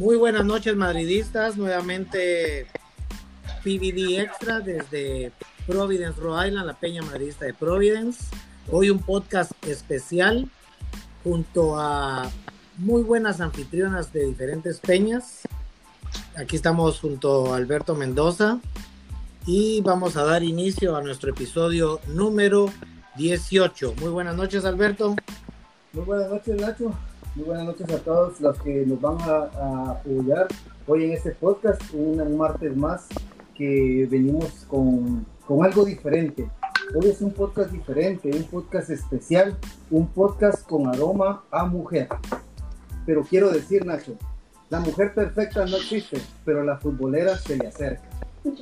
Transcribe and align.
Muy 0.00 0.16
buenas 0.16 0.46
noches, 0.46 0.74
madridistas. 0.76 1.58
Nuevamente 1.58 2.66
PVD 3.62 4.18
Extra 4.18 4.60
desde 4.60 5.30
Providence, 5.66 6.18
Rhode 6.18 6.48
Island, 6.48 6.66
la 6.66 6.72
Peña 6.72 7.02
Madridista 7.02 7.44
de 7.44 7.52
Providence. 7.52 8.24
Hoy 8.70 8.88
un 8.88 9.00
podcast 9.00 9.52
especial 9.66 10.48
junto 11.22 11.78
a 11.78 12.30
muy 12.78 13.02
buenas 13.02 13.42
anfitrionas 13.42 14.10
de 14.10 14.24
diferentes 14.24 14.80
peñas. 14.80 15.42
Aquí 16.34 16.56
estamos 16.56 16.98
junto 16.98 17.52
a 17.52 17.58
Alberto 17.58 17.94
Mendoza 17.94 18.58
y 19.44 19.82
vamos 19.82 20.16
a 20.16 20.24
dar 20.24 20.42
inicio 20.42 20.96
a 20.96 21.02
nuestro 21.02 21.28
episodio 21.28 22.00
número 22.06 22.72
18. 23.16 23.96
Muy 24.00 24.08
buenas 24.08 24.34
noches, 24.34 24.64
Alberto. 24.64 25.14
Muy 25.92 26.04
buenas 26.06 26.30
noches, 26.30 26.58
Nacho. 26.58 26.96
Muy 27.36 27.44
buenas 27.44 27.64
noches 27.64 27.88
a 27.92 27.98
todos 27.98 28.40
los 28.40 28.58
que 28.60 28.84
nos 28.84 29.00
van 29.00 29.16
a, 29.20 29.92
apoyar 29.92 30.48
hoy 30.88 31.04
en 31.04 31.12
este 31.12 31.30
podcast, 31.30 31.80
un, 31.92 32.36
martes 32.36 32.76
más 32.76 33.06
que 33.54 34.08
venimos 34.10 34.66
con, 34.66 35.24
con 35.46 35.64
algo 35.64 35.84
diferente. 35.84 36.50
Hoy 36.92 37.08
es 37.08 37.20
un 37.20 37.32
podcast 37.32 37.70
diferente, 37.70 38.32
un 38.34 38.42
podcast 38.44 38.90
especial, 38.90 39.56
un 39.92 40.08
podcast 40.08 40.66
con 40.66 40.88
aroma 40.88 41.44
a 41.52 41.64
mujer. 41.66 42.08
Pero 43.06 43.22
quiero 43.22 43.50
decir, 43.50 43.86
Nacho, 43.86 44.16
la 44.68 44.80
mujer 44.80 45.14
perfecta 45.14 45.64
no 45.66 45.76
existe, 45.76 46.20
pero 46.44 46.64
la 46.64 46.78
futbolera 46.78 47.36
se 47.36 47.56
le 47.56 47.68
acerca. 47.68 48.02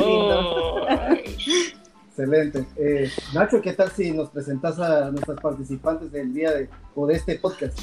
Eh, 2.19 3.11
Nacho, 3.33 3.61
¿qué 3.63 3.73
tal 3.75 3.93
si 3.93 4.11
nos 4.11 4.31
presentas 4.31 4.79
a 4.81 5.11
nuestros 5.11 5.41
participantes 5.41 6.11
del 6.11 6.35
día 6.35 6.53
de, 6.53 6.69
o 6.97 7.07
de 7.07 7.15
este 7.15 7.39
podcast? 7.39 7.79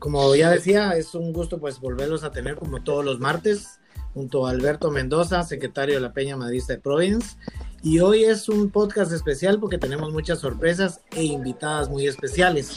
Como 0.00 0.34
ya 0.34 0.50
decía, 0.50 0.96
es 0.96 1.14
un 1.14 1.32
gusto 1.32 1.58
pues 1.58 1.78
volverlos 1.78 2.24
a 2.24 2.32
tener 2.32 2.56
como 2.56 2.82
todos 2.82 3.04
los 3.04 3.20
martes, 3.20 3.78
junto 4.14 4.46
a 4.46 4.50
Alberto 4.50 4.90
Mendoza, 4.90 5.44
secretario 5.44 5.94
de 5.94 6.00
la 6.00 6.12
Peña 6.12 6.36
Madrista 6.36 6.72
de 6.72 6.80
Province. 6.80 7.36
Y 7.82 8.00
hoy 8.00 8.24
es 8.24 8.48
un 8.48 8.70
podcast 8.70 9.12
especial 9.12 9.60
porque 9.60 9.78
tenemos 9.78 10.12
muchas 10.12 10.40
sorpresas 10.40 11.02
e 11.12 11.22
invitadas 11.22 11.88
muy 11.88 12.08
especiales. 12.08 12.76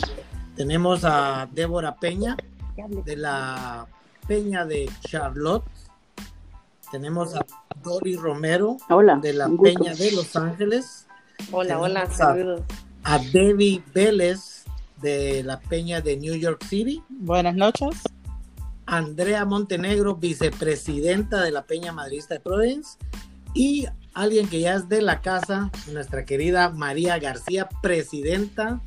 Tenemos 0.55 1.03
a 1.03 1.49
Débora 1.51 1.95
Peña, 1.95 2.37
de 3.05 3.17
la 3.17 3.87
Peña 4.27 4.65
de 4.65 4.87
Charlotte, 5.01 5.63
tenemos 6.91 7.35
a 7.35 7.45
Dori 7.81 8.15
Romero 8.15 8.77
de 9.21 9.33
la 9.33 9.49
Peña 9.49 9.95
de 9.95 10.11
Los 10.11 10.35
Ángeles. 10.35 11.07
Hola, 11.51 11.79
hola, 11.79 12.09
saludos. 12.09 12.61
A, 13.03 13.17
Debbie 13.17 13.81
Vélez 13.93 14.65
de 15.01 15.41
la 15.43 15.59
Peña 15.59 16.01
de 16.01 16.17
New 16.17 16.35
York 16.35 16.63
City. 16.65 17.01
Buenas 17.09 17.55
noches. 17.55 18.01
Andrea 18.85 19.45
Montenegro, 19.45 20.15
vicepresidenta 20.15 21.41
de 21.41 21.51
la 21.51 21.63
Peña 21.63 21.93
Madrista 21.93 22.35
de 22.35 22.39
Providence. 22.41 22.97
Y 23.53 23.87
alguien 24.13 24.47
que 24.49 24.59
ya 24.59 24.75
es 24.75 24.89
de 24.89 25.01
la 25.01 25.21
casa, 25.21 25.71
nuestra 25.91 26.25
querida 26.25 26.69
María 26.69 27.17
García, 27.19 27.69
presidenta 27.81 28.81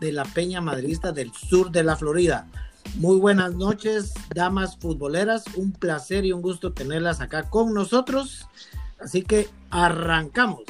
de 0.00 0.12
la 0.12 0.24
Peña 0.24 0.60
Madrista 0.60 1.12
del 1.12 1.32
sur 1.32 1.70
de 1.70 1.82
la 1.82 1.96
Florida. 1.96 2.46
Muy 2.96 3.18
buenas 3.18 3.54
noches, 3.54 4.12
damas 4.34 4.76
futboleras. 4.76 5.44
Un 5.56 5.72
placer 5.72 6.24
y 6.24 6.32
un 6.32 6.42
gusto 6.42 6.72
tenerlas 6.72 7.20
acá 7.20 7.48
con 7.48 7.72
nosotros. 7.72 8.46
Así 8.98 9.22
que 9.22 9.48
arrancamos. 9.70 10.62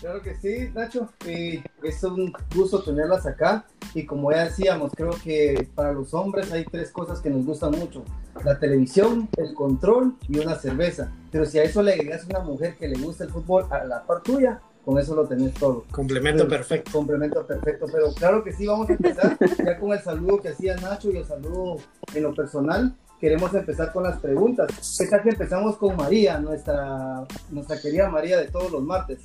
Claro 0.00 0.20
que 0.20 0.34
sí, 0.34 0.68
Nacho. 0.74 1.08
es 1.24 2.02
un 2.02 2.32
gusto 2.54 2.82
tenerlas 2.82 3.24
acá. 3.24 3.64
Y 3.94 4.04
como 4.04 4.32
ya 4.32 4.44
decíamos, 4.44 4.90
creo 4.96 5.12
que 5.22 5.68
para 5.76 5.92
los 5.92 6.12
hombres 6.12 6.50
hay 6.50 6.64
tres 6.64 6.90
cosas 6.90 7.20
que 7.20 7.30
nos 7.30 7.46
gustan 7.46 7.70
mucho. 7.72 8.04
La 8.44 8.58
televisión, 8.58 9.28
el 9.36 9.54
control 9.54 10.16
y 10.28 10.40
una 10.40 10.56
cerveza. 10.56 11.12
Pero 11.30 11.46
si 11.46 11.60
a 11.60 11.62
eso 11.62 11.82
le 11.82 11.92
agregas 11.92 12.24
una 12.24 12.40
mujer 12.40 12.76
que 12.76 12.88
le 12.88 12.98
gusta 12.98 13.24
el 13.24 13.30
fútbol 13.30 13.66
a 13.70 13.84
la 13.84 14.04
par 14.04 14.22
tuya, 14.22 14.60
con 14.84 14.98
eso 14.98 15.14
lo 15.14 15.26
tenés 15.26 15.54
todo. 15.54 15.84
Complemento 15.90 16.48
perfecto. 16.48 16.90
Complemento 16.92 17.46
perfecto, 17.46 17.86
pero 17.92 18.12
claro 18.14 18.42
que 18.42 18.52
sí, 18.52 18.66
vamos 18.66 18.88
a 18.90 18.94
empezar 18.94 19.38
ya 19.64 19.78
con 19.78 19.92
el 19.92 20.00
saludo 20.00 20.40
que 20.40 20.48
hacía 20.48 20.76
Nacho 20.76 21.10
y 21.10 21.16
el 21.16 21.24
saludo 21.24 21.76
en 22.14 22.22
lo 22.22 22.34
personal. 22.34 22.94
Queremos 23.20 23.54
empezar 23.54 23.92
con 23.92 24.02
las 24.02 24.18
preguntas. 24.18 24.96
¿Qué 24.98 25.06
tal 25.06 25.22
que 25.22 25.30
empezamos 25.30 25.76
con 25.76 25.96
María, 25.96 26.40
nuestra, 26.40 27.24
nuestra 27.50 27.80
querida 27.80 28.08
María 28.08 28.36
de 28.38 28.48
todos 28.48 28.72
los 28.72 28.82
martes? 28.82 29.20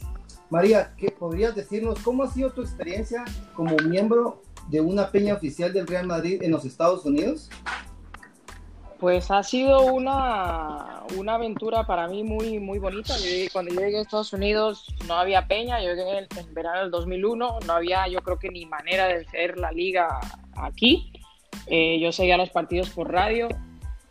María, 0.51 0.93
¿qué 0.95 1.09
podrías 1.09 1.55
decirnos 1.55 1.99
cómo 2.03 2.23
ha 2.23 2.31
sido 2.31 2.51
tu 2.51 2.61
experiencia 2.61 3.25
como 3.55 3.75
miembro 3.77 4.43
de 4.69 4.81
una 4.81 5.09
peña 5.09 5.33
oficial 5.33 5.73
del 5.73 5.87
Real 5.87 6.05
Madrid 6.05 6.43
en 6.43 6.51
los 6.51 6.63
Estados 6.63 7.05
Unidos? 7.05 7.49
Pues 8.99 9.29
ha 9.29 9.43
sido 9.43 9.93
una, 9.93 11.03
una 11.15 11.35
aventura 11.35 11.85
para 11.85 12.07
mí 12.07 12.23
muy, 12.23 12.59
muy 12.59 12.79
bonita. 12.79 13.13
cuando 13.53 13.73
yo 13.73 13.81
llegué 13.81 13.99
a 13.99 14.01
Estados 14.01 14.33
Unidos 14.33 14.85
no 15.07 15.13
había 15.13 15.47
peña, 15.47 15.79
yo 15.81 15.93
llegué 15.93 16.27
en, 16.35 16.53
verano 16.53 16.81
del 16.81 16.91
2001, 16.91 17.59
no 17.65 17.73
había 17.73 18.07
yo 18.07 18.21
creo 18.21 18.39
que 18.39 18.49
ni 18.49 18.65
manera 18.65 19.07
de 19.07 19.25
hacer 19.25 19.57
la 19.59 19.71
liga 19.71 20.19
aquí. 20.55 21.11
Eh, 21.67 21.99
yo 21.99 22.11
seguía 22.11 22.37
los 22.37 22.49
partidos 22.49 22.89
por 22.89 23.11
radio 23.11 23.49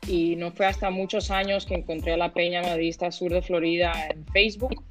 y 0.07 0.37
no 0.37 0.53
fue 0.53 0.67
hasta 0.67 0.91
muchos 0.91 1.33
años 1.33 1.67
que 1.67 1.75
encontré 1.75 2.13
a 2.13 2.17
la 2.17 2.33
Peña 2.33 2.63
Madridista 2.63 3.11
Sur 3.11 3.33
de 3.33 3.43
Florida 3.43 3.93
en 4.11 4.25
Facebook. 4.27 4.85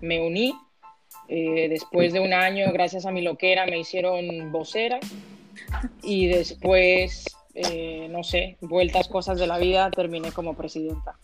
Me 0.00 0.20
uní. 0.20 0.54
Eh, 1.28 1.68
después 1.68 2.12
de 2.12 2.20
un 2.20 2.32
año, 2.32 2.72
gracias 2.72 3.06
a 3.06 3.10
mi 3.10 3.22
loquera, 3.22 3.66
me 3.66 3.78
hicieron 3.78 4.52
vocera 4.52 5.00
y 6.02 6.26
después 6.26 7.24
eh, 7.54 8.08
no 8.10 8.24
sé, 8.24 8.56
vueltas, 8.60 9.08
cosas 9.08 9.38
de 9.38 9.46
la 9.46 9.58
vida, 9.58 9.90
terminé 9.90 10.32
como 10.32 10.54
presidenta. 10.54 11.16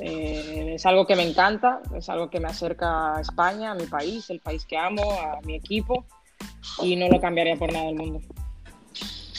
Eh, 0.00 0.74
es 0.74 0.86
algo 0.86 1.06
que 1.06 1.16
me 1.16 1.22
encanta, 1.22 1.80
es 1.96 2.08
algo 2.08 2.28
que 2.28 2.40
me 2.40 2.48
acerca 2.48 3.16
a 3.16 3.20
España, 3.20 3.72
a 3.72 3.74
mi 3.74 3.86
país, 3.86 4.28
el 4.30 4.40
país 4.40 4.66
que 4.66 4.76
amo, 4.76 5.12
a 5.12 5.40
mi 5.42 5.54
equipo, 5.54 6.04
y 6.82 6.96
no 6.96 7.08
lo 7.08 7.20
cambiaría 7.20 7.56
por 7.56 7.72
nada 7.72 7.86
del 7.86 7.94
mundo. 7.94 8.20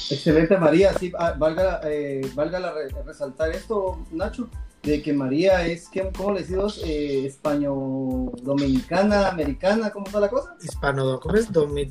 Excelente, 0.10 0.58
María. 0.58 0.94
Sí, 0.94 1.12
ah, 1.20 1.36
valga, 1.38 1.82
eh, 1.84 2.22
valga 2.34 2.60
la, 2.60 2.74
resaltar 3.06 3.52
esto, 3.52 4.00
Nacho, 4.12 4.48
de 4.84 5.02
que 5.02 5.12
María 5.12 5.66
es, 5.66 5.90
¿cómo 6.16 6.32
le 6.32 6.42
decimos? 6.42 6.82
Eh, 6.86 7.26
Español-dominicana, 7.26 9.28
americana, 9.28 9.92
¿cómo 9.92 10.06
está 10.06 10.22
la 10.22 10.30
cosa? 10.30 10.56
Hispano, 10.64 11.20
¿cómo 11.20 11.36
es? 11.36 11.52
Domi, 11.52 11.86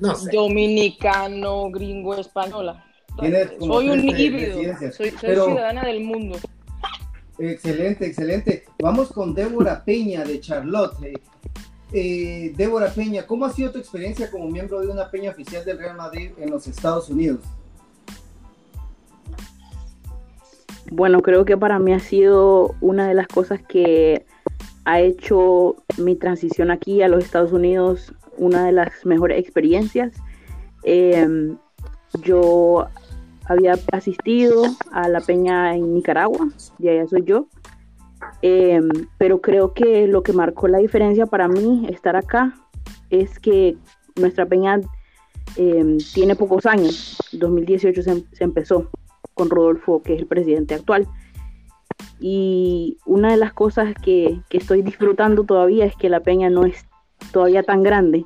no 0.00 0.14
sé. 0.16 0.32
Dominicano, 0.32 1.70
gringo, 1.70 2.16
española 2.16 2.84
soy 3.18 3.88
un 3.88 4.08
híbrido, 4.08 4.58
soy, 4.92 5.10
ciudadana 5.10 5.84
del 5.84 6.04
mundo. 6.04 6.38
Excelente, 7.38 8.06
excelente. 8.06 8.64
Vamos 8.80 9.12
con 9.12 9.34
Débora 9.34 9.84
Peña 9.84 10.24
de 10.24 10.40
Charlotte. 10.40 10.96
Eh, 11.92 12.52
Débora 12.56 12.88
Peña, 12.88 13.26
¿cómo 13.26 13.44
ha 13.44 13.52
sido 13.52 13.72
tu 13.72 13.78
experiencia 13.78 14.30
como 14.30 14.48
miembro 14.48 14.80
de 14.80 14.88
una 14.88 15.10
peña 15.10 15.30
oficial 15.30 15.64
del 15.64 15.78
Real 15.78 15.96
Madrid 15.96 16.30
en 16.38 16.50
los 16.50 16.66
Estados 16.66 17.10
Unidos? 17.10 17.40
Bueno, 20.90 21.20
creo 21.22 21.44
que 21.44 21.56
para 21.56 21.78
mí 21.78 21.92
ha 21.92 22.00
sido 22.00 22.74
una 22.80 23.08
de 23.08 23.14
las 23.14 23.26
cosas 23.26 23.60
que 23.62 24.24
ha 24.84 25.00
hecho 25.00 25.76
mi 25.98 26.16
transición 26.16 26.70
aquí 26.70 27.02
a 27.02 27.08
los 27.08 27.24
Estados 27.24 27.52
Unidos 27.52 28.14
una 28.36 28.64
de 28.66 28.72
las 28.72 28.90
mejores 29.04 29.38
experiencias. 29.38 30.12
Eh, 30.84 31.54
yo 32.22 32.88
había 33.52 33.74
asistido 33.92 34.62
a 34.90 35.08
la 35.08 35.20
peña 35.20 35.74
en 35.74 35.94
Nicaragua, 35.94 36.48
y 36.78 36.88
allá 36.88 37.06
soy 37.06 37.24
yo. 37.24 37.46
Em, 38.40 38.88
pero 39.18 39.40
creo 39.40 39.72
que 39.72 40.06
lo 40.06 40.22
que 40.22 40.32
marcó 40.32 40.68
la 40.68 40.78
diferencia 40.78 41.26
para 41.26 41.48
mí 41.48 41.86
estar 41.88 42.16
acá 42.16 42.54
es 43.10 43.38
que 43.38 43.76
nuestra 44.16 44.46
peña 44.46 44.80
em, 45.56 45.98
tiene 46.14 46.36
pocos 46.36 46.66
años. 46.66 47.18
2018 47.32 48.02
se, 48.02 48.24
se, 48.32 48.44
empezó 48.44 48.90
con 49.34 49.50
Rodolfo, 49.50 50.02
que 50.02 50.14
es 50.14 50.20
el 50.20 50.26
presidente 50.26 50.74
actual. 50.74 51.06
Y 52.20 52.98
una 53.06 53.30
de 53.32 53.36
las 53.36 53.52
cosas 53.52 53.94
que, 54.02 54.40
que 54.48 54.58
estoy 54.58 54.82
disfrutando 54.82 55.44
todavía 55.44 55.84
es 55.84 55.96
que 55.96 56.08
la 56.08 56.20
peña 56.20 56.50
no 56.50 56.64
es 56.64 56.86
todavía 57.32 57.62
tan 57.62 57.82
grande 57.82 58.24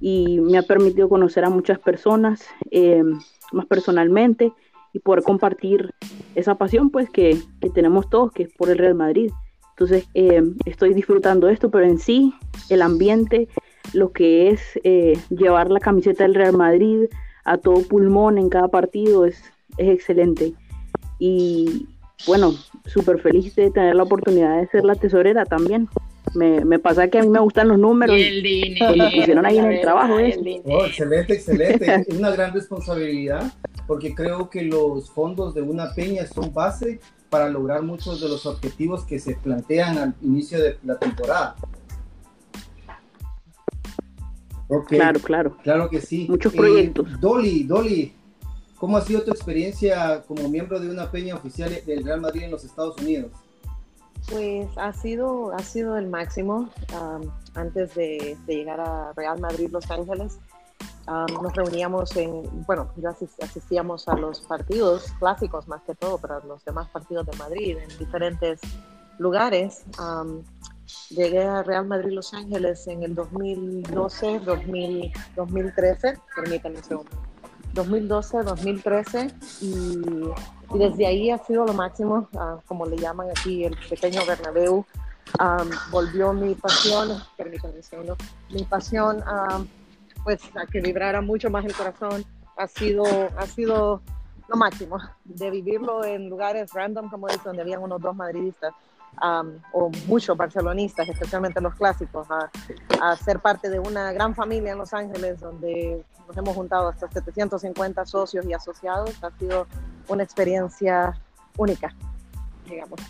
y 0.00 0.40
me 0.40 0.56
ha 0.56 0.62
permitido 0.62 1.08
conocer 1.08 1.44
a 1.44 1.50
muchas 1.50 1.78
personas. 1.78 2.42
Eh, 2.70 3.02
más 3.52 3.66
personalmente 3.66 4.52
y 4.92 4.98
poder 4.98 5.22
compartir 5.22 5.94
esa 6.34 6.56
pasión 6.56 6.90
pues 6.90 7.08
que, 7.10 7.38
tenemos 7.74 8.08
todos, 8.10 8.32
que 8.32 8.44
es 8.44 8.52
por 8.52 8.70
el 8.70 8.78
Real 8.78 8.94
Madrid. 8.94 9.30
Entonces 9.70 10.08
eh, 10.14 10.42
estoy 10.66 10.94
disfrutando 10.94 11.48
esto, 11.48 11.70
pero 11.70 11.84
en 11.84 11.98
sí 11.98 12.34
el 12.68 12.82
ambiente, 12.82 13.48
lo 13.92 14.12
que 14.12 14.50
es 14.50 14.60
eh, 14.84 15.18
llevar 15.30 15.70
la 15.70 15.80
camiseta 15.80 16.24
del 16.24 16.34
Real 16.34 16.56
Madrid 16.56 17.06
a 17.44 17.56
todo 17.56 17.82
pulmón 17.82 18.38
en 18.38 18.48
cada 18.48 18.68
partido 18.68 19.24
es, 19.24 19.42
es 19.78 19.88
excelente. 19.88 20.54
Y 21.18 21.88
bueno, 22.26 22.52
súper 22.86 23.20
feliz 23.20 23.54
de 23.56 23.70
tener 23.70 23.94
la 23.94 24.02
oportunidad 24.02 24.60
de 24.60 24.66
ser 24.68 24.84
la 24.84 24.94
tesorera 24.94 25.44
también. 25.44 25.88
Me, 26.34 26.64
me 26.64 26.78
pasa 26.78 27.08
que 27.08 27.18
a 27.18 27.22
mí 27.22 27.28
me 27.28 27.40
gustan 27.40 27.68
los 27.68 27.78
números. 27.78 28.16
Y 28.16 28.22
el 28.22 28.42
dinero. 28.42 28.94
Pues 28.96 29.14
pusieron 29.14 29.46
ahí 29.46 29.58
en 29.58 29.66
el 29.72 29.80
trabajo, 29.80 30.18
¿eh? 30.18 30.32
el. 30.32 30.62
Oh, 30.64 30.84
excelente, 30.84 31.34
excelente. 31.34 32.04
Es 32.08 32.16
una 32.16 32.30
gran 32.30 32.52
responsabilidad 32.54 33.52
porque 33.86 34.14
creo 34.14 34.48
que 34.48 34.62
los 34.62 35.10
fondos 35.10 35.54
de 35.54 35.62
una 35.62 35.92
peña 35.94 36.26
son 36.26 36.52
base 36.54 37.00
para 37.28 37.48
lograr 37.48 37.82
muchos 37.82 38.20
de 38.20 38.28
los 38.28 38.46
objetivos 38.46 39.04
que 39.04 39.18
se 39.18 39.34
plantean 39.34 39.98
al 39.98 40.14
inicio 40.22 40.60
de 40.60 40.76
la 40.84 40.98
temporada. 40.98 41.56
Claro, 44.86 45.18
claro. 45.20 45.56
claro 45.62 45.90
que 45.90 46.00
sí. 46.00 46.26
Muchos 46.28 46.54
Eh, 46.54 46.56
proyectos. 46.56 47.20
Dolly, 47.20 47.64
Dolly, 47.64 48.12
¿cómo 48.76 48.96
ha 48.96 49.00
sido 49.00 49.22
tu 49.22 49.32
experiencia 49.32 50.22
como 50.26 50.48
miembro 50.48 50.78
de 50.78 50.88
una 50.88 51.10
peña 51.10 51.34
oficial 51.34 51.72
del 51.84 52.04
Real 52.04 52.20
Madrid 52.20 52.42
en 52.44 52.52
los 52.52 52.64
Estados 52.64 52.96
Unidos? 53.00 53.32
Pues 54.30 54.68
ha 54.76 54.92
sido, 54.92 55.52
ha 55.54 55.58
sido 55.60 55.96
el 55.96 56.08
máximo. 56.08 56.68
Am, 56.94 57.22
antes 57.54 57.94
de, 57.94 58.36
llegar 58.46 58.80
a 58.80 59.12
Real 59.14 59.40
Madrid 59.40 59.68
Los 59.72 59.90
Ángeles, 59.90 60.38
nos 61.42 61.52
reuníamos 61.56 62.14
en, 62.16 62.42
bueno, 62.66 62.88
asis- 63.02 63.42
asistíamos 63.42 64.06
a 64.08 64.14
los 64.14 64.40
partidos 64.42 65.06
clásicos 65.18 65.66
más 65.66 65.82
que 65.82 65.94
todo, 65.96 66.18
pero 66.18 66.40
los 66.46 66.64
demás 66.64 66.88
partidos 66.90 67.26
de 67.26 67.36
Madrid 67.36 67.78
en 67.78 67.98
diferentes 67.98 68.60
lugares. 69.18 69.82
Llegué 71.10 71.44
a 71.44 71.62
Real 71.64 71.86
Madrid 71.86 72.12
Los 72.12 72.32
Ángeles 72.34 72.86
en 72.86 73.02
el 73.02 73.14
2012, 73.14 74.40
2000, 74.40 75.12
2013, 75.36 76.18
permítanme 76.36 76.78
un 76.78 76.84
segundo. 76.84 77.10
2012, 77.74 78.42
2013 78.42 79.30
y, 79.62 80.00
y 80.72 80.78
desde 80.78 81.06
ahí 81.06 81.30
ha 81.30 81.38
sido 81.38 81.64
lo 81.64 81.72
máximo, 81.72 82.28
ah, 82.36 82.58
como 82.66 82.86
le 82.86 82.96
llaman 82.96 83.30
aquí 83.30 83.64
el 83.64 83.76
pequeño 83.88 84.24
Bernabéu. 84.26 84.84
Am, 85.38 85.70
volvió 85.90 86.32
mi 86.32 86.54
pasión, 86.54 87.22
permítanme 87.36 87.82
segundo, 87.82 88.16
mi 88.50 88.64
pasión 88.64 89.22
am, 89.26 89.68
pues 90.24 90.40
a 90.56 90.66
que 90.66 90.80
vibrara 90.80 91.20
mucho 91.20 91.50
más 91.50 91.64
el 91.64 91.74
corazón 91.74 92.24
ha 92.56 92.66
sido, 92.66 93.04
ha 93.36 93.46
sido 93.46 94.02
lo 94.48 94.56
máximo, 94.56 94.98
de 95.24 95.50
vivirlo 95.50 96.04
en 96.04 96.28
lugares 96.28 96.72
random 96.72 97.08
como 97.08 97.28
este, 97.28 97.42
donde 97.44 97.62
habían 97.62 97.80
unos 97.80 98.00
dos 98.00 98.16
madridistas 98.16 98.74
am, 99.20 99.60
o 99.72 99.90
muchos 100.06 100.36
barcelonistas, 100.36 101.08
especialmente 101.08 101.60
los 101.60 101.74
clásicos, 101.74 102.26
a, 102.30 102.50
a 103.00 103.16
ser 103.16 103.40
parte 103.40 103.68
de 103.70 103.78
una 103.78 104.12
gran 104.12 104.34
familia 104.34 104.72
en 104.72 104.78
Los 104.78 104.92
Ángeles 104.92 105.40
donde 105.40 106.04
nos 106.26 106.36
hemos 106.36 106.54
juntado 106.54 106.88
hasta 106.88 107.10
750 107.10 108.06
socios 108.06 108.44
y 108.46 108.52
asociados. 108.52 109.22
Ha 109.22 109.30
sido 109.38 109.66
una 110.08 110.22
experiencia 110.22 111.20
única, 111.56 111.94
digamos. 112.68 113.00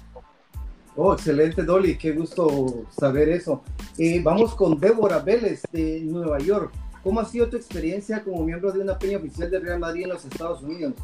Oh, 0.96 1.14
excelente, 1.14 1.62
Dolly, 1.62 1.96
qué 1.96 2.12
gusto 2.12 2.84
saber 2.90 3.28
eso. 3.28 3.62
Eh, 3.96 4.20
vamos 4.22 4.54
con 4.54 4.78
Débora 4.78 5.18
Vélez 5.20 5.62
de 5.72 6.00
Nueva 6.00 6.38
York. 6.38 6.72
¿Cómo 7.02 7.20
ha 7.20 7.24
sido 7.24 7.48
tu 7.48 7.56
experiencia 7.56 8.22
como 8.22 8.44
miembro 8.44 8.72
de 8.72 8.80
una 8.80 8.98
peña 8.98 9.18
oficial 9.18 9.50
de 9.50 9.60
Real 9.60 9.78
Madrid 9.78 10.04
en 10.04 10.10
los 10.10 10.24
Estados 10.24 10.62
Unidos? 10.62 10.94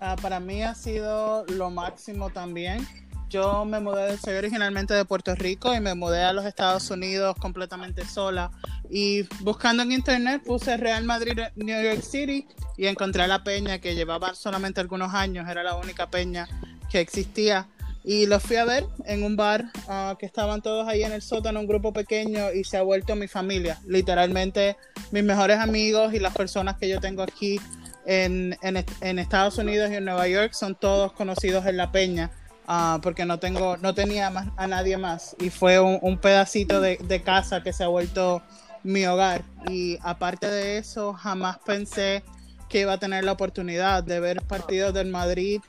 Ah, 0.00 0.16
para 0.20 0.40
mí 0.40 0.62
ha 0.62 0.74
sido 0.74 1.46
lo 1.46 1.70
máximo 1.70 2.28
también. 2.30 2.86
Yo 3.28 3.64
me 3.64 3.80
mudé, 3.80 4.16
soy 4.18 4.34
originalmente 4.34 4.94
de 4.94 5.04
Puerto 5.04 5.34
Rico 5.34 5.74
y 5.74 5.80
me 5.80 5.94
mudé 5.94 6.22
a 6.22 6.32
los 6.32 6.44
Estados 6.44 6.88
Unidos 6.90 7.34
completamente 7.40 8.06
sola. 8.06 8.52
Y 8.88 9.22
buscando 9.40 9.82
en 9.82 9.90
internet 9.90 10.42
puse 10.44 10.76
Real 10.76 11.02
Madrid 11.02 11.40
New 11.56 11.82
York 11.82 12.02
City 12.02 12.46
y 12.76 12.86
encontré 12.86 13.26
la 13.26 13.42
peña 13.42 13.80
que 13.80 13.96
llevaba 13.96 14.34
solamente 14.34 14.80
algunos 14.80 15.12
años, 15.12 15.48
era 15.48 15.64
la 15.64 15.74
única 15.74 16.08
peña 16.08 16.48
que 16.88 17.00
existía. 17.00 17.66
Y 18.04 18.26
los 18.26 18.44
fui 18.44 18.54
a 18.54 18.64
ver 18.64 18.86
en 19.06 19.24
un 19.24 19.34
bar 19.34 19.64
ah, 19.88 20.14
que 20.16 20.26
estaban 20.26 20.62
todos 20.62 20.86
ahí 20.86 21.02
en 21.02 21.10
el 21.10 21.22
sótano, 21.22 21.58
un 21.58 21.66
grupo 21.66 21.92
pequeño, 21.92 22.52
y 22.52 22.62
se 22.62 22.76
ha 22.76 22.82
vuelto 22.82 23.16
mi 23.16 23.26
familia. 23.26 23.80
Literalmente 23.88 24.76
mis 25.10 25.24
mejores 25.24 25.58
amigos 25.58 26.14
y 26.14 26.20
las 26.20 26.32
personas 26.32 26.76
que 26.76 26.88
yo 26.88 27.00
tengo 27.00 27.24
aquí 27.24 27.60
en, 28.04 28.56
en, 28.62 28.84
en 29.00 29.18
Estados 29.18 29.58
Unidos 29.58 29.90
y 29.90 29.96
en 29.96 30.04
Nueva 30.04 30.28
York 30.28 30.52
son 30.52 30.76
todos 30.76 31.12
conocidos 31.12 31.66
en 31.66 31.76
la 31.76 31.90
peña. 31.90 32.30
Ah, 32.66 32.98
porque 33.02 33.24
no 33.24 33.38
tengo, 33.38 33.76
no 33.78 33.94
tenía 33.94 34.30
más, 34.30 34.48
a 34.56 34.66
nadie 34.66 34.96
más. 34.96 35.36
Y 35.38 35.50
fue 35.50 35.80
un, 35.80 35.98
un 36.02 36.18
pedacito 36.18 36.80
de, 36.80 36.98
de 36.98 37.22
casa 37.22 37.62
que 37.62 37.72
se 37.72 37.84
ha 37.84 37.88
vuelto 37.88 38.42
mi 38.82 39.04
hogar. 39.06 39.42
Y 39.68 39.98
aparte 40.02 40.48
de 40.48 40.78
eso, 40.78 41.12
jamás 41.12 41.58
pensé 41.64 42.22
que 42.68 42.80
iba 42.80 42.94
a 42.94 42.98
tener 42.98 43.24
la 43.24 43.32
oportunidad 43.32 44.02
de 44.02 44.20
ver 44.20 44.42
partidos 44.42 44.92
del 44.94 45.08
Madrid 45.08 45.60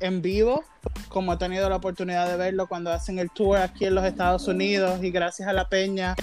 en 0.00 0.22
vivo, 0.22 0.64
como 1.08 1.32
he 1.32 1.36
tenido 1.36 1.68
la 1.68 1.76
oportunidad 1.76 2.28
de 2.28 2.36
verlo 2.36 2.68
cuando 2.68 2.92
hacen 2.92 3.18
el 3.18 3.30
tour 3.30 3.58
aquí 3.58 3.86
en 3.86 3.94
los 3.94 4.04
Estados 4.04 4.46
Unidos 4.46 5.02
y 5.02 5.10
gracias 5.10 5.48
a 5.48 5.52
la 5.52 5.68
peña 5.68 6.14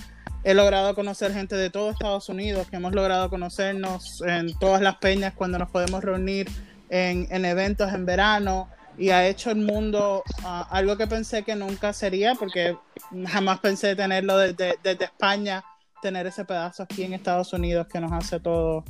he 0.44 0.54
logrado 0.54 0.94
conocer 0.94 1.34
gente 1.34 1.56
de 1.56 1.72
todo 1.72 1.90
Estados 1.90 2.30
Unidos, 2.30 2.68
que 2.70 2.76
hemos 2.76 2.94
logrado 2.94 3.30
conocernos 3.30 4.22
en 4.22 4.58
todas 4.60 4.82
las 4.82 4.98
peñas 4.98 5.34
cuando 5.34 5.58
nos 5.58 5.72
podemos 5.72 6.04
reunir 6.04 6.48
en, 6.90 7.28
en 7.32 7.46
eventos 7.46 7.92
en 7.92 8.06
verano 8.06 8.70
y 8.98 9.10
ha 9.10 9.28
hecho 9.28 9.52
el 9.52 9.58
mundo 9.58 10.24
ah, 10.44 10.68
algo 10.72 10.98
que 10.98 11.08
pensé 11.08 11.44
que 11.44 11.56
nunca 11.56 11.94
sería, 11.94 12.36
porque 12.36 12.78
jamás 13.28 13.60
pensé 13.60 13.96
tenerlo 13.96 14.38
desde, 14.38 14.78
desde 14.84 15.06
España, 15.06 15.64
tener 16.02 16.28
ese 16.28 16.46
pedazo 16.46 16.84
aquí 16.84 17.04
en 17.04 17.14
Estados 17.14 17.52
Unidos 17.54 17.88
que 17.88 18.00
nos 18.00 18.12
hace 18.12 18.40
todo, 18.40 18.84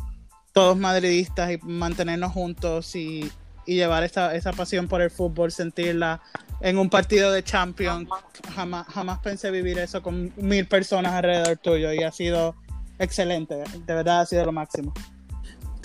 todos 0.53 0.77
madridistas 0.77 1.51
y 1.51 1.57
mantenernos 1.63 2.31
juntos 2.31 2.95
y, 2.95 3.31
y 3.65 3.75
llevar 3.75 4.03
esa, 4.03 4.35
esa 4.35 4.53
pasión 4.53 4.87
por 4.87 5.01
el 5.01 5.09
fútbol, 5.09 5.51
sentirla 5.51 6.21
en 6.61 6.77
un 6.77 6.89
partido 6.89 7.31
de 7.31 7.43
Champions. 7.43 8.09
Jamás, 8.53 8.87
jamás 8.87 9.19
pensé 9.19 9.51
vivir 9.51 9.79
eso 9.79 10.01
con 10.01 10.31
mil 10.37 10.67
personas 10.67 11.13
alrededor 11.13 11.57
tuyo 11.57 11.91
y 11.93 12.03
ha 12.03 12.11
sido 12.11 12.55
excelente, 12.99 13.55
de 13.55 13.93
verdad 13.93 14.21
ha 14.21 14.25
sido 14.25 14.45
lo 14.45 14.51
máximo. 14.51 14.93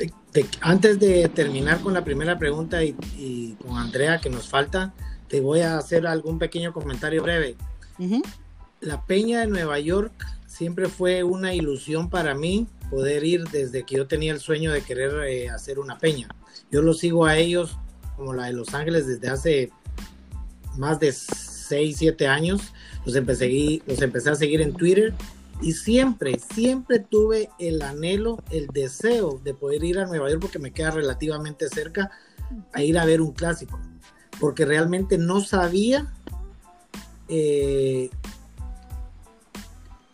Te- 0.00 0.12
te- 0.32 0.46
antes 0.62 0.98
de 0.98 1.28
terminar 1.28 1.80
con 1.80 1.92
la 1.92 2.02
primera 2.04 2.38
pregunta 2.38 2.82
y, 2.82 2.96
y 3.18 3.52
con 3.66 3.76
Andrea 3.76 4.18
que 4.18 4.30
nos 4.30 4.48
falta, 4.48 4.94
te 5.28 5.40
voy 5.42 5.60
a 5.60 5.76
hacer 5.76 6.06
algún 6.06 6.38
pequeño 6.38 6.72
comentario 6.72 7.22
breve. 7.22 7.56
La 8.80 9.04
Peña 9.04 9.40
de 9.40 9.46
Nueva 9.46 9.78
York 9.78 10.12
siempre 10.46 10.88
fue 10.88 11.22
una 11.22 11.52
ilusión 11.54 12.08
para 12.08 12.34
mí 12.34 12.66
poder 12.88 13.24
ir 13.24 13.44
desde 13.48 13.84
que 13.84 13.96
yo 13.96 14.06
tenía 14.06 14.32
el 14.32 14.40
sueño 14.40 14.72
de 14.72 14.80
querer 14.80 15.12
eh, 15.28 15.50
hacer 15.50 15.78
una 15.78 15.98
peña. 15.98 16.28
Yo 16.70 16.80
los 16.80 16.98
sigo 16.98 17.26
a 17.26 17.36
ellos 17.36 17.76
como 18.16 18.32
la 18.32 18.46
de 18.46 18.54
Los 18.54 18.72
Ángeles 18.74 19.06
desde 19.06 19.28
hace 19.28 19.70
más 20.78 20.98
de 20.98 21.12
6, 21.12 21.96
7 21.98 22.26
años. 22.26 22.72
Los 23.04 23.14
empecé, 23.16 23.82
los 23.86 24.00
empecé 24.02 24.30
a 24.30 24.34
seguir 24.34 24.60
en 24.62 24.72
Twitter 24.72 25.12
y 25.62 25.72
siempre, 25.72 26.38
siempre 26.54 26.98
tuve 26.98 27.50
el 27.58 27.82
anhelo, 27.82 28.42
el 28.50 28.68
deseo 28.68 29.40
de 29.44 29.54
poder 29.54 29.84
ir 29.84 29.98
a 29.98 30.06
Nueva 30.06 30.30
York 30.30 30.40
porque 30.40 30.58
me 30.58 30.72
queda 30.72 30.90
relativamente 30.90 31.68
cerca 31.68 32.10
a 32.72 32.82
ir 32.82 32.98
a 32.98 33.04
ver 33.04 33.20
un 33.20 33.32
clásico. 33.32 33.78
Porque 34.38 34.64
realmente 34.64 35.18
no 35.18 35.40
sabía 35.40 36.12
eh, 37.28 38.10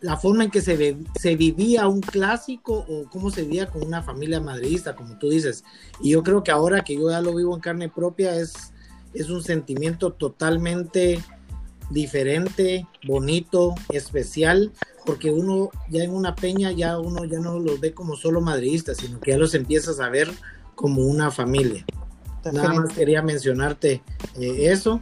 la 0.01 0.17
forma 0.17 0.43
en 0.43 0.51
que 0.51 0.61
se, 0.61 0.97
se 1.19 1.35
vivía 1.35 1.87
un 1.87 2.01
clásico 2.01 2.85
o 2.87 3.09
cómo 3.09 3.31
se 3.31 3.43
vivía 3.43 3.67
con 3.67 3.83
una 3.83 4.03
familia 4.03 4.41
madridista, 4.41 4.95
como 4.95 5.17
tú 5.17 5.29
dices. 5.29 5.63
Y 6.01 6.11
yo 6.11 6.23
creo 6.23 6.43
que 6.43 6.51
ahora 6.51 6.83
que 6.83 6.95
yo 6.95 7.09
ya 7.09 7.21
lo 7.21 7.33
vivo 7.33 7.55
en 7.55 7.61
carne 7.61 7.89
propia 7.89 8.35
es, 8.35 8.73
es 9.13 9.29
un 9.29 9.41
sentimiento 9.41 10.11
totalmente 10.11 11.23
diferente, 11.89 12.85
bonito, 13.05 13.75
especial, 13.89 14.73
porque 15.07 15.31
uno 15.31 15.71
ya 15.87 16.03
en 16.03 16.13
una 16.13 16.35
peña 16.35 16.69
ya 16.71 16.99
uno 16.99 17.23
ya 17.23 17.39
no 17.39 17.59
los 17.59 17.79
ve 17.79 17.93
como 17.93 18.17
solo 18.17 18.41
madridistas, 18.41 18.97
sino 18.97 19.21
que 19.21 19.31
ya 19.31 19.37
los 19.37 19.55
empiezas 19.55 20.01
a 20.01 20.09
ver 20.09 20.29
como 20.75 21.01
una 21.03 21.31
familia. 21.31 21.85
Nada 22.51 22.73
más 22.73 22.93
quería 22.93 23.21
mencionarte 23.21 24.01
eh, 24.37 24.65
eso. 24.69 24.99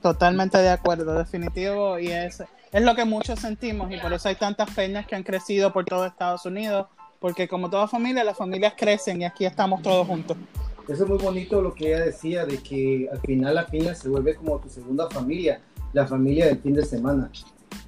Totalmente 0.00 0.58
de 0.58 0.70
acuerdo, 0.70 1.14
definitivo, 1.18 1.98
y 1.98 2.08
es, 2.08 2.44
es 2.72 2.82
lo 2.82 2.94
que 2.94 3.04
muchos 3.04 3.40
sentimos, 3.40 3.90
y 3.92 3.98
por 3.98 4.12
eso 4.12 4.28
hay 4.28 4.36
tantas 4.36 4.70
peñas 4.70 5.06
que 5.06 5.16
han 5.16 5.24
crecido 5.24 5.72
por 5.72 5.84
todo 5.84 6.06
Estados 6.06 6.46
Unidos, 6.46 6.86
porque 7.18 7.48
como 7.48 7.70
toda 7.70 7.88
familia, 7.88 8.22
las 8.22 8.36
familias 8.36 8.74
crecen 8.76 9.22
y 9.22 9.24
aquí 9.24 9.44
estamos 9.44 9.82
todos 9.82 10.06
juntos. 10.06 10.36
Eso 10.88 11.04
es 11.04 11.08
muy 11.08 11.18
bonito 11.18 11.60
lo 11.60 11.74
que 11.74 11.88
ella 11.88 12.04
decía, 12.04 12.46
de 12.46 12.58
que 12.58 13.08
al 13.12 13.20
final 13.20 13.56
la 13.56 13.66
peña 13.66 13.96
se 13.96 14.08
vuelve 14.08 14.36
como 14.36 14.60
tu 14.60 14.68
segunda 14.68 15.08
familia, 15.10 15.60
la 15.92 16.06
familia 16.06 16.46
del 16.46 16.58
fin 16.58 16.74
de 16.74 16.84
semana. 16.84 17.30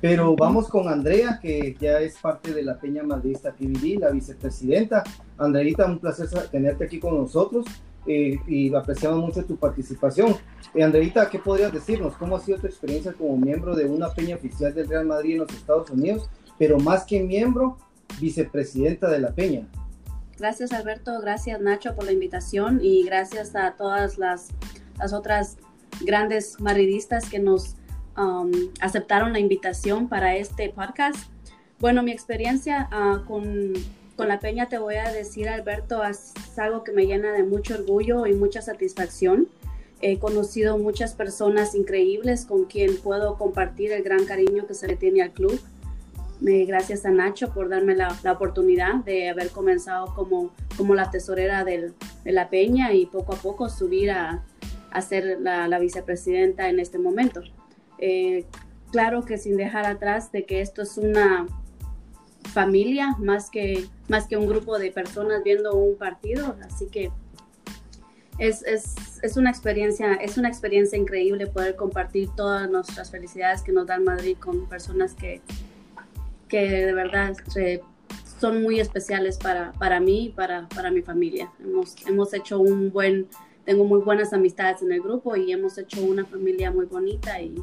Pero 0.06 0.36
vamos 0.36 0.68
con 0.68 0.86
Andrea, 0.86 1.38
que 1.40 1.74
ya 1.80 1.98
es 1.98 2.18
parte 2.18 2.52
de 2.52 2.62
la 2.62 2.78
Peña 2.78 3.02
Madridista 3.02 3.52
PVD, 3.52 4.00
la 4.00 4.10
vicepresidenta. 4.10 5.02
Andreita, 5.38 5.86
un 5.86 5.98
placer 5.98 6.28
tenerte 6.50 6.84
aquí 6.84 7.00
con 7.00 7.16
nosotros 7.16 7.64
eh, 8.06 8.38
y 8.46 8.74
apreciamos 8.74 9.20
mucho 9.20 9.46
tu 9.46 9.56
participación. 9.56 10.36
Eh, 10.74 10.82
Andreita, 10.82 11.30
¿qué 11.30 11.38
podrías 11.38 11.72
decirnos? 11.72 12.16
¿Cómo 12.18 12.36
ha 12.36 12.40
sido 12.40 12.58
tu 12.58 12.66
experiencia 12.66 13.14
como 13.14 13.38
miembro 13.38 13.74
de 13.74 13.86
una 13.86 14.10
peña 14.10 14.36
oficial 14.36 14.74
del 14.74 14.88
Real 14.88 15.06
Madrid 15.06 15.36
en 15.36 15.38
los 15.38 15.54
Estados 15.54 15.88
Unidos? 15.88 16.28
Pero 16.58 16.78
más 16.78 17.04
que 17.04 17.22
miembro, 17.22 17.78
vicepresidenta 18.20 19.08
de 19.08 19.20
la 19.20 19.30
peña. 19.32 19.66
Gracias 20.36 20.74
Alberto, 20.74 21.18
gracias 21.22 21.62
Nacho 21.62 21.94
por 21.94 22.04
la 22.04 22.12
invitación 22.12 22.78
y 22.82 23.04
gracias 23.04 23.56
a 23.56 23.74
todas 23.74 24.18
las, 24.18 24.48
las 24.98 25.14
otras 25.14 25.56
grandes 26.02 26.60
madridistas 26.60 27.30
que 27.30 27.38
nos 27.38 27.76
um, 28.16 28.50
aceptaron 28.80 29.32
la 29.32 29.38
invitación 29.38 30.08
para 30.08 30.36
este 30.36 30.68
podcast. 30.70 31.16
Bueno, 31.80 32.02
mi 32.02 32.12
experiencia 32.12 32.88
ah, 32.92 33.22
con, 33.26 33.72
con, 34.16 34.28
la 34.28 34.40
peña, 34.40 34.68
te 34.68 34.78
voy 34.78 34.96
a 34.96 35.12
decir, 35.12 35.48
Alberto, 35.48 36.02
es 36.04 36.32
algo 36.56 36.84
que 36.84 36.92
me 36.92 37.06
llena 37.06 37.32
de 37.32 37.42
mucho 37.42 37.74
orgullo 37.74 38.26
y 38.26 38.34
mucha 38.34 38.62
satisfacción. 38.62 39.48
He 40.00 40.18
conocido 40.18 40.78
muchas 40.78 41.14
personas 41.14 41.74
increíbles 41.74 42.44
con 42.46 42.64
quien 42.64 42.96
puedo 42.98 43.36
compartir 43.36 43.92
el 43.92 44.02
gran 44.02 44.24
cariño 44.26 44.66
que 44.66 44.74
se 44.74 44.86
le 44.86 44.96
tiene 44.96 45.22
al 45.22 45.32
club. 45.32 45.60
gracias 46.40 47.06
a 47.06 47.10
Nacho 47.10 47.52
por 47.54 47.68
darme 47.68 47.94
la, 47.94 48.16
la, 48.22 48.32
oportunidad 48.32 48.96
de 48.96 49.30
haber 49.30 49.50
comenzado 49.50 50.14
como, 50.14 50.50
como 50.76 50.94
la 50.94 51.10
tesorera 51.10 51.64
del, 51.64 51.94
de 52.22 52.32
la 52.32 52.50
peña 52.50 52.92
y 52.92 53.06
poco 53.06 53.34
a 53.34 53.36
poco 53.36 53.68
subir 53.68 54.10
a, 54.10 54.44
a 54.90 55.00
ser 55.00 55.38
la, 55.40 55.68
la, 55.68 55.78
vicepresidenta 55.78 56.68
en 56.68 56.80
este 56.80 56.98
momento. 56.98 57.42
Eh, 57.98 58.44
claro 58.90 59.24
que 59.24 59.38
sin 59.38 59.56
dejar 59.56 59.86
atrás 59.86 60.32
de 60.32 60.44
que 60.44 60.60
esto 60.60 60.82
es 60.82 60.98
una 60.98 61.46
familia 62.52 63.16
más 63.18 63.50
que, 63.50 63.86
más 64.08 64.26
que 64.26 64.36
un 64.36 64.46
grupo 64.46 64.78
de 64.78 64.90
personas 64.90 65.42
viendo 65.42 65.74
un 65.74 65.96
partido, 65.96 66.56
así 66.64 66.86
que 66.86 67.10
es, 68.38 68.62
es, 68.64 68.94
es, 69.22 69.36
una 69.36 69.50
experiencia, 69.50 70.14
es 70.14 70.38
una 70.38 70.48
experiencia 70.48 70.98
increíble 70.98 71.46
poder 71.46 71.76
compartir 71.76 72.30
todas 72.36 72.68
nuestras 72.68 73.10
felicidades 73.10 73.62
que 73.62 73.72
nos 73.72 73.86
da 73.86 73.98
Madrid 73.98 74.36
con 74.38 74.68
personas 74.68 75.14
que, 75.14 75.40
que 76.48 76.86
de 76.86 76.92
verdad 76.92 77.36
son 78.40 78.62
muy 78.62 78.80
especiales 78.80 79.38
para, 79.38 79.72
para 79.72 80.00
mí 80.00 80.26
y 80.26 80.28
para, 80.30 80.68
para 80.68 80.90
mi 80.90 81.02
familia. 81.02 81.50
Hemos, 81.60 81.94
hemos 82.06 82.34
hecho 82.34 82.58
un 82.58 82.92
buen, 82.92 83.28
tengo 83.64 83.84
muy 83.84 84.00
buenas 84.00 84.32
amistades 84.32 84.82
en 84.82 84.92
el 84.92 85.00
grupo 85.00 85.36
y 85.36 85.52
hemos 85.52 85.78
hecho 85.78 86.02
una 86.02 86.24
familia 86.24 86.70
muy 86.70 86.86
bonita 86.86 87.40
y, 87.40 87.54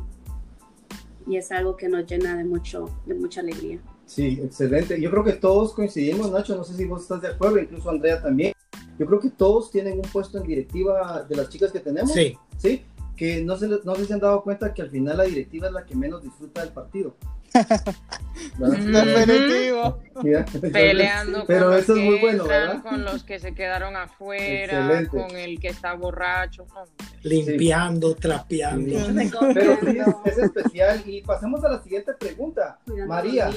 y 1.27 1.37
es 1.37 1.51
algo 1.51 1.75
que 1.75 1.87
nos 1.89 2.05
llena 2.05 2.35
de, 2.37 2.43
mucho, 2.43 2.89
de 3.05 3.13
mucha 3.15 3.41
alegría. 3.41 3.79
Sí, 4.05 4.39
excelente. 4.43 4.99
Yo 4.99 5.09
creo 5.09 5.23
que 5.23 5.33
todos 5.33 5.73
coincidimos, 5.73 6.31
Nacho, 6.31 6.55
no 6.55 6.63
sé 6.63 6.73
si 6.75 6.85
vos 6.85 7.03
estás 7.03 7.21
de 7.21 7.29
acuerdo, 7.29 7.59
incluso 7.59 7.89
Andrea 7.89 8.21
también. 8.21 8.53
Yo 8.99 9.05
creo 9.05 9.19
que 9.19 9.29
todos 9.29 9.71
tienen 9.71 9.95
un 9.95 10.09
puesto 10.11 10.37
en 10.37 10.43
directiva 10.45 11.25
de 11.27 11.35
las 11.35 11.49
chicas 11.49 11.71
que 11.71 11.79
tenemos. 11.79 12.11
Sí. 12.11 12.37
Sí, 12.57 12.83
que 13.21 13.43
no 13.43 13.55
se, 13.55 13.67
no 13.67 13.93
se 13.93 14.11
han 14.15 14.19
dado 14.19 14.41
cuenta 14.41 14.73
que 14.73 14.81
al 14.81 14.89
final 14.89 15.15
la 15.17 15.25
directiva 15.25 15.67
es 15.67 15.73
la 15.73 15.85
que 15.85 15.95
menos 15.95 16.23
disfruta 16.23 16.61
del 16.61 16.73
partido. 16.73 17.15
Definitivo. 18.57 19.99
Peleando 20.73 21.43
pero 21.45 21.67
con 21.67 21.77
eso 21.77 21.93
los 21.93 21.99
es 21.99 22.05
muy 22.05 22.15
que 22.15 22.21
bueno, 22.21 22.43
entran, 22.45 22.67
¿verdad? 22.67 22.81
con 22.81 23.03
los 23.03 23.23
que 23.23 23.37
se 23.37 23.53
quedaron 23.53 23.95
afuera, 23.95 24.79
Excelente. 24.79 25.09
con 25.09 25.37
el 25.37 25.59
que 25.59 25.67
está 25.67 25.93
borracho. 25.93 26.65
no. 26.73 26.83
Limpiando, 27.21 28.15
trapeando. 28.15 28.99
Sí. 28.99 29.29
Pero 29.53 29.77
sí, 29.81 29.99
es, 29.99 30.33
es 30.33 30.37
especial. 30.39 31.03
Y 31.05 31.21
pasemos 31.21 31.63
a 31.63 31.69
la 31.69 31.83
siguiente 31.83 32.13
pregunta. 32.15 32.79
Cuidando 32.85 33.13
María, 33.13 33.51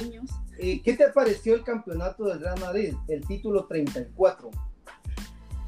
eh, 0.59 0.79
¿qué 0.83 0.93
te 0.93 1.07
pareció 1.07 1.55
el 1.55 1.63
campeonato 1.63 2.25
del 2.25 2.39
Real 2.39 2.59
Madrid? 2.59 2.93
El 3.07 3.25
título 3.25 3.65
34. 3.65 4.51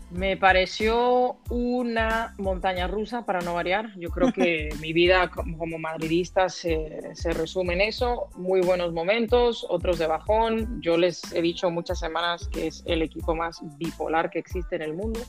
Me 0.10 0.38
pareció 0.38 1.38
una 1.50 2.34
montaña 2.38 2.88
rusa 2.88 3.26
para 3.26 3.42
no 3.42 3.54
variar. 3.54 3.92
Yo 3.98 4.10
creo 4.10 4.32
que 4.32 4.70
mi 4.82 4.94
vida 4.94 5.30
como, 5.30 5.78
madridista 5.78 6.48
se, 6.48 7.14
se, 7.14 7.32
resume 7.32 7.74
en 7.74 7.82
eso. 7.82 8.30
Muy 8.38 8.62
buenos 8.62 8.94
momentos, 8.94 9.66
otros 9.70 10.00
de 10.00 10.08
bajón. 10.08 10.82
Yo 10.82 10.98
les 10.98 11.34
he 11.34 11.42
dicho 11.42 11.70
muchas 11.70 12.00
semanas 12.00 12.48
que 12.48 12.68
es 12.68 12.84
el 12.86 13.02
equipo 13.02 13.36
más 13.36 13.60
bipolar 13.78 14.30
que 14.30 14.40
existe 14.40 14.78
en 14.78 14.84
el 14.84 14.94
mundo. 14.94 15.20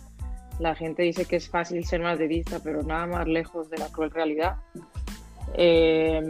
La 0.61 0.76
gente 0.76 1.02
dice 1.02 1.25
que 1.25 1.37
es 1.37 1.49
fácil 1.49 1.85
ser 1.85 2.00
madridista, 2.00 2.61
pero 2.62 2.82
nada 2.82 3.06
más 3.06 3.26
lejos 3.26 3.70
de 3.70 3.78
la 3.78 3.88
cruel 3.88 4.11
realidad. 4.12 4.58
Eh, 5.54 6.20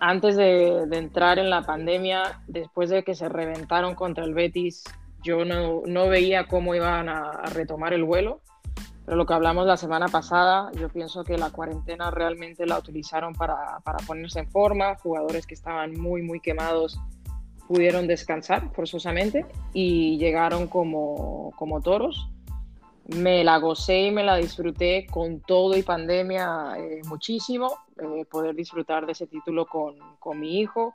antes 0.00 0.36
de, 0.36 0.86
de 0.86 0.98
entrar 0.98 1.38
en 1.38 1.48
la 1.48 1.62
pandemia, 1.62 2.40
después 2.48 2.90
de 2.90 3.02
que 3.02 3.14
se 3.14 3.28
reventaron 3.30 3.94
contra 3.94 4.24
el 4.24 4.34
Betis, 4.34 4.84
yo 5.24 5.44
no, 5.44 5.82
no, 5.86 6.08
veía 6.08 6.46
cómo 6.46 6.74
iban 6.74 7.08
a, 7.08 7.30
a, 7.30 7.46
retomar 7.46 7.92
el 7.94 8.04
vuelo, 8.04 8.40
pero 9.04 9.16
lo 9.16 9.26
que 9.26 9.34
hablamos 9.34 9.66
la 9.66 9.76
semana 9.76 10.08
pasada, 10.08 10.70
yo 10.78 10.88
pienso 10.88 11.24
que 11.24 11.36
la 11.36 11.50
cuarentena 11.50 12.10
realmente 12.10 12.66
la 12.66 12.78
utilizaron 12.78 13.34
para, 13.34 13.80
para 13.84 13.98
ponerse 14.06 14.40
en 14.40 14.50
forma, 14.50 14.96
jugadores 14.96 15.46
que 15.46 15.54
estaban 15.54 15.98
muy, 15.98 16.22
muy 16.22 16.40
quemados 16.40 16.98
pudieron 17.66 18.06
descansar 18.06 18.70
forzosamente 18.72 19.46
y 19.72 20.18
llegaron 20.18 20.68
como, 20.68 21.52
como 21.56 21.80
toros. 21.80 22.28
Me 23.06 23.44
la 23.44 23.58
gocé 23.58 24.06
y 24.06 24.10
me 24.10 24.24
la 24.24 24.36
disfruté 24.36 25.06
con 25.10 25.40
todo 25.40 25.76
y 25.76 25.82
pandemia 25.82 26.74
eh, 26.78 27.00
muchísimo. 27.06 27.78
Eh, 27.98 28.24
poder 28.24 28.54
disfrutar 28.54 29.06
de 29.06 29.12
ese 29.12 29.26
título 29.26 29.66
con, 29.66 29.96
con 30.18 30.40
mi 30.40 30.60
hijo 30.60 30.90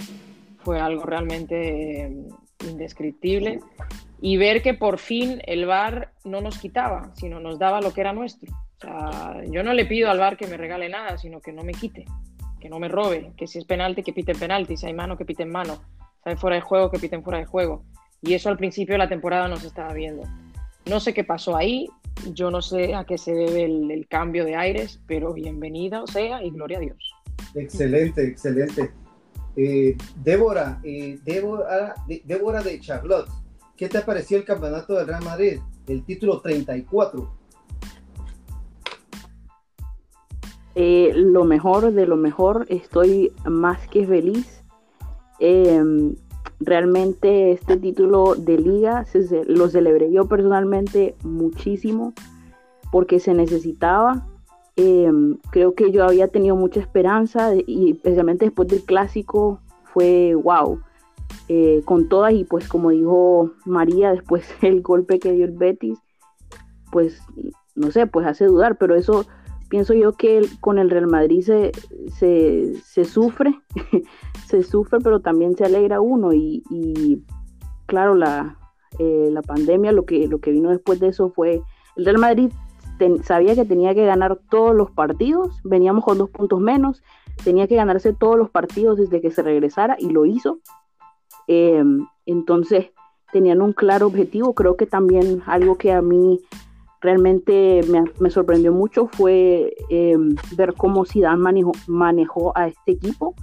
fue 0.64 0.80
algo 0.80 1.04
realmente 1.04 2.06
eh, 2.06 2.28
indescriptible 2.68 3.62
y 4.22 4.38
ver 4.38 4.62
que 4.62 4.74
por 4.74 5.00
fin 5.00 5.42
el 5.46 5.66
VAR 5.66 6.12
no 6.24 6.42
nos 6.42 6.58
quitaba, 6.58 7.12
sino 7.16 7.40
nos 7.40 7.60
daba 7.60 7.82
lo 7.82 7.94
que 7.94 8.02
era 8.02 8.14
nuestro. 8.14 8.52
O 8.52 8.82
sea, 8.82 9.42
yo 9.50 9.64
no 9.64 9.74
le 9.74 9.86
pido 9.86 10.10
al 10.10 10.20
VAR 10.20 10.38
que 10.38 10.48
me 10.48 10.58
regale 10.58 10.90
nada, 10.90 11.18
sino 11.18 11.42
que 11.42 11.54
no 11.54 11.64
me 11.64 11.74
quite, 11.74 12.06
que 12.60 12.70
no 12.70 12.80
me 12.80 12.88
robe, 12.88 13.32
que 13.38 13.48
si 13.48 13.60
es 13.60 13.66
penalti, 13.66 14.04
que 14.04 14.14
piten 14.14 14.38
penalti, 14.38 14.78
si 14.78 14.86
hay 14.86 14.94
mano, 14.94 15.18
que 15.18 15.26
piten 15.26 15.50
mano, 15.50 15.82
si 16.24 16.30
hay 16.30 16.36
fuera 16.36 16.56
de 16.56 16.62
juego, 16.62 16.92
que 16.92 17.00
piten 17.00 17.24
fuera 17.24 17.40
de 17.40 17.46
juego. 17.46 17.84
Y 18.22 18.34
eso 18.34 18.50
al 18.50 18.58
principio 18.58 18.94
de 18.94 19.00
la 19.00 19.10
temporada 19.10 19.48
no 19.48 19.58
se 19.58 19.68
estaba 19.68 19.94
viendo. 19.94 20.24
No 20.86 21.00
sé 21.00 21.14
qué 21.14 21.24
pasó 21.24 21.56
ahí, 21.56 21.88
yo 22.34 22.52
no 22.52 22.62
sé 22.62 22.96
a 22.96 23.06
qué 23.06 23.18
se 23.18 23.34
debe 23.34 23.66
el, 23.66 24.08
cambio 24.10 24.44
de 24.44 24.56
aires, 24.56 25.00
pero 25.08 25.34
bienvenida 25.34 26.04
sea 26.08 26.44
y 26.44 26.52
gloria 26.52 26.78
a 26.78 26.82
Dios. 26.82 27.14
Excelente, 27.56 28.28
excelente. 28.28 28.92
Eh, 29.56 29.96
Débora, 30.24 30.80
eh, 30.84 31.20
Débora, 31.24 31.96
Débora 32.26 32.62
de 32.62 32.80
Charlotte, 32.80 33.30
¿qué 33.80 33.88
te 33.88 34.02
pareció 34.02 34.38
el 34.38 34.44
campeonato 34.44 34.94
del 34.96 35.08
Real 35.08 35.24
Madrid? 35.24 35.60
El 35.88 36.04
título 36.04 36.42
34. 36.42 37.32
Eh, 40.76 41.14
lo 41.16 41.46
mejor 41.46 41.94
de 41.94 42.06
lo 42.06 42.18
mejor, 42.18 42.66
estoy 42.68 43.32
más 43.46 43.88
que 43.88 44.06
feliz. 44.06 44.66
Eh, 45.40 45.82
realmente 46.60 47.54
este 47.54 47.78
título 47.78 48.36
de 48.36 48.58
liga 48.58 49.06
se, 49.06 49.46
lo 49.46 49.70
celebré 49.70 50.12
yo 50.12 50.28
personalmente 50.28 51.16
muchísimo 51.24 52.14
porque 52.92 53.22
se 53.22 53.34
necesitaba. 53.34 54.28
Eh, 54.76 55.10
creo 55.52 55.74
que 55.74 55.92
yo 55.92 56.04
había 56.04 56.28
tenido 56.28 56.58
mucha 56.58 56.82
esperanza 56.82 57.54
y 57.56 57.92
especialmente 57.92 58.44
después 58.44 58.68
del 58.68 58.84
clásico 58.84 59.62
fue 59.86 60.36
wow. 60.36 60.82
Eh, 61.51 61.82
con 61.84 62.08
todas 62.10 62.32
y 62.32 62.44
pues 62.44 62.68
como 62.68 62.91
dijo 62.91 63.50
María 63.65 64.12
después 64.12 64.48
el 64.62 64.84
golpe 64.84 65.18
que 65.18 65.32
dio 65.32 65.46
el 65.46 65.51
Betis 65.51 65.98
pues 66.91 67.24
no 67.74 67.89
sé 67.89 68.06
pues 68.06 68.27
hace 68.27 68.46
dudar 68.46 68.77
pero 68.77 68.94
eso 68.94 69.25
pienso 69.68 69.96
yo 69.96 70.13
que 70.13 70.48
con 70.62 70.77
el 70.77 70.91
Real 70.91 71.08
Madrid 71.08 71.41
se, 71.41 71.72
se, 72.12 73.03
sufre 73.03 73.60
se 74.46 74.62
sufre 74.62 75.00
pero 75.00 75.22
también 75.22 75.58
se 75.58 75.65
alegra 75.65 76.01
uno 76.01 76.34
y, 76.34 77.25
claro 77.88 78.13
la, 78.13 78.60
eh, 79.00 79.29
la 79.32 79.41
pandemia 79.41 79.91
lo 79.91 80.06
que, 80.06 80.27
lo 80.27 80.38
que 80.38 80.51
vino 80.51 80.70
después 80.70 81.00
de 81.00 81.08
eso 81.08 81.32
fue 81.32 81.63
el 81.96 82.06
Real 82.06 82.20
Madrid 82.20 82.51
sabía 83.24 83.56
que 83.56 83.65
tenía 83.65 83.96
que 83.96 84.06
ganar 84.06 84.39
todos 84.51 84.75
los 84.75 84.91
partidos 84.91 85.60
veníamos 85.63 86.06
con 86.06 86.20
dos 86.20 86.29
puntos 86.29 86.60
menos 86.60 87.01
tenía 87.44 87.68
que 87.68 87.75
ganarse 87.75 88.13
todos 88.13 88.38
los 88.38 88.51
partidos 88.51 89.00
desde 89.00 89.20
que 89.20 89.32
se 89.32 89.41
regresara 89.41 89.96
y 89.98 90.12
lo 90.12 90.27
hizo 90.27 90.60
eh, 91.50 91.84
entonces 92.27 92.91
tenían 93.34 93.62
un 93.62 93.74
claro 93.74 94.08
objetivo. 94.08 94.53
Creo 94.53 94.77
que 94.77 94.86
también 94.86 95.41
algo 95.48 95.77
que 95.77 95.91
a 95.91 96.01
mí 96.01 96.39
realmente 97.01 97.82
me, 98.20 98.29
sorprendió 98.29 98.72
mucho 98.72 99.08
fue 99.08 99.75
eh, 99.89 100.15
ver 100.56 100.75
cómo 100.75 101.06
Zidane 101.06 101.63
manejó, 101.88 102.56
a 102.56 102.68
este 102.68 102.91
equipo. 102.91 103.34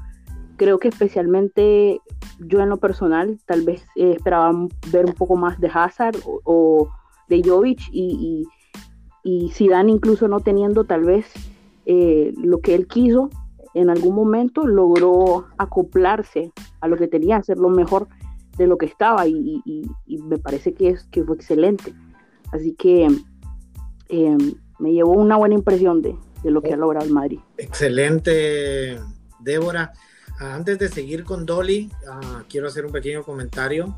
Creo 0.56 0.78
que 0.78 0.88
especialmente 0.88 2.00
yo 2.38 2.60
en 2.60 2.68
lo 2.68 2.76
personal 2.76 3.40
tal 3.44 3.62
vez 3.62 3.84
eh, 3.96 4.12
esperaba 4.12 4.52
ver 4.92 5.06
un 5.06 5.14
poco 5.14 5.36
más 5.36 5.58
de 5.60 5.68
Hazard 5.72 6.16
o, 6.24 6.88
de 7.28 7.42
Jovic 7.44 7.80
y, 7.90 8.46
y, 9.24 9.46
y, 9.46 9.50
Zidane 9.50 9.90
incluso 9.90 10.28
no 10.28 10.38
teniendo 10.38 10.84
tal 10.84 11.02
vez 11.02 11.26
eh, 11.86 12.32
lo 12.36 12.60
que 12.60 12.76
él 12.76 12.86
quiso 12.86 13.30
en 13.76 13.90
algún 13.90 14.14
momento 14.14 14.66
logró 14.66 15.46
acoplarse 15.58 16.50
a 16.80 16.88
lo 16.88 16.96
que 16.96 17.08
tenía, 17.08 17.36
hacer 17.36 17.58
lo 17.58 17.68
mejor 17.68 18.08
de 18.56 18.66
lo 18.66 18.78
que 18.78 18.86
estaba 18.86 19.26
y, 19.26 19.62
y, 19.66 19.82
y 20.06 20.18
me 20.18 20.38
parece 20.38 20.72
que, 20.72 20.88
es, 20.88 21.04
que 21.10 21.22
fue 21.22 21.36
excelente. 21.36 21.92
Así 22.52 22.72
que 22.74 23.06
eh, 24.08 24.38
me 24.78 24.92
llevó 24.92 25.12
una 25.12 25.36
buena 25.36 25.54
impresión 25.54 26.00
de, 26.00 26.16
de 26.42 26.50
lo 26.50 26.62
que 26.62 26.72
ha 26.72 26.76
logrado 26.76 27.04
el 27.04 27.12
Madrid. 27.12 27.38
Excelente, 27.58 28.98
Débora. 29.40 29.92
Antes 30.38 30.78
de 30.78 30.88
seguir 30.88 31.24
con 31.24 31.44
Dolly, 31.44 31.90
uh, 32.08 32.44
quiero 32.48 32.68
hacer 32.68 32.86
un 32.86 32.92
pequeño 32.92 33.24
comentario. 33.24 33.94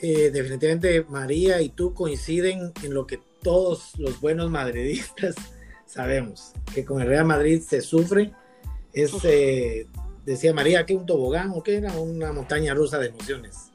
Eh, 0.00 0.30
definitivamente 0.30 1.04
María 1.08 1.60
y 1.62 1.70
tú 1.70 1.94
coinciden 1.94 2.72
en 2.82 2.94
lo 2.94 3.06
que 3.06 3.20
todos 3.42 3.92
los 3.98 4.20
buenos 4.20 4.50
madridistas 4.50 5.34
sabemos, 5.86 6.52
que 6.74 6.84
con 6.84 7.00
el 7.00 7.08
Real 7.08 7.24
Madrid 7.24 7.62
se 7.62 7.80
sufre, 7.80 8.32
es 8.92 9.12
eh, 9.24 9.86
decía 10.24 10.52
María, 10.52 10.84
que 10.86 10.94
un 10.94 11.06
tobogán 11.06 11.50
o 11.54 11.62
que 11.62 11.76
era 11.76 11.92
una 11.98 12.32
montaña 12.32 12.74
rusa 12.74 12.98
de 12.98 13.08
emociones. 13.08 13.70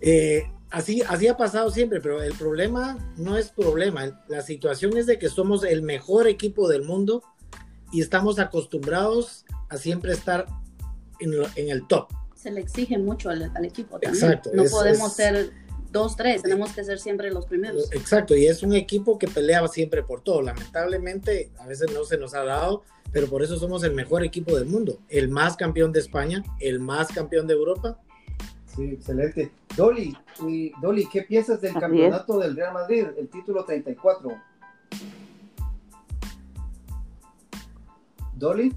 Eh, 0.00 0.44
así, 0.70 1.02
así 1.08 1.26
ha 1.28 1.36
pasado 1.36 1.70
siempre, 1.70 2.00
pero 2.00 2.22
el 2.22 2.34
problema 2.34 2.98
no 3.16 3.36
es 3.36 3.50
problema. 3.50 4.22
La 4.28 4.42
situación 4.42 4.96
es 4.96 5.06
de 5.06 5.18
que 5.18 5.28
somos 5.28 5.64
el 5.64 5.82
mejor 5.82 6.26
equipo 6.26 6.68
del 6.68 6.82
mundo 6.82 7.22
y 7.92 8.00
estamos 8.00 8.38
acostumbrados 8.38 9.44
a 9.68 9.76
siempre 9.76 10.12
estar 10.12 10.46
en, 11.20 11.32
en 11.56 11.70
el 11.70 11.86
top. 11.86 12.08
Se 12.34 12.50
le 12.50 12.60
exige 12.60 12.98
mucho 12.98 13.30
al, 13.30 13.50
al 13.54 13.64
equipo 13.64 13.98
también. 13.98 14.14
Exacto. 14.14 14.50
No 14.54 14.64
podemos 14.64 15.12
ser 15.14 15.50
dos, 15.90 16.16
tres, 16.16 16.42
tenemos 16.42 16.72
que 16.72 16.84
ser 16.84 16.98
siempre 16.98 17.30
los 17.30 17.46
primeros. 17.46 17.92
Exacto, 17.92 18.36
y 18.36 18.46
es 18.46 18.62
un 18.62 18.74
equipo 18.74 19.18
que 19.18 19.28
peleaba 19.28 19.68
siempre 19.68 20.02
por 20.02 20.20
todo. 20.20 20.42
Lamentablemente, 20.42 21.50
a 21.58 21.66
veces 21.66 21.92
no 21.92 22.04
se 22.04 22.18
nos 22.18 22.34
ha 22.34 22.44
dado, 22.44 22.82
pero 23.12 23.28
por 23.28 23.42
eso 23.42 23.58
somos 23.58 23.82
el 23.84 23.94
mejor 23.94 24.24
equipo 24.24 24.54
del 24.56 24.66
mundo, 24.66 24.98
el 25.08 25.28
más 25.28 25.56
campeón 25.56 25.92
de 25.92 26.00
España, 26.00 26.42
el 26.60 26.80
más 26.80 27.08
campeón 27.08 27.46
de 27.46 27.54
Europa. 27.54 27.98
Sí, 28.74 28.84
excelente. 28.92 29.50
Dolly, 29.76 30.16
y 30.46 30.72
Dolly 30.80 31.08
¿qué 31.08 31.22
piensas 31.22 31.60
del 31.60 31.74
campeonato 31.74 32.38
del 32.38 32.54
Real 32.56 32.74
Madrid, 32.74 33.06
el 33.16 33.28
título 33.28 33.64
34? 33.64 34.30
Dolly. 38.34 38.72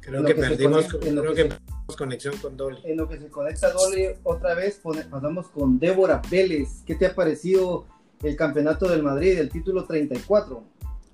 Creo 0.00 0.24
que, 0.24 0.34
perdimos, 0.34 0.86
creo 0.86 1.34
que 1.34 1.48
conexión 1.94 2.36
con 2.38 2.56
Dolly. 2.56 2.80
En 2.84 2.96
lo 2.96 3.08
que 3.08 3.18
se 3.18 3.28
conecta 3.28 3.70
Dolly, 3.70 4.08
otra 4.24 4.54
vez 4.54 4.80
pasamos 5.10 5.48
con 5.48 5.78
Débora 5.78 6.20
Vélez. 6.30 6.82
¿Qué 6.84 6.96
te 6.96 7.06
ha 7.06 7.14
parecido 7.14 7.86
el 8.22 8.34
campeonato 8.34 8.88
del 8.88 9.02
Madrid, 9.02 9.38
el 9.38 9.50
título 9.50 9.84
34? 9.84 10.62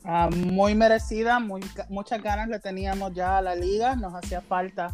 Ah, 0.05 0.31
muy 0.35 0.75
merecida, 0.75 1.39
muy, 1.39 1.61
muchas 1.89 2.23
ganas 2.23 2.49
le 2.49 2.59
teníamos 2.59 3.13
ya 3.13 3.39
a 3.39 3.43
la 3.43 3.55
liga, 3.55 3.95
nos 3.95 4.15
hacía 4.15 4.41
falta 4.41 4.91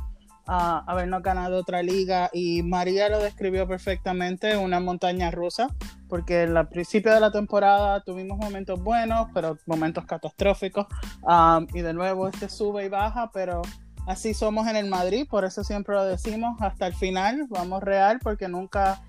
ah, 0.47 0.85
habernos 0.87 1.23
ganado 1.23 1.57
otra 1.57 1.83
liga 1.83 2.29
y 2.31 2.63
María 2.63 3.09
lo 3.09 3.19
describió 3.19 3.67
perfectamente, 3.67 4.59
una 4.59 4.81
montaña 4.81 5.31
rusa, 5.31 5.69
porque 6.09 6.43
al 6.43 6.69
principio 6.69 7.15
de 7.15 7.21
la 7.21 7.33
temporada 7.33 8.03
tuvimos 8.03 8.37
momentos 8.37 8.83
buenos, 8.83 9.29
pero 9.33 9.57
momentos 9.65 10.05
catastróficos 10.05 10.87
ah, 11.27 11.65
y 11.73 11.81
de 11.81 11.95
nuevo 11.95 12.29
este 12.29 12.51
sube 12.51 12.85
y 12.85 12.89
baja, 12.91 13.31
pero 13.33 13.63
así 14.09 14.33
somos 14.33 14.67
en 14.67 14.77
el 14.77 14.89
Madrid, 14.89 15.27
por 15.29 15.45
eso 15.45 15.63
siempre 15.63 15.95
lo 15.95 16.05
decimos 16.05 16.57
hasta 16.61 16.87
el 16.87 16.95
final, 16.95 17.47
vamos 17.49 17.83
real 17.83 18.19
porque 18.23 18.49
nunca 18.49 19.03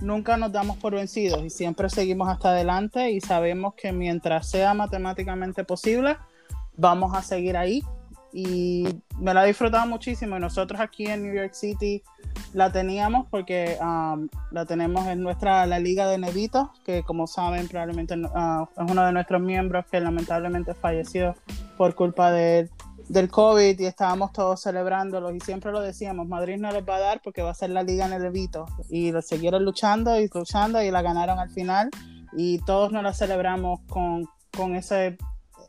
nunca 0.00 0.36
nos 0.36 0.52
damos 0.52 0.76
por 0.76 0.94
vencidos 0.94 1.42
y 1.44 1.50
siempre 1.50 1.88
seguimos 1.88 2.28
hasta 2.28 2.50
adelante 2.50 3.10
y 3.10 3.20
sabemos 3.20 3.74
que 3.74 3.92
mientras 3.92 4.48
sea 4.48 4.74
matemáticamente 4.74 5.64
posible, 5.64 6.16
vamos 6.76 7.14
a 7.16 7.22
seguir 7.22 7.56
ahí. 7.56 7.82
Y 8.32 8.88
me 9.20 9.32
la 9.32 9.44
he 9.44 9.48
disfrutado 9.48 9.86
muchísimo 9.86 10.36
y 10.36 10.40
nosotros 10.40 10.80
aquí 10.80 11.06
en 11.06 11.22
New 11.22 11.34
York 11.34 11.54
City 11.54 12.02
la 12.52 12.72
teníamos 12.72 13.28
porque 13.30 13.76
um, 13.80 14.28
la 14.50 14.66
tenemos 14.66 15.06
en 15.06 15.22
nuestra 15.22 15.66
la 15.66 15.78
Liga 15.78 16.08
de 16.08 16.18
Nevito, 16.18 16.72
que 16.84 17.04
como 17.04 17.28
saben 17.28 17.68
probablemente 17.68 18.14
uh, 18.14 18.64
es 18.76 18.90
uno 18.90 19.06
de 19.06 19.12
nuestros 19.12 19.40
miembros 19.40 19.86
que 19.88 20.00
lamentablemente 20.00 20.74
falleció 20.74 21.36
por 21.76 21.94
culpa 21.94 22.32
de 22.32 22.68
del 23.08 23.30
COVID 23.30 23.78
y 23.78 23.86
estábamos 23.86 24.32
todos 24.32 24.62
celebrándolo 24.62 25.30
y 25.34 25.40
siempre 25.40 25.72
lo 25.72 25.80
decíamos, 25.80 26.26
Madrid 26.26 26.56
no 26.58 26.70
les 26.72 26.82
va 26.88 26.96
a 26.96 27.00
dar 27.00 27.20
porque 27.22 27.42
va 27.42 27.50
a 27.50 27.54
ser 27.54 27.70
la 27.70 27.82
liga 27.82 28.06
en 28.06 28.12
el 28.14 28.24
Evito 28.24 28.66
y 28.88 29.12
lo 29.12 29.20
siguieron 29.22 29.64
luchando 29.64 30.18
y 30.18 30.28
luchando 30.32 30.82
y 30.82 30.90
la 30.90 31.02
ganaron 31.02 31.38
al 31.38 31.50
final 31.50 31.90
y 32.36 32.58
todos 32.64 32.92
nos 32.92 33.02
la 33.02 33.12
celebramos 33.12 33.80
con, 33.88 34.26
con 34.56 34.74
ese 34.74 35.16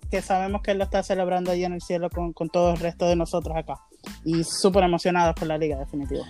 que 0.10 0.22
sabemos 0.22 0.62
que 0.62 0.72
él 0.72 0.78
lo 0.78 0.84
está 0.84 1.04
celebrando 1.04 1.52
allí 1.52 1.66
en 1.66 1.74
el 1.74 1.82
cielo 1.82 2.10
con, 2.10 2.32
con 2.32 2.50
todo 2.50 2.72
el 2.72 2.78
resto 2.78 3.08
de 3.08 3.16
nosotros 3.16 3.56
acá 3.58 3.76
y 4.24 4.44
súper 4.44 4.84
emocionados 4.84 5.36
por 5.36 5.48
la 5.48 5.58
liga 5.58 5.78
definitivo. 5.78 6.24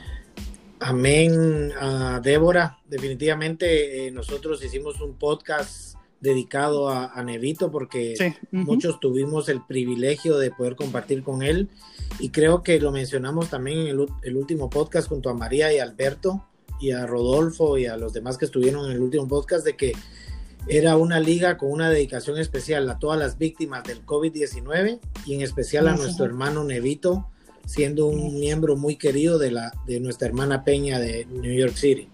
Amén, 0.79 1.71
uh, 1.71 2.21
Débora. 2.21 2.79
Definitivamente 2.85 4.07
eh, 4.07 4.11
nosotros 4.11 4.63
hicimos 4.63 4.99
un 5.01 5.17
podcast 5.17 5.94
dedicado 6.25 6.89
a, 6.89 7.23
Nevito 7.23 7.71
porque 7.71 8.35
muchos 8.51 8.99
tuvimos 8.99 9.47
el 9.47 9.61
privilegio 9.61 10.37
de 10.37 10.51
poder 10.51 10.75
compartir 10.75 11.23
con 11.23 11.43
él 11.43 11.69
y 12.19 12.29
creo 12.29 12.63
que 12.63 12.79
lo 12.79 12.91
mencionamos 12.91 13.49
también 13.49 13.87
en 13.87 13.87
el, 14.23 14.35
último 14.35 14.69
podcast 14.69 15.07
junto 15.07 15.29
a 15.29 15.33
María 15.33 15.71
y 15.71 15.79
Alberto 15.79 16.43
y 16.81 16.91
a 16.91 17.05
Rodolfo 17.05 17.77
y 17.77 17.85
a 17.85 17.95
los 17.95 18.11
demás 18.11 18.37
que 18.37 18.45
estuvieron 18.45 18.85
en 18.87 18.93
el 18.93 19.01
último 19.01 19.27
podcast 19.27 19.63
de 19.63 19.77
que 19.77 19.93
era 20.67 20.97
una 20.97 21.19
liga 21.19 21.57
con 21.57 21.71
una 21.71 21.89
dedicación 21.89 22.39
especial 22.39 22.89
a 22.89 22.97
todas 22.97 23.19
las 23.19 23.37
víctimas 23.37 23.83
del 23.83 24.03
COVID-19 24.03 24.99
y 25.25 25.35
en 25.35 25.41
especial 25.41 25.87
a 25.87 25.95
nuestro 25.95 26.25
hermano 26.25 26.63
Nevito, 26.63 27.29
siendo 27.65 28.07
un 28.07 28.39
miembro 28.39 28.75
muy 28.75 28.95
querido 28.95 29.37
de, 29.37 29.51
la, 29.51 29.71
de 29.85 29.99
nuestra 29.99 30.27
hermana 30.27 30.63
Peña 30.63 30.99
de 30.99 31.25
New 31.25 31.53
York 31.53 31.75
City. 31.75 32.09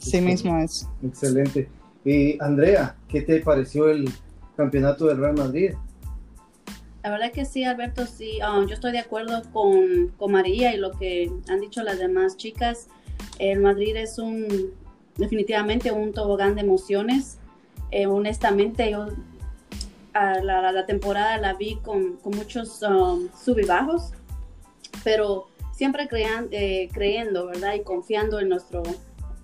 Sí 0.00 0.20
mismo 0.20 0.56
es. 0.58 0.86
Excelente. 1.02 1.68
Y 2.04 2.42
Andrea, 2.42 2.96
¿qué 3.08 3.22
te 3.22 3.40
pareció 3.40 3.88
el 3.88 4.10
campeonato 4.56 5.06
del 5.06 5.18
Real 5.18 5.34
Madrid? 5.34 5.72
La 7.02 7.10
verdad 7.10 7.32
que 7.32 7.44
sí, 7.44 7.64
Alberto, 7.64 8.06
sí, 8.06 8.38
um, 8.42 8.66
yo 8.66 8.74
estoy 8.74 8.92
de 8.92 9.00
acuerdo 9.00 9.42
con, 9.52 10.08
con, 10.16 10.30
María 10.30 10.72
y 10.72 10.76
lo 10.76 10.92
que 10.92 11.32
han 11.48 11.60
dicho 11.60 11.82
las 11.82 11.98
demás 11.98 12.36
chicas. 12.36 12.86
El 13.38 13.60
Madrid 13.60 13.96
es 13.96 14.18
un, 14.18 14.72
definitivamente 15.16 15.90
un 15.90 16.12
tobogán 16.12 16.54
de 16.54 16.60
emociones. 16.60 17.38
Eh, 17.90 18.06
honestamente, 18.06 18.90
yo 18.90 19.08
a 20.14 20.40
la, 20.40 20.70
la, 20.70 20.86
temporada 20.86 21.38
la 21.38 21.54
vi 21.54 21.76
con, 21.82 22.18
con 22.18 22.36
muchos 22.36 22.82
um, 22.82 23.28
sub 23.36 23.58
y 23.58 23.64
bajos, 23.64 24.12
pero 25.02 25.48
siempre 25.72 26.06
crean, 26.06 26.48
eh, 26.52 26.88
creyendo, 26.92 27.46
¿verdad? 27.46 27.74
Y 27.74 27.82
confiando 27.82 28.38
en 28.38 28.48
nuestro, 28.48 28.82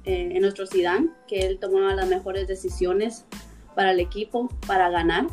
eh, 0.08 0.30
en 0.32 0.40
nuestro 0.40 0.66
Zidane, 0.66 1.10
que 1.26 1.40
él 1.40 1.58
tomaba 1.58 1.94
las 1.94 2.08
mejores 2.08 2.48
decisiones 2.48 3.26
para 3.74 3.90
el 3.90 4.00
equipo, 4.00 4.48
para 4.66 4.88
ganar. 4.88 5.26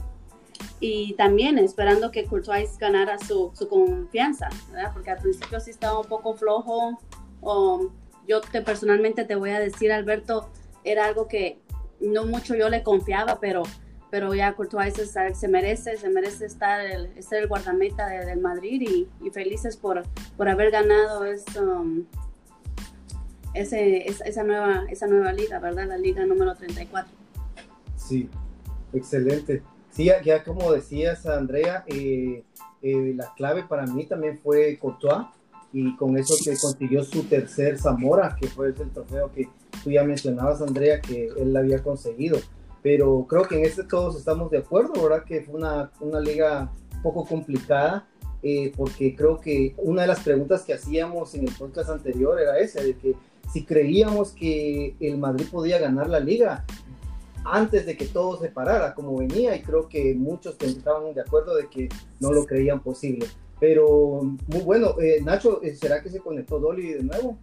Y 0.82 1.14
también 1.14 1.58
esperando 1.58 2.12
que 2.12 2.26
Courtois 2.26 2.78
ganara 2.78 3.18
su, 3.18 3.52
su 3.54 3.70
confianza, 3.70 4.50
¿verdad? 4.74 4.92
Porque 4.94 5.12
al 5.12 5.20
principio 5.20 5.62
sí 5.62 5.72
estaba 5.72 6.02
un 6.02 6.08
poco 6.08 6.36
flojo. 6.36 7.00
O 7.40 7.90
yo 8.28 8.42
te, 8.42 8.62
personalmente 8.62 9.24
te 9.24 9.36
voy 9.36 9.52
a 9.52 9.62
decir, 9.62 9.94
Alberto, 9.94 10.50
era 10.84 11.06
algo 11.06 11.30
que 11.30 11.58
no 12.02 12.26
mucho 12.26 12.54
yo 12.54 12.68
le 12.68 12.84
confiaba, 12.84 13.40
pero, 13.40 13.64
pero 14.12 14.34
ya 14.36 14.56
Courtois 14.56 14.94
se 14.94 15.48
merece, 15.48 15.96
se 15.96 16.10
merece 16.10 16.48
estar 16.48 16.82
el, 16.82 17.12
el 17.16 17.48
guardameta 17.48 18.08
del 18.08 18.42
Madrid 18.42 18.82
y, 18.82 19.08
y, 19.26 19.30
felices 19.30 19.78
por, 19.78 20.04
por 20.36 20.50
haber 20.50 20.70
ganado 20.70 21.24
esto, 21.24 21.86
ese, 23.56 24.06
esa, 24.08 24.44
nueva, 24.44 24.86
esa 24.90 25.08
nueva 25.08 25.32
liga, 25.32 25.60
¿verdad? 25.60 25.88
La 25.88 25.98
liga 25.98 26.26
número 26.26 26.56
34. 26.56 27.12
Sí, 27.96 28.30
excelente. 28.94 29.64
Sí, 29.92 30.12
ya 30.24 30.44
como 30.44 30.72
decías, 30.74 31.26
Andrea, 31.26 31.86
eh, 31.88 32.44
eh, 32.82 33.14
la 33.16 33.34
clave 33.36 33.64
para 33.64 33.86
mí 33.88 34.06
también 34.06 34.40
fue 34.44 34.78
Courtois 34.78 35.28
y 35.72 35.96
con 35.96 36.18
eso 36.18 36.36
que 36.44 36.58
consiguió 36.58 37.04
su 37.04 37.24
tercer 37.24 37.80
Zamora, 37.80 38.36
que 38.40 38.48
fue 38.48 38.68
el 38.68 38.74
trofeo 38.74 39.32
que 39.32 39.48
tú 39.84 39.92
ya 39.92 40.04
mencionabas, 40.04 40.62
Andrea, 40.62 41.02
que 41.02 41.30
él 41.38 41.56
había 41.56 41.82
conseguido. 41.82 42.38
Pero 42.82 43.26
creo 43.28 43.44
que 43.44 43.58
en 43.58 43.66
este 43.66 43.84
todos 43.84 44.16
estamos 44.18 44.52
de 44.52 44.60
acuerdo, 44.60 45.02
¿verdad? 45.02 45.24
Que 45.24 45.42
fue 45.42 45.56
una, 45.56 45.92
una 46.00 46.20
liga 46.20 46.72
un 46.94 47.02
poco 47.02 47.26
complicada, 47.26 48.08
eh, 48.44 48.72
porque 48.78 49.16
creo 49.16 49.40
que 49.40 49.74
una 49.78 50.04
de 50.04 50.08
las 50.08 50.20
preguntas 50.20 50.62
que 50.64 50.74
hacíamos 50.74 51.34
en 51.34 51.48
el 51.48 51.54
podcast 51.56 51.90
anterior 51.90 52.40
era 52.40 52.60
esa, 52.60 52.84
de 52.84 52.96
que 52.96 53.16
si 53.52 53.66
creíamos 53.66 54.32
que 54.32 54.96
el 55.00 55.18
Madrid 55.18 55.46
podía 55.52 55.80
ganar 55.80 56.10
la 56.10 56.20
liga 56.20 56.66
antes 57.46 57.86
de 57.86 57.96
que 57.96 58.06
todo 58.06 58.40
se 58.40 58.50
parara 58.50 58.94
como 58.96 59.18
venía 59.18 59.56
y 59.56 59.62
creo 59.62 59.88
que 59.88 60.16
muchos 60.16 60.56
estaban 60.60 61.14
de 61.14 61.22
acuerdo 61.22 61.56
de 61.56 61.68
que 61.68 61.90
no 62.20 62.32
lo 62.32 62.46
creían 62.46 62.82
posible. 62.82 63.28
Pero 63.60 64.22
muy 64.48 64.62
bueno, 64.64 65.00
eh, 65.00 65.22
Nacho, 65.24 65.62
eh, 65.64 65.76
¿será 65.76 66.02
que 66.02 66.10
se 66.10 66.20
conectó 66.20 66.60
Dolly 66.60 66.94
de 66.94 67.04
nuevo? 67.04 67.38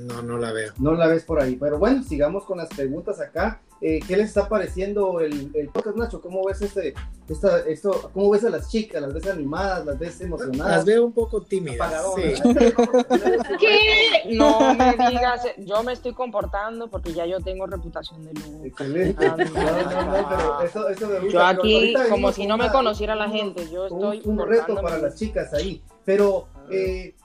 No, 0.00 0.22
no 0.22 0.38
la 0.38 0.52
veo. 0.52 0.72
No 0.78 0.94
la 0.94 1.06
ves 1.06 1.24
por 1.24 1.40
ahí. 1.40 1.56
Pero 1.56 1.78
bueno, 1.78 2.02
sigamos 2.02 2.44
con 2.44 2.58
las 2.58 2.68
preguntas 2.68 3.20
acá. 3.20 3.60
Eh, 3.84 3.98
¿Qué 4.06 4.16
les 4.16 4.28
está 4.28 4.48
pareciendo 4.48 5.18
el, 5.18 5.50
el, 5.54 5.68
podcast, 5.68 5.96
Nacho? 5.96 6.20
¿Cómo 6.20 6.44
ves 6.46 6.62
este, 6.62 6.94
esta, 7.28 7.58
esto, 7.62 8.10
cómo 8.14 8.30
ves 8.30 8.44
a 8.44 8.50
las 8.50 8.70
chicas? 8.70 9.02
¿Las 9.02 9.12
ves 9.12 9.26
animadas? 9.26 9.84
¿Las 9.84 9.98
ves 9.98 10.20
emocionadas? 10.20 10.76
Las 10.76 10.84
veo 10.84 11.04
un 11.04 11.12
poco 11.12 11.42
tímidas. 11.42 11.92
Sí. 12.14 12.34
¿Qué? 13.58 14.36
No 14.36 14.72
me 14.76 14.92
digas, 15.10 15.42
yo 15.58 15.82
me 15.82 15.94
estoy 15.94 16.12
comportando 16.12 16.88
porque 16.88 17.12
ya 17.12 17.26
yo 17.26 17.40
tengo 17.40 17.66
reputación 17.66 18.24
de 18.24 18.34
lujo. 18.34 18.64
Excelente. 18.64 19.26
Ah, 19.26 19.36
no, 19.36 19.42
no, 20.20 20.28
pero 20.28 20.62
eso, 20.62 20.88
eso 20.88 21.08
me 21.08 21.18
gusta. 21.18 21.32
Yo 21.32 21.44
aquí, 21.44 21.94
como 22.08 22.30
si 22.30 22.46
no 22.46 22.56
me 22.56 22.70
conociera 22.70 23.16
la 23.16 23.30
gente, 23.30 23.68
yo 23.68 23.86
estoy. 23.86 24.22
Un, 24.24 24.40
un 24.40 24.48
reto 24.48 24.76
para 24.76 24.98
las 24.98 25.16
chicas 25.16 25.52
ahí. 25.54 25.82
Pero, 26.04 26.46
eh, 26.70 27.16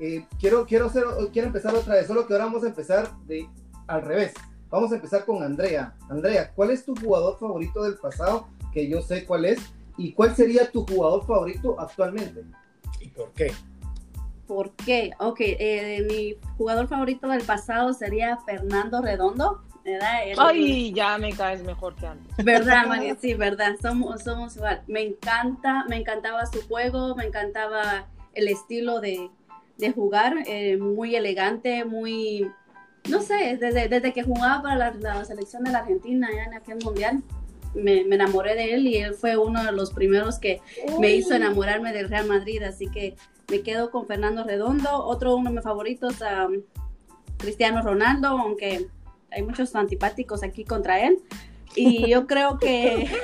eh, 0.00 0.24
quiero, 0.40 0.64
quiero, 0.64 0.86
hacer, 0.86 1.04
quiero 1.34 1.48
empezar 1.48 1.74
otra 1.74 1.96
vez, 1.96 2.06
solo 2.06 2.26
que 2.26 2.32
ahora 2.32 2.46
vamos 2.46 2.64
a 2.64 2.68
empezar 2.68 3.10
de 3.26 3.46
al 3.86 4.02
revés. 4.02 4.34
Vamos 4.70 4.92
a 4.92 4.96
empezar 4.96 5.24
con 5.24 5.42
Andrea. 5.42 5.94
Andrea, 6.08 6.52
¿cuál 6.54 6.70
es 6.70 6.84
tu 6.84 6.94
jugador 6.96 7.38
favorito 7.38 7.82
del 7.84 7.94
pasado? 7.94 8.48
Que 8.72 8.88
yo 8.88 9.00
sé 9.00 9.24
cuál 9.24 9.44
es. 9.44 9.58
¿Y 9.96 10.12
cuál 10.12 10.34
sería 10.36 10.70
tu 10.70 10.84
jugador 10.86 11.24
favorito 11.24 11.80
actualmente? 11.80 12.44
¿Y 13.00 13.08
por 13.08 13.32
qué? 13.32 13.52
¿Por 14.46 14.72
qué? 14.72 15.12
Ok, 15.18 15.38
eh, 15.40 16.06
mi 16.08 16.36
jugador 16.56 16.86
favorito 16.86 17.28
del 17.28 17.42
pasado 17.42 17.92
sería 17.92 18.36
Fernando 18.44 19.00
Redondo. 19.00 19.62
Ay, 20.36 20.92
ya 20.92 21.16
me 21.18 21.32
caes 21.32 21.62
mejor 21.62 21.94
que 21.94 22.06
antes. 22.06 22.44
¿Verdad, 22.44 22.86
María? 22.88 23.16
Sí, 23.20 23.34
verdad, 23.34 23.76
somos, 23.80 24.22
somos 24.22 24.56
igual. 24.56 24.82
Me 24.86 25.02
encanta, 25.02 25.84
me 25.88 25.96
encantaba 25.96 26.44
su 26.46 26.60
juego, 26.66 27.14
me 27.14 27.24
encantaba 27.24 28.06
el 28.34 28.48
estilo 28.48 29.00
de, 29.00 29.30
de 29.78 29.92
jugar, 29.92 30.34
eh, 30.46 30.76
muy 30.76 31.14
elegante, 31.14 31.84
muy, 31.84 32.50
no 33.08 33.20
sé, 33.22 33.56
desde, 33.60 33.88
desde 33.88 34.12
que 34.12 34.22
jugaba 34.22 34.62
para 34.62 34.76
la, 34.76 34.94
la 34.94 35.24
selección 35.24 35.64
de 35.64 35.72
la 35.72 35.78
Argentina 35.78 36.28
ya 36.34 36.44
en 36.44 36.54
aquel 36.54 36.78
mundial, 36.84 37.22
me, 37.74 38.04
me 38.04 38.14
enamoré 38.14 38.54
de 38.54 38.74
él 38.74 38.86
y 38.86 38.96
él 38.96 39.14
fue 39.14 39.36
uno 39.36 39.62
de 39.64 39.72
los 39.72 39.92
primeros 39.92 40.38
que 40.38 40.60
me 40.98 41.12
hizo 41.12 41.34
enamorarme 41.34 41.92
del 41.92 42.08
Real 42.08 42.26
Madrid, 42.26 42.62
así 42.62 42.88
que 42.88 43.16
me 43.50 43.60
quedo 43.60 43.90
con 43.90 44.06
Fernando 44.06 44.44
Redondo, 44.44 45.04
otro 45.04 45.36
uno 45.36 45.50
de 45.50 45.56
mis 45.56 45.64
favoritos, 45.64 46.16
um, 46.20 46.62
Cristiano 47.36 47.82
Ronaldo, 47.82 48.28
aunque 48.28 48.88
hay 49.30 49.42
muchos 49.42 49.74
antipáticos 49.76 50.42
aquí 50.42 50.64
contra 50.64 51.00
él. 51.00 51.18
Y 51.74 52.08
yo 52.10 52.26
creo 52.26 52.58
que 52.58 53.08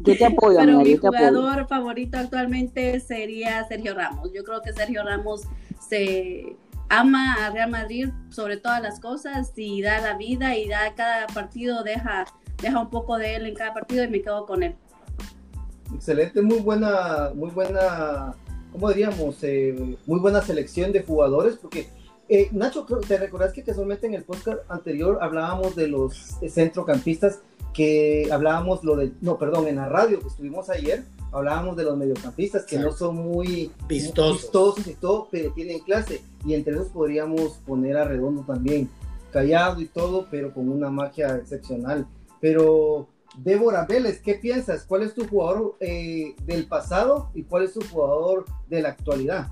Yo 0.00 0.16
te 0.16 0.24
apoyo, 0.24 0.58
pero 0.58 0.80
mi 0.80 0.94
apoyo. 0.94 1.10
jugador 1.10 1.66
favorito 1.66 2.18
actualmente 2.18 3.00
sería 3.00 3.66
Sergio 3.66 3.94
Ramos. 3.94 4.30
Yo 4.32 4.44
creo 4.44 4.62
que 4.62 4.72
Sergio 4.72 5.02
Ramos 5.02 5.42
se 5.80 6.56
ama 6.88 7.34
a 7.34 7.50
Real 7.50 7.70
Madrid 7.70 8.08
sobre 8.30 8.56
todas 8.56 8.82
las 8.82 9.00
cosas 9.00 9.52
y 9.56 9.82
da 9.82 10.00
la 10.00 10.16
vida 10.16 10.56
y 10.56 10.68
da 10.68 10.94
cada 10.94 11.26
partido 11.26 11.82
deja 11.82 12.24
deja 12.62 12.80
un 12.80 12.90
poco 12.90 13.18
de 13.18 13.36
él 13.36 13.46
en 13.46 13.54
cada 13.54 13.74
partido 13.74 14.04
y 14.04 14.08
me 14.08 14.22
quedo 14.22 14.46
con 14.46 14.62
él. 14.62 14.74
Excelente, 15.94 16.42
muy 16.42 16.58
buena, 16.58 17.30
muy 17.34 17.50
buena, 17.50 18.34
¿cómo 18.72 18.88
diríamos? 18.90 19.42
Eh, 19.42 19.96
muy 20.06 20.20
buena 20.20 20.42
selección 20.42 20.92
de 20.92 21.02
jugadores, 21.02 21.56
porque 21.56 21.88
eh, 22.28 22.48
Nacho, 22.52 22.84
¿te 23.06 23.16
recordás 23.16 23.52
que 23.52 23.62
casualmente 23.62 24.06
en 24.06 24.14
el 24.14 24.24
podcast 24.24 24.58
anterior 24.68 25.18
hablábamos 25.22 25.74
de 25.76 25.88
los 25.88 26.42
eh, 26.42 26.50
centrocampistas 26.50 27.40
que 27.72 28.28
hablábamos 28.30 28.84
lo 28.84 28.96
de, 28.96 29.12
no, 29.22 29.38
perdón, 29.38 29.66
en 29.68 29.76
la 29.76 29.88
radio 29.88 30.20
que 30.20 30.28
estuvimos 30.28 30.68
ayer, 30.68 31.04
hablábamos 31.32 31.76
de 31.76 31.84
los 31.84 31.96
mediocampistas 31.96 32.64
que 32.64 32.78
no 32.78 32.92
son 32.92 33.16
muy 33.16 33.70
Vistosos. 33.88 34.42
vistosos 34.42 34.86
y 34.86 34.94
todo, 34.94 35.28
pero 35.30 35.52
tienen 35.52 35.80
clase, 35.80 36.22
y 36.44 36.54
entre 36.54 36.74
esos 36.74 36.88
podríamos 36.88 37.58
poner 37.66 37.96
a 37.96 38.04
Redondo 38.04 38.42
también, 38.42 38.88
callado 39.32 39.80
y 39.80 39.86
todo, 39.86 40.26
pero 40.30 40.52
con 40.54 40.68
una 40.68 40.90
magia 40.90 41.36
excepcional. 41.36 42.06
Pero 42.40 43.08
Débora 43.36 43.84
Vélez, 43.84 44.20
¿qué 44.22 44.34
piensas? 44.34 44.84
¿Cuál 44.84 45.02
es 45.02 45.14
tu 45.14 45.26
jugador 45.28 45.76
eh, 45.80 46.34
del 46.44 46.66
pasado 46.66 47.30
y 47.34 47.42
cuál 47.42 47.64
es 47.64 47.74
tu 47.74 47.80
jugador 47.88 48.46
de 48.68 48.80
la 48.82 48.90
actualidad? 48.90 49.48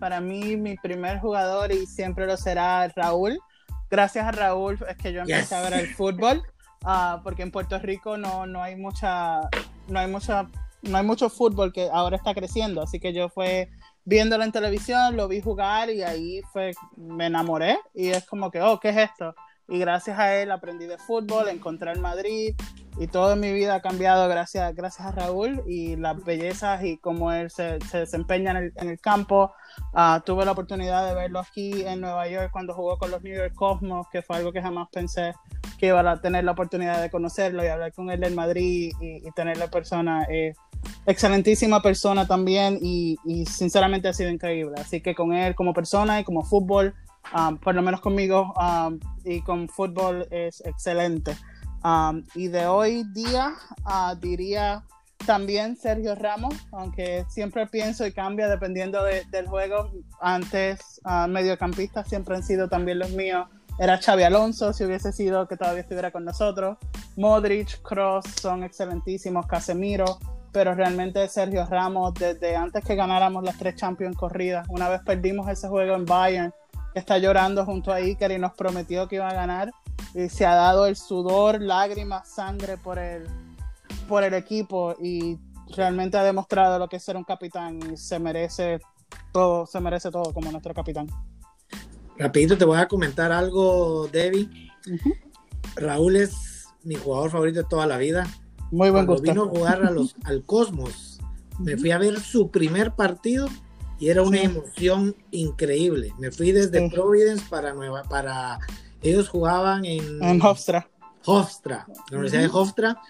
Para 0.00 0.20
mí, 0.20 0.56
mi 0.56 0.76
primer 0.76 1.18
jugador 1.20 1.72
y 1.72 1.86
siempre 1.86 2.26
lo 2.26 2.36
será 2.36 2.88
Raúl. 2.96 3.38
Gracias 3.90 4.24
a 4.26 4.32
Raúl 4.32 4.78
es 4.88 4.96
que 4.96 5.12
yo 5.12 5.20
empecé 5.20 5.40
Yes. 5.40 5.52
a 5.52 5.62
ver 5.62 5.72
el 5.80 5.88
fútbol, 5.94 6.42
ah, 6.84 7.20
porque 7.24 7.42
en 7.42 7.50
Puerto 7.50 7.78
Rico 7.78 8.16
no, 8.16 8.46
no 8.46 8.62
hay 8.62 8.76
mucha, 8.76 9.40
no 9.88 9.98
hay 9.98 10.06
mucha, 10.08 10.46
no 10.82 10.98
hay 10.98 11.04
mucho 11.04 11.28
fútbol 11.28 11.72
que 11.72 11.88
ahora 11.92 12.16
está 12.16 12.34
creciendo, 12.34 12.82
así 12.82 13.00
que 13.00 13.12
yo 13.12 13.28
fue 13.28 13.68
viéndolo 14.04 14.44
en 14.44 14.52
televisión, 14.52 15.16
lo 15.16 15.28
vi 15.28 15.40
jugar 15.40 15.90
y 15.90 16.02
ahí 16.02 16.40
fue, 16.52 16.72
me 16.96 17.26
enamoré 17.26 17.78
y 17.94 18.08
es 18.08 18.24
como 18.26 18.50
que, 18.50 18.62
oh, 18.62 18.80
¿qué 18.80 18.88
es 18.90 18.96
esto? 18.96 19.34
Y 19.68 19.78
gracias 19.78 20.18
a 20.18 20.34
él 20.34 20.50
aprendí 20.50 20.86
de 20.86 20.96
fútbol, 20.96 21.48
encontré 21.48 21.92
el 21.92 22.00
Madrid 22.00 22.54
y 22.98 23.06
toda 23.06 23.36
mi 23.36 23.52
vida 23.52 23.74
ha 23.74 23.82
cambiado 23.82 24.26
gracias, 24.26 24.74
gracias 24.74 25.06
a 25.06 25.12
Raúl 25.12 25.62
y 25.66 25.96
las 25.96 26.24
bellezas 26.24 26.82
y 26.84 26.96
cómo 26.96 27.32
él 27.32 27.50
se, 27.50 27.78
se 27.82 27.98
desempeña 27.98 28.52
en 28.52 28.56
el, 28.56 28.72
en 28.76 28.88
el 28.88 28.98
campo. 28.98 29.52
Ah, 29.92 30.22
tuve 30.24 30.46
la 30.46 30.52
oportunidad 30.52 31.06
de 31.06 31.14
verlo 31.14 31.40
aquí 31.40 31.82
en 31.82 32.00
Nueva 32.00 32.26
York 32.28 32.48
cuando 32.50 32.72
jugó 32.72 32.96
con 32.96 33.10
los 33.10 33.22
New 33.22 33.36
York 33.36 33.54
Cosmos, 33.54 34.06
que 34.10 34.22
fue 34.22 34.38
algo 34.38 34.52
que 34.52 34.62
jamás 34.62 34.88
pensé 34.90 35.34
que 35.78 35.88
iba 35.88 36.00
a 36.00 36.20
tener 36.20 36.44
la 36.44 36.52
oportunidad 36.52 37.02
de 37.02 37.10
conocerlo 37.10 37.62
y 37.62 37.68
hablar 37.68 37.92
con 37.92 38.10
él 38.10 38.20
del 38.20 38.34
Madrid 38.34 38.92
y, 39.00 39.28
y 39.28 39.30
tenerlo 39.32 39.70
persona. 39.70 40.26
eh, 40.30 40.54
excelentísima 41.06 41.80
persona 41.82 42.26
también 42.26 42.78
y, 42.82 43.16
y 43.24 43.46
sinceramente 43.46 44.08
ha 44.08 44.12
sido 44.12 44.30
increíble. 44.30 44.74
Así 44.80 45.00
que 45.00 45.14
con 45.14 45.32
él 45.32 45.54
como 45.54 45.72
persona 45.72 46.20
y 46.20 46.24
como 46.24 46.42
fútbol, 46.42 46.94
um, 47.34 47.56
por 47.58 47.74
lo 47.74 47.82
menos 47.82 48.00
conmigo 48.00 48.52
um, 48.56 48.98
y 49.24 49.40
con 49.42 49.68
fútbol 49.68 50.26
es 50.30 50.60
excelente. 50.64 51.36
Um, 51.84 52.24
y 52.34 52.48
de 52.48 52.66
hoy 52.66 53.04
día 53.12 53.54
ah, 53.84 54.14
diría 54.20 54.82
también 55.26 55.76
Sergio 55.76 56.14
Ramos, 56.14 56.54
aunque 56.72 57.24
siempre 57.28 57.66
pienso 57.66 58.06
y 58.06 58.12
cambia 58.12 58.48
dependiendo 58.48 59.02
de- 59.04 59.24
del 59.30 59.46
juego. 59.46 59.90
Antes, 60.20 61.00
ah, 61.04 61.26
mediocampistas 61.28 62.08
siempre 62.08 62.36
han 62.36 62.42
sido 62.42 62.68
también 62.68 62.98
los 62.98 63.10
míos. 63.10 63.46
Era 63.80 63.96
Xavi 63.98 64.24
Alonso, 64.24 64.72
si 64.72 64.84
hubiese 64.84 65.12
sido 65.12 65.46
que 65.46 65.56
todavía 65.56 65.82
estuviera 65.82 66.10
con 66.10 66.24
nosotros. 66.24 66.78
Modric, 67.16 67.80
Cross 67.82 68.24
son 68.40 68.64
excelentísimos, 68.64 69.46
Casemiro, 69.46 70.18
pero 70.52 70.74
realmente 70.74 71.26
Sergio 71.28 71.64
Ramos, 71.66 72.14
desde 72.14 72.56
antes 72.56 72.84
que 72.84 72.94
ganáramos 72.94 73.44
las 73.44 73.58
tres 73.58 73.76
Champions 73.76 74.16
corridas, 74.16 74.66
una 74.70 74.88
vez 74.88 75.00
perdimos 75.04 75.48
ese 75.48 75.68
juego 75.68 75.94
en 75.94 76.04
Bayern, 76.04 76.52
que 76.92 76.98
está 76.98 77.18
llorando 77.18 77.64
junto 77.64 77.92
a 77.92 77.96
Iker 77.96 78.30
y 78.30 78.38
nos 78.38 78.54
prometió 78.54 79.08
que 79.08 79.16
iba 79.16 79.28
a 79.28 79.34
ganar, 79.34 79.70
y 80.14 80.28
se 80.28 80.46
ha 80.46 80.54
dado 80.54 80.86
el 80.86 80.96
sudor, 80.96 81.60
lágrimas, 81.60 82.28
sangre 82.34 82.76
por 82.76 82.98
el, 82.98 83.26
por 84.08 84.24
el 84.24 84.34
equipo 84.34 84.94
y 85.00 85.38
realmente 85.76 86.16
ha 86.16 86.24
demostrado 86.24 86.78
lo 86.78 86.88
que 86.88 86.96
es 86.96 87.04
ser 87.04 87.16
un 87.16 87.24
capitán 87.24 87.78
y 87.92 87.96
se 87.96 88.18
merece 88.18 88.80
todo, 89.32 89.66
se 89.66 89.80
merece 89.80 90.10
todo 90.10 90.32
como 90.32 90.50
nuestro 90.50 90.72
capitán. 90.74 91.08
Rapidito 92.16 92.58
te 92.58 92.64
voy 92.64 92.78
a 92.78 92.88
comentar 92.88 93.30
algo, 93.30 94.08
Debbie. 94.08 94.48
Raúl 95.76 96.16
es 96.16 96.66
mi 96.82 96.96
jugador 96.96 97.30
favorito 97.30 97.62
de 97.62 97.68
toda 97.68 97.86
la 97.86 97.98
vida. 97.98 98.26
Muy 98.70 98.90
buen 98.90 99.06
Cuando 99.06 99.22
vino 99.22 99.44
a 99.44 99.48
jugar 99.48 99.84
a 99.84 99.90
los, 99.90 100.14
al 100.24 100.44
Cosmos, 100.44 101.18
me 101.58 101.76
fui 101.76 101.90
a 101.90 101.98
ver 101.98 102.20
su 102.20 102.50
primer 102.50 102.92
partido 102.94 103.48
y 103.98 104.08
era 104.08 104.22
una 104.22 104.38
Sí. 104.38 104.44
emoción 104.44 105.16
increíble. 105.30 106.12
Me 106.18 106.30
fui 106.30 106.52
desde 106.52 106.78
Sí. 106.88 106.94
Providence 106.94 107.44
para 107.48 107.72
Nueva, 107.74 108.02
para 108.04 108.58
ellos 109.02 109.28
jugaban 109.28 109.84
en, 109.84 110.22
En 110.22 110.40
Hofstra. 110.42 110.88
Hofstra, 111.24 111.86
la 112.10 112.16
Universidad 112.18 112.42
de 112.42 112.50
Hofstra, 112.52 113.00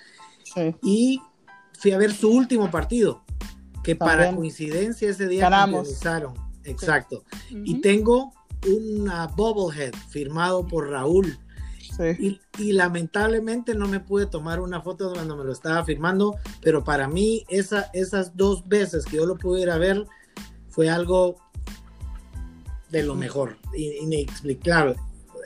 Sí. 0.45 0.75
y 0.83 1.21
fui 1.79 1.91
a 1.93 1.99
ver 1.99 2.13
su 2.13 2.31
último 2.31 2.71
partido, 2.71 3.23
que 3.85 3.95
para 3.97 4.35
coincidencia 4.35 5.11
ese 5.11 5.29
día 5.29 5.47
organizaron. 5.47 6.35
Exacto. 6.65 7.25
Y 7.51 7.73
Ujú. 7.75 7.81
tengo 7.81 8.33
una 8.67 9.27
bobblehead 9.29 9.95
firmado 10.09 10.67
por 10.67 10.89
Raúl. 10.91 11.39
Sí. 11.99 12.39
Y, 12.57 12.63
y 12.63 12.73
lamentablemente 12.73 13.75
no 13.75 13.89
me 13.89 13.99
pude 14.01 14.27
tomar 14.27 14.61
una 14.61 14.81
foto 14.81 15.13
cuando 15.13 15.37
me 15.37 15.45
lo 15.45 15.53
estaba 15.53 15.85
firmando, 15.85 16.37
pero 16.63 16.85
para 16.85 17.09
mí 17.09 17.45
esa, 17.49 17.91
esas 17.93 18.37
dos 18.37 18.67
veces 18.69 19.05
que 19.05 19.17
yo 19.17 19.27
lo 19.27 19.37
pude 19.37 19.63
ir 19.63 19.71
a 19.71 19.79
ver 19.79 20.07
fue 20.69 20.89
algo 20.89 21.37
de 22.91 23.03
lo 23.03 23.15
mejor, 23.17 23.59
in- 23.75 24.13
inexplicable. 24.13 24.95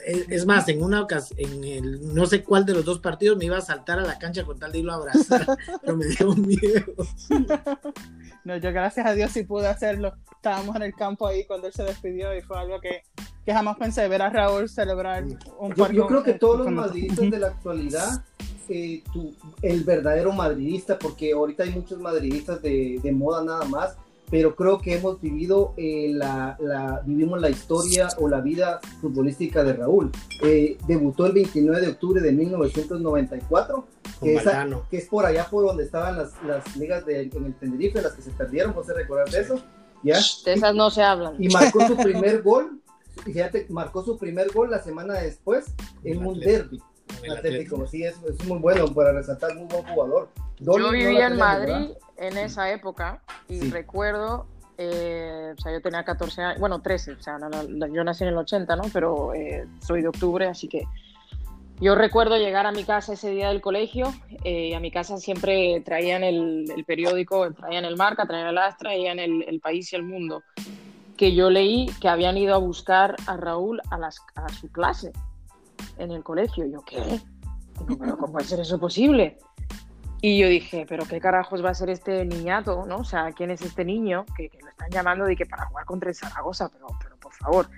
Es, 0.05 0.29
es 0.29 0.45
más, 0.45 0.67
en 0.67 0.83
una 0.83 1.01
ocasión, 1.01 1.39
en 1.39 1.63
el 1.63 2.13
no 2.13 2.25
sé 2.25 2.43
cuál 2.43 2.65
de 2.65 2.73
los 2.73 2.83
dos 2.85 2.99
partidos 2.99 3.37
me 3.37 3.45
iba 3.45 3.57
a 3.57 3.61
saltar 3.61 3.99
a 3.99 4.03
la 4.03 4.19
cancha 4.19 4.43
con 4.43 4.59
tal 4.59 4.71
de 4.73 4.79
irlo 4.79 4.91
a 4.91 4.95
abrazar, 4.95 5.57
pero 5.81 5.95
me 5.97 6.05
dio 6.05 6.35
miedo. 6.35 6.93
No, 8.43 8.57
yo 8.57 8.71
gracias 8.73 9.05
a 9.05 9.13
Dios 9.13 9.31
sí 9.31 9.43
pude 9.43 9.67
hacerlo. 9.67 10.13
Estábamos 10.35 10.75
en 10.75 10.83
el 10.83 10.93
campo 10.93 11.25
ahí 11.25 11.45
cuando 11.45 11.67
él 11.67 11.73
se 11.73 11.83
despidió 11.83 12.35
y 12.37 12.41
fue 12.41 12.59
algo 12.59 12.79
que, 12.81 13.03
que 13.45 13.53
jamás 13.53 13.77
pensé 13.77 14.07
ver 14.07 14.21
a 14.21 14.29
Raúl 14.29 14.69
celebrar 14.69 15.23
un 15.59 15.73
Yo, 15.75 15.91
yo 15.91 16.07
creo 16.07 16.23
que 16.23 16.33
todos 16.33 16.59
los 16.59 16.71
madridistas 16.71 17.29
de 17.29 17.39
la 17.39 17.47
actualidad, 17.47 18.23
eh, 18.69 19.03
tu- 19.11 19.33
el 19.61 19.83
verdadero 19.83 20.31
madridista, 20.31 20.97
porque 20.97 21.33
ahorita 21.33 21.63
hay 21.63 21.71
muchos 21.71 21.99
madridistas 21.99 22.61
de, 22.61 22.99
de 23.03 23.11
moda 23.11 23.43
nada 23.43 23.65
más, 23.65 23.97
pero 24.31 24.55
creo 24.55 24.79
que 24.79 24.95
hemos 24.95 25.19
vivido 25.21 25.73
eh, 25.77 26.11
la, 26.13 26.55
la- 26.61 27.01
vivimos 27.05 27.39
la 27.41 27.49
historia 27.49 28.07
o 28.17 28.29
la 28.29 28.39
vida 28.39 28.79
futbolística 29.01 29.63
de 29.63 29.73
Raúl. 29.73 30.09
Eh, 30.41 30.77
debutó 30.87 31.25
el 31.25 31.33
29 31.33 31.81
de 31.81 31.87
octubre 31.89 32.21
de 32.21 32.31
1994, 32.31 33.75
Con 33.75 34.29
que, 34.29 34.35
esa- 34.35 34.51
Valdano. 34.51 34.83
que 34.89 34.97
es 34.97 35.07
por 35.07 35.25
allá 35.25 35.45
por 35.49 35.65
donde 35.65 35.83
estaban 35.83 36.17
las, 36.17 36.31
las 36.47 36.75
ligas 36.77 37.05
de, 37.05 37.23
en 37.23 37.45
el 37.45 37.53
Tenerife, 37.55 38.01
las 38.01 38.13
que 38.13 38.21
se 38.21 38.31
perdieron, 38.31 38.73
no 38.73 38.83
sé 38.83 38.93
recordar 38.93 39.29
de 39.29 39.41
eso. 39.41 39.59
¿ya? 40.03 40.17
De 40.45 40.53
esas 40.53 40.73
no 40.75 40.89
se 40.89 41.03
hablan. 41.03 41.35
y 41.37 41.49
marcó 41.49 41.85
su 41.87 41.95
primer 41.97 42.41
gol. 42.41 42.79
Y 43.25 43.31
Fíjate, 43.31 43.67
marcó 43.69 44.03
su 44.03 44.17
primer 44.17 44.51
gol 44.51 44.71
la 44.71 44.79
semana 44.81 45.13
después 45.15 45.73
en 46.03 46.19
El 46.21 46.25
un 46.27 46.39
derby. 46.39 46.81
Atlético, 47.31 47.85
sí, 47.87 48.03
es, 48.03 48.15
es 48.27 48.45
muy 48.47 48.57
bueno 48.59 48.85
para 48.93 49.11
resaltar, 49.13 49.55
muy 49.55 49.65
buen 49.67 49.83
jugador. 49.83 50.29
Dolly 50.59 50.83
Yo 50.83 50.87
no 50.87 50.91
vivía 50.91 51.27
en 51.27 51.37
Madrid 51.37 51.73
¿verdad? 51.73 51.97
en 52.17 52.37
esa 52.37 52.71
época 52.71 53.21
y 53.47 53.59
Sí. 53.59 53.69
recuerdo, 53.71 54.47
eh, 54.77 55.53
o 55.57 55.61
sea, 55.61 55.71
yo 55.71 55.81
tenía 55.81 56.03
14 56.03 56.41
años, 56.41 56.59
bueno, 56.59 56.81
13, 56.81 57.13
o 57.13 57.21
sea, 57.21 57.37
no, 57.37 57.49
no, 57.49 57.87
yo 57.87 58.03
nací 58.03 58.23
en 58.23 58.29
el 58.29 58.37
80, 58.37 58.75
¿no? 58.75 58.83
Pero 58.91 59.33
eh, 59.33 59.67
soy 59.79 60.01
de 60.01 60.07
octubre, 60.09 60.47
así 60.47 60.67
que 60.67 60.83
Yo 61.81 61.95
recuerdo 61.95 62.37
llegar 62.37 62.65
a 62.65 62.71
mi 62.71 62.83
casa 62.83 63.13
ese 63.13 63.31
día 63.31 63.49
del 63.49 63.59
colegio, 63.59 64.13
eh, 64.43 64.75
a 64.75 64.79
mi 64.79 64.89
casa 64.91 65.17
siempre 65.17 65.81
traían 65.83 66.23
el, 66.23 66.65
el, 66.75 66.85
periódico, 66.85 67.51
traían 67.51 67.83
el 67.83 67.97
Marca, 67.97 68.25
traían 68.25 68.47
el 68.47 68.57
Astra, 68.57 68.89
traían 68.91 69.19
el, 69.19 69.43
el, 69.43 69.59
País 69.59 69.91
y 69.91 69.95
el 69.95 70.03
Mundo, 70.03 70.43
que 71.17 71.35
yo 71.35 71.49
leí 71.49 71.87
que 72.01 72.09
habían 72.09 72.37
ido 72.37 72.55
a 72.55 72.57
buscar 72.57 73.15
a 73.27 73.37
Raúl 73.37 73.81
a, 73.91 73.97
las, 73.97 74.19
a 74.35 74.49
su 74.49 74.71
clase 74.71 75.11
en 75.97 76.11
el 76.11 76.23
colegio. 76.23 76.65
Yo, 76.65 76.81
¿qué? 76.81 77.21
¿Pero 77.87 78.17
¿Cómo 78.17 78.31
puede 78.31 78.45
ser 78.45 78.59
eso 78.59 78.79
posible? 78.79 79.37
Y 80.21 80.39
yo 80.39 80.47
dije, 80.47 80.85
¿pero 80.87 81.05
qué 81.05 81.19
carajos 81.19 81.63
va 81.63 81.71
a 81.71 81.73
ser 81.73 81.89
este 81.89 82.23
niñato? 82.23 82.85
¿no? 82.85 82.97
O 82.97 83.03
sea, 83.03 83.31
¿quién 83.33 83.51
es 83.51 83.61
este 83.61 83.83
niño 83.83 84.25
que, 84.37 84.49
que 84.49 84.59
lo 84.61 84.69
están 84.69 84.89
llamando 84.89 85.25
de 85.25 85.35
que 85.35 85.45
para 85.45 85.65
jugar 85.65 85.85
contra 85.85 86.09
el 86.09 86.15
Zaragoza? 86.15 86.69
Pero, 86.69 86.87
pero 87.01 87.17
por 87.17 87.33
favor, 87.33 87.69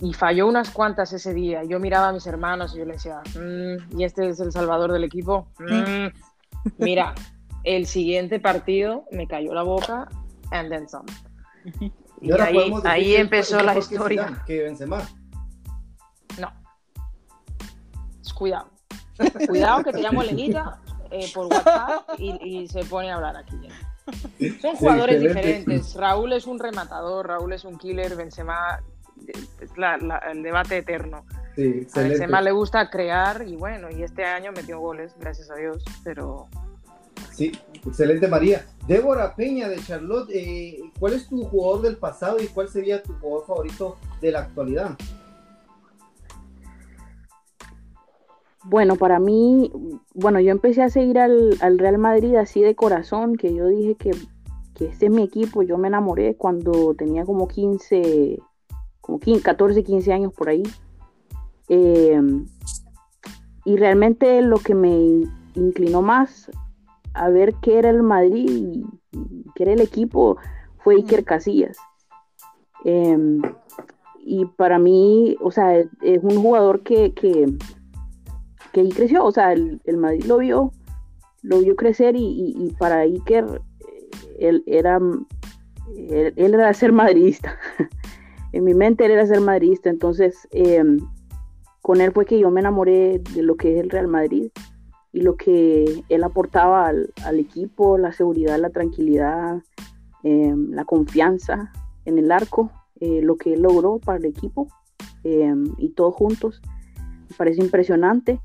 y 0.00 0.12
falló 0.12 0.46
unas 0.46 0.70
cuantas 0.70 1.12
ese 1.12 1.32
día. 1.32 1.64
Yo 1.64 1.80
miraba 1.80 2.08
a 2.08 2.12
mis 2.12 2.26
hermanos 2.26 2.74
y 2.74 2.78
yo 2.78 2.84
les 2.84 3.02
decía, 3.02 3.22
mm, 3.40 3.98
¿y 3.98 4.04
este 4.04 4.28
es 4.28 4.40
el 4.40 4.52
salvador 4.52 4.92
del 4.92 5.04
equipo? 5.04 5.48
Mm, 5.58 6.08
mira, 6.78 7.14
el 7.62 7.86
siguiente 7.86 8.40
partido 8.40 9.04
me 9.10 9.26
cayó 9.26 9.54
la 9.54 9.62
boca 9.62 10.08
and 10.50 10.70
then 10.70 10.88
some. 10.88 11.06
Y, 12.24 12.32
ahí, 12.32 12.72
ahí 12.84 13.16
empezó 13.16 13.62
la 13.62 13.76
historia. 13.76 14.42
Que 14.46 14.62
Benzema. 14.62 15.02
No. 16.40 16.50
Cuidado. 18.34 18.70
Cuidado 19.46 19.84
que 19.84 19.92
te 19.92 20.00
llamo 20.00 20.22
Lenita 20.22 20.80
eh, 21.10 21.30
por 21.34 21.46
WhatsApp 21.46 22.18
y, 22.18 22.62
y, 22.62 22.68
se 22.68 22.82
pone 22.84 23.10
a 23.10 23.16
hablar 23.16 23.36
aquí. 23.36 23.56
Son 24.60 24.74
jugadores 24.76 25.20
sí, 25.20 25.28
diferentes. 25.28 25.94
Raúl 25.94 26.32
es 26.32 26.46
un 26.46 26.58
rematador, 26.58 27.28
Raúl 27.28 27.52
es 27.52 27.64
un 27.64 27.78
killer, 27.78 28.16
Benzema 28.16 28.80
es 29.60 29.76
la, 29.76 29.98
la, 29.98 30.18
el 30.30 30.42
debate 30.42 30.78
eterno. 30.78 31.26
Sí, 31.54 31.86
a 31.94 32.00
Benzema 32.00 32.40
le 32.40 32.52
gusta 32.52 32.90
crear 32.90 33.46
y 33.46 33.56
bueno, 33.56 33.88
y 33.90 34.02
este 34.02 34.24
año 34.24 34.50
metió 34.52 34.80
goles, 34.80 35.14
gracias 35.20 35.50
a 35.50 35.56
Dios, 35.56 35.84
pero... 36.02 36.48
Sí, 37.34 37.50
excelente 37.72 38.28
María. 38.28 38.64
Débora 38.86 39.34
Peña 39.34 39.68
de 39.68 39.78
Charlotte, 39.78 40.30
eh, 40.32 40.78
¿cuál 41.00 41.14
es 41.14 41.28
tu 41.28 41.42
jugador 41.42 41.82
del 41.82 41.96
pasado 41.96 42.36
y 42.40 42.46
cuál 42.46 42.68
sería 42.68 43.02
tu 43.02 43.12
jugador 43.14 43.46
favorito 43.46 43.96
de 44.20 44.30
la 44.30 44.40
actualidad? 44.40 44.96
Bueno, 48.62 48.94
para 48.94 49.18
mí, 49.18 49.72
bueno, 50.14 50.38
yo 50.38 50.52
empecé 50.52 50.82
a 50.82 50.88
seguir 50.88 51.18
al, 51.18 51.58
al 51.60 51.78
Real 51.78 51.98
Madrid 51.98 52.36
así 52.36 52.62
de 52.62 52.76
corazón, 52.76 53.36
que 53.36 53.52
yo 53.52 53.66
dije 53.66 53.96
que, 53.96 54.12
que 54.74 54.86
este 54.86 55.06
es 55.06 55.12
mi 55.12 55.24
equipo, 55.24 55.62
yo 55.64 55.76
me 55.76 55.88
enamoré 55.88 56.36
cuando 56.36 56.94
tenía 56.94 57.24
como 57.24 57.48
15, 57.48 58.38
como 59.00 59.18
15, 59.18 59.42
14, 59.42 59.82
15 59.82 60.12
años 60.12 60.32
por 60.32 60.50
ahí. 60.50 60.62
Eh, 61.68 62.20
y 63.64 63.76
realmente 63.76 64.40
lo 64.40 64.58
que 64.58 64.74
me 64.74 65.24
inclinó 65.56 66.00
más 66.00 66.50
a 67.14 67.28
ver 67.30 67.54
qué 67.62 67.78
era 67.78 67.90
el 67.90 68.02
Madrid 68.02 68.48
y, 68.50 68.84
y 69.12 69.44
qué 69.54 69.64
era 69.64 69.72
el 69.72 69.80
equipo 69.80 70.36
fue 70.78 70.96
Iker 70.96 71.24
Casillas. 71.24 71.78
Eh, 72.84 73.40
y 74.26 74.44
para 74.44 74.78
mí, 74.78 75.36
o 75.40 75.50
sea, 75.50 75.76
es, 75.76 75.88
es 76.02 76.22
un 76.22 76.40
jugador 76.40 76.82
que, 76.82 77.12
que, 77.14 77.46
que, 78.72 78.80
ahí 78.80 78.90
creció, 78.90 79.24
o 79.24 79.32
sea, 79.32 79.52
el, 79.52 79.80
el, 79.84 79.96
Madrid 79.96 80.24
lo 80.24 80.38
vio, 80.38 80.72
lo 81.42 81.60
vio 81.60 81.76
crecer 81.76 82.16
y, 82.16 82.24
y, 82.24 82.66
y 82.66 82.70
para 82.72 83.00
Iker 83.00 83.60
él 84.38 84.62
era, 84.66 84.98
él, 85.96 86.32
él 86.36 86.54
era 86.54 86.72
ser 86.74 86.92
madridista. 86.92 87.58
en 88.52 88.64
mi 88.64 88.74
mente 88.74 89.04
él 89.04 89.12
era 89.12 89.26
ser 89.26 89.40
madridista, 89.40 89.90
entonces 89.90 90.48
eh, 90.52 90.82
con 91.82 92.00
él 92.00 92.12
fue 92.12 92.24
que 92.24 92.38
yo 92.38 92.50
me 92.50 92.60
enamoré 92.60 93.20
de 93.34 93.42
lo 93.42 93.56
que 93.56 93.74
es 93.74 93.80
el 93.82 93.90
Real 93.90 94.08
Madrid 94.08 94.50
y 95.14 95.20
lo 95.20 95.36
que 95.36 96.02
él 96.08 96.24
aportaba 96.24 96.88
al, 96.88 97.14
al 97.24 97.38
equipo, 97.38 97.96
la 97.98 98.12
seguridad, 98.12 98.58
la 98.58 98.70
tranquilidad, 98.70 99.62
eh, 100.24 100.52
la 100.70 100.84
confianza 100.84 101.72
en 102.04 102.18
el 102.18 102.32
arco, 102.32 102.72
eh, 102.98 103.22
lo 103.22 103.36
que 103.36 103.54
él 103.54 103.62
logró 103.62 104.00
para 104.00 104.18
el 104.18 104.24
equipo 104.24 104.66
y 105.78 105.88
todos 105.90 106.14
juntos. 106.14 106.60
Me 107.30 107.36
parece 107.38 107.62
impresionante. 107.62 108.40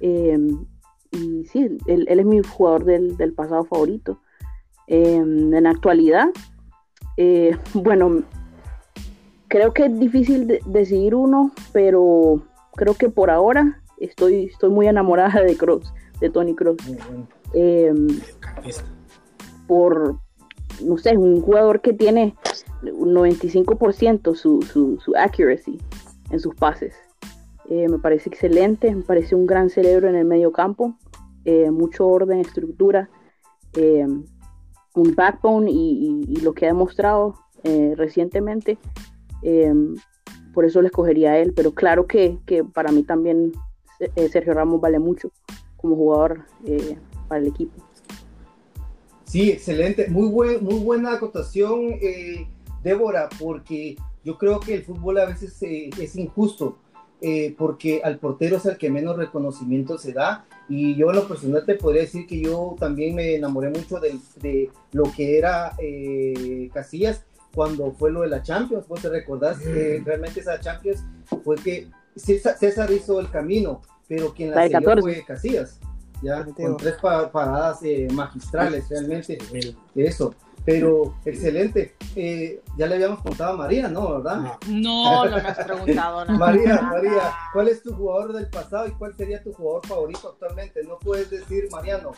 y 0.00 1.44
sí, 1.46 1.76
él, 1.86 2.06
él, 2.08 2.20
es 2.20 2.24
mi 2.24 2.40
jugador 2.40 2.84
del, 2.84 3.16
del 3.16 3.34
pasado 3.34 3.64
favorito. 3.64 4.20
en 4.86 5.50
la 5.50 5.70
actualidad, 5.70 6.28
bueno, 7.74 8.22
creo 9.48 9.74
que 9.74 9.86
es 9.86 9.98
difícil 9.98 10.46
de 10.46 10.60
decidir 10.66 11.16
uno, 11.16 11.50
pero 11.72 12.42
creo 12.76 12.94
que 12.94 13.08
por 13.08 13.28
ahora 13.28 13.82
estoy, 13.98 14.46
estoy 14.46 14.70
muy 14.70 14.86
enamorada 14.86 15.42
de 15.42 15.56
Cross, 15.56 15.92
de 16.20 16.30
Tony 16.30 16.54
Cross. 16.54 16.76
Bueno. 16.86 17.28
Eh, 17.54 17.92
por, 19.66 20.16
no 20.82 20.98
sé, 20.98 21.16
un 21.16 21.40
jugador 21.40 21.80
que 21.80 21.92
tiene 21.92 22.34
un 22.82 23.14
95% 23.14 24.34
su, 24.34 24.62
su, 24.62 24.98
su 25.00 25.16
accuracy 25.16 25.78
en 26.30 26.40
sus 26.40 26.54
pases. 26.54 26.94
Eh, 27.68 27.88
me 27.88 27.98
parece 27.98 28.28
excelente, 28.28 28.94
me 28.94 29.02
parece 29.02 29.34
un 29.34 29.46
gran 29.46 29.70
cerebro 29.70 30.08
en 30.08 30.14
el 30.14 30.24
medio 30.24 30.52
campo, 30.52 30.96
eh, 31.44 31.70
mucho 31.70 32.06
orden, 32.06 32.38
estructura, 32.38 33.10
eh, 33.74 34.06
un 34.94 35.14
backbone 35.14 35.70
y, 35.70 35.74
y, 35.74 36.24
y, 36.28 36.40
lo 36.40 36.54
que 36.54 36.66
ha 36.66 36.68
demostrado 36.68 37.34
eh, 37.64 37.94
recientemente 37.96 38.78
eh, 39.42 39.72
por 40.54 40.64
eso 40.64 40.80
le 40.80 40.88
escogería 40.88 41.32
a 41.32 41.38
él, 41.38 41.52
pero 41.54 41.72
claro 41.72 42.06
que, 42.06 42.38
que 42.46 42.64
para 42.64 42.90
mí 42.90 43.02
también 43.02 43.52
eh, 44.00 44.28
Sergio 44.28 44.54
Ramos 44.54 44.80
vale 44.80 44.98
mucho 44.98 45.30
como 45.76 45.96
jugador 45.96 46.44
eh, 46.64 46.96
para 47.28 47.40
el 47.40 47.48
equipo. 47.48 47.82
Sí, 49.24 49.50
excelente, 49.50 50.08
muy, 50.08 50.28
buen, 50.28 50.64
muy 50.64 50.78
buena 50.78 51.14
acotación, 51.14 51.96
eh, 52.00 52.46
Débora, 52.82 53.28
porque 53.40 53.96
yo 54.24 54.38
creo 54.38 54.60
que 54.60 54.74
el 54.74 54.84
fútbol 54.84 55.18
a 55.18 55.26
veces 55.26 55.56
es 55.60 56.16
injusto, 56.16 56.78
porque 57.58 58.00
al 58.04 58.18
portero 58.18 58.56
es 58.56 58.66
el 58.66 58.78
que 58.78 58.90
menos 58.90 59.16
reconocimiento 59.16 59.98
se 59.98 60.12
da. 60.12 60.46
Y 60.68 60.96
yo 60.96 61.10
en 61.10 61.16
lo 61.16 61.28
personal 61.28 61.64
te 61.64 61.74
podría 61.74 62.02
decir 62.02 62.26
que 62.26 62.40
yo 62.40 62.76
también 62.78 63.14
me 63.14 63.34
enamoré 63.34 63.70
mucho 63.70 63.98
de, 64.00 64.18
de 64.40 64.70
lo 64.92 65.04
que 65.04 65.38
era 65.38 65.74
eh, 65.78 66.68
Casillas 66.72 67.24
cuando 67.56 67.90
fue 67.92 68.10
lo 68.10 68.20
de 68.20 68.28
la 68.28 68.42
Champions, 68.42 68.86
vos 68.86 69.00
te 69.00 69.08
recordás 69.08 69.58
que 69.58 70.02
realmente 70.04 70.40
esa 70.40 70.60
Champions 70.60 71.02
fue 71.42 71.56
que 71.56 71.88
César, 72.16 72.56
César 72.58 72.90
hizo 72.90 73.20
el 73.20 73.30
camino, 73.30 73.82
pero 74.08 74.32
quien 74.32 74.50
la, 74.50 74.66
la 74.66 74.80
selló 74.80 75.00
fue 75.00 75.24
Casillas, 75.24 75.78
ya 76.22 76.44
con 76.44 76.76
tres 76.76 76.96
paradas 77.00 77.80
eh, 77.82 78.08
magistrales 78.10 78.88
realmente 78.88 79.38
eso. 79.94 80.34
Pero 80.66 81.14
excelente. 81.24 81.94
Eh, 82.16 82.60
ya 82.76 82.88
le 82.88 82.96
habíamos 82.96 83.20
contado 83.20 83.52
a 83.54 83.56
María, 83.56 83.86
¿no? 83.86 84.16
¿Verdad? 84.16 84.58
No, 84.66 85.24
no 85.30 85.36
me 85.36 85.48
has 85.48 85.64
preguntado 85.64 86.24
nada. 86.24 86.38
María, 86.38 86.82
María, 86.82 87.32
¿cuál 87.52 87.68
es 87.68 87.84
tu 87.84 87.94
jugador 87.94 88.32
del 88.32 88.48
pasado 88.48 88.88
y 88.88 88.90
cuál 88.90 89.14
sería 89.14 89.40
tu 89.40 89.52
jugador 89.52 89.86
favorito 89.86 90.30
actualmente? 90.30 90.82
No 90.82 90.98
puedes 90.98 91.30
decir 91.30 91.68
Mariano. 91.70 92.10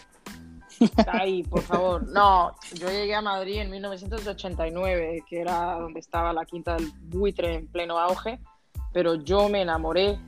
Ay, 1.06 1.42
por 1.42 1.61
favor. 1.61 2.06
No, 2.08 2.54
yo 2.72 2.88
llegué 2.88 3.14
a 3.14 3.20
Madrid 3.20 3.58
en 3.58 3.70
1989, 3.70 5.24
que 5.28 5.40
era 5.40 5.74
donde 5.74 6.00
estaba 6.00 6.32
la 6.32 6.46
quinta 6.46 6.76
del 6.76 6.90
buitre 7.02 7.54
en 7.54 7.66
pleno 7.66 7.98
auge, 7.98 8.40
pero 8.92 9.14
yo 9.16 9.48
me 9.48 9.62
enamoré 9.62 10.18